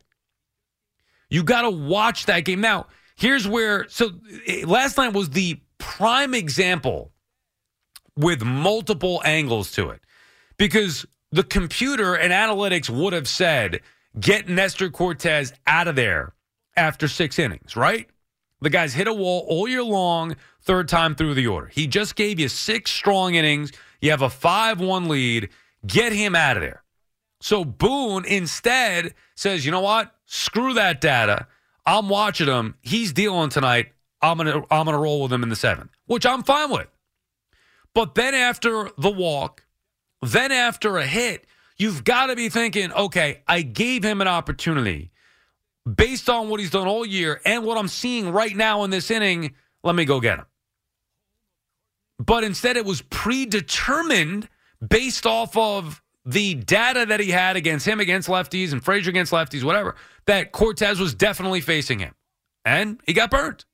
You 1.30 1.42
got 1.44 1.62
to 1.62 1.70
watch 1.70 2.26
that 2.26 2.40
game. 2.40 2.60
Now, 2.60 2.86
here's 3.16 3.46
where 3.46 3.88
so 3.88 4.10
eh, 4.46 4.64
last 4.66 4.96
night 4.96 5.12
was 5.12 5.30
the 5.30 5.60
prime 5.78 6.34
example 6.34 7.12
with 8.16 8.44
multiple 8.44 9.22
angles 9.24 9.72
to 9.72 9.90
it 9.90 10.00
because 10.56 11.06
the 11.30 11.42
computer 11.42 12.14
and 12.14 12.32
analytics 12.32 12.90
would 12.90 13.12
have 13.12 13.26
said 13.28 13.80
get 14.20 14.48
Nestor 14.48 14.90
Cortes 14.90 15.52
out 15.66 15.88
of 15.88 15.96
there 15.96 16.34
after 16.76 17.08
six 17.08 17.38
innings, 17.38 17.76
right? 17.76 18.08
The 18.60 18.70
guy's 18.70 18.94
hit 18.94 19.08
a 19.08 19.12
wall 19.12 19.44
all 19.48 19.66
year 19.66 19.82
long, 19.82 20.36
third 20.62 20.88
time 20.88 21.14
through 21.14 21.34
the 21.34 21.48
order. 21.48 21.66
He 21.66 21.86
just 21.86 22.14
gave 22.14 22.38
you 22.38 22.48
six 22.48 22.90
strong 22.90 23.34
innings. 23.34 23.72
You 24.00 24.10
have 24.10 24.22
a 24.22 24.30
5 24.30 24.80
1 24.80 25.08
lead. 25.08 25.48
Get 25.86 26.12
him 26.12 26.36
out 26.36 26.56
of 26.56 26.62
there. 26.62 26.84
So 27.40 27.64
Boone 27.64 28.24
instead 28.24 29.14
says, 29.34 29.66
you 29.66 29.72
know 29.72 29.80
what? 29.80 30.14
Screw 30.26 30.74
that 30.74 31.00
data. 31.00 31.48
I'm 31.84 32.08
watching 32.08 32.46
him. 32.46 32.76
He's 32.82 33.12
dealing 33.12 33.50
tonight. 33.50 33.92
I'm 34.20 34.36
gonna 34.36 34.62
I'm 34.70 34.86
gonna 34.86 34.98
roll 34.98 35.22
with 35.22 35.32
him 35.32 35.42
in 35.42 35.48
the 35.48 35.56
seventh, 35.56 35.90
which 36.06 36.24
I'm 36.24 36.42
fine 36.42 36.70
with. 36.70 36.88
But 37.94 38.14
then 38.14 38.34
after 38.34 38.90
the 38.96 39.10
walk, 39.10 39.64
then 40.22 40.52
after 40.52 40.96
a 40.98 41.06
hit, 41.06 41.46
you've 41.76 42.04
got 42.04 42.26
to 42.26 42.36
be 42.36 42.48
thinking, 42.48 42.92
okay, 42.92 43.42
I 43.46 43.62
gave 43.62 44.04
him 44.04 44.20
an 44.20 44.28
opportunity 44.28 45.10
based 45.92 46.30
on 46.30 46.48
what 46.48 46.60
he's 46.60 46.70
done 46.70 46.86
all 46.86 47.04
year 47.04 47.40
and 47.44 47.64
what 47.64 47.76
I'm 47.76 47.88
seeing 47.88 48.30
right 48.30 48.54
now 48.54 48.84
in 48.84 48.90
this 48.90 49.10
inning. 49.10 49.54
Let 49.82 49.96
me 49.96 50.04
go 50.04 50.20
get 50.20 50.38
him. 50.38 50.46
But 52.18 52.44
instead, 52.44 52.76
it 52.76 52.84
was 52.84 53.02
predetermined 53.02 54.48
based 54.86 55.26
off 55.26 55.56
of 55.56 56.00
the 56.24 56.54
data 56.54 57.04
that 57.06 57.18
he 57.18 57.30
had 57.30 57.56
against 57.56 57.86
him 57.86 57.98
against 57.98 58.28
lefties 58.28 58.72
and 58.72 58.82
Frazier 58.82 59.10
against 59.10 59.32
lefties, 59.32 59.64
whatever, 59.64 59.96
that 60.26 60.52
Cortes 60.52 60.98
was 60.98 61.14
definitely 61.14 61.60
facing 61.60 61.98
him. 61.98 62.14
And 62.64 63.00
he 63.06 63.12
got 63.12 63.30
burnt. 63.30 63.64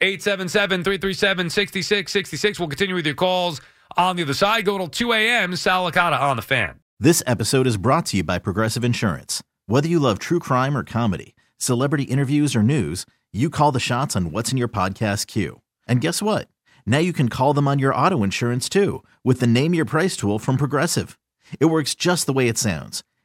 877 0.00 0.82
337 0.82 1.50
6666. 1.50 2.58
We'll 2.58 2.68
continue 2.68 2.94
with 2.94 3.06
your 3.06 3.14
calls 3.14 3.60
on 3.96 4.16
the 4.16 4.22
other 4.22 4.34
side. 4.34 4.64
Go 4.64 4.78
till 4.78 4.88
2 4.88 5.12
a.m. 5.12 5.54
Sal 5.54 5.90
Licata 5.90 6.20
on 6.20 6.36
the 6.36 6.42
fan. 6.42 6.80
This 6.98 7.22
episode 7.26 7.66
is 7.66 7.76
brought 7.76 8.06
to 8.06 8.18
you 8.18 8.24
by 8.24 8.38
Progressive 8.38 8.84
Insurance. 8.84 9.42
Whether 9.66 9.88
you 9.88 9.98
love 9.98 10.18
true 10.18 10.38
crime 10.38 10.76
or 10.76 10.84
comedy, 10.84 11.34
celebrity 11.56 12.04
interviews 12.04 12.56
or 12.56 12.62
news, 12.62 13.06
you 13.32 13.48
call 13.50 13.72
the 13.72 13.80
shots 13.80 14.16
on 14.16 14.30
what's 14.32 14.50
in 14.52 14.58
your 14.58 14.68
podcast 14.68 15.26
queue. 15.26 15.60
And 15.86 16.00
guess 16.00 16.22
what? 16.22 16.48
Now 16.86 16.98
you 16.98 17.12
can 17.12 17.28
call 17.28 17.54
them 17.54 17.68
on 17.68 17.78
your 17.78 17.94
auto 17.94 18.22
insurance 18.22 18.68
too 18.68 19.02
with 19.24 19.40
the 19.40 19.46
Name 19.46 19.74
Your 19.74 19.84
Price 19.84 20.16
tool 20.16 20.38
from 20.38 20.56
Progressive. 20.56 21.18
It 21.60 21.66
works 21.66 21.94
just 21.94 22.26
the 22.26 22.32
way 22.32 22.48
it 22.48 22.58
sounds. 22.58 23.02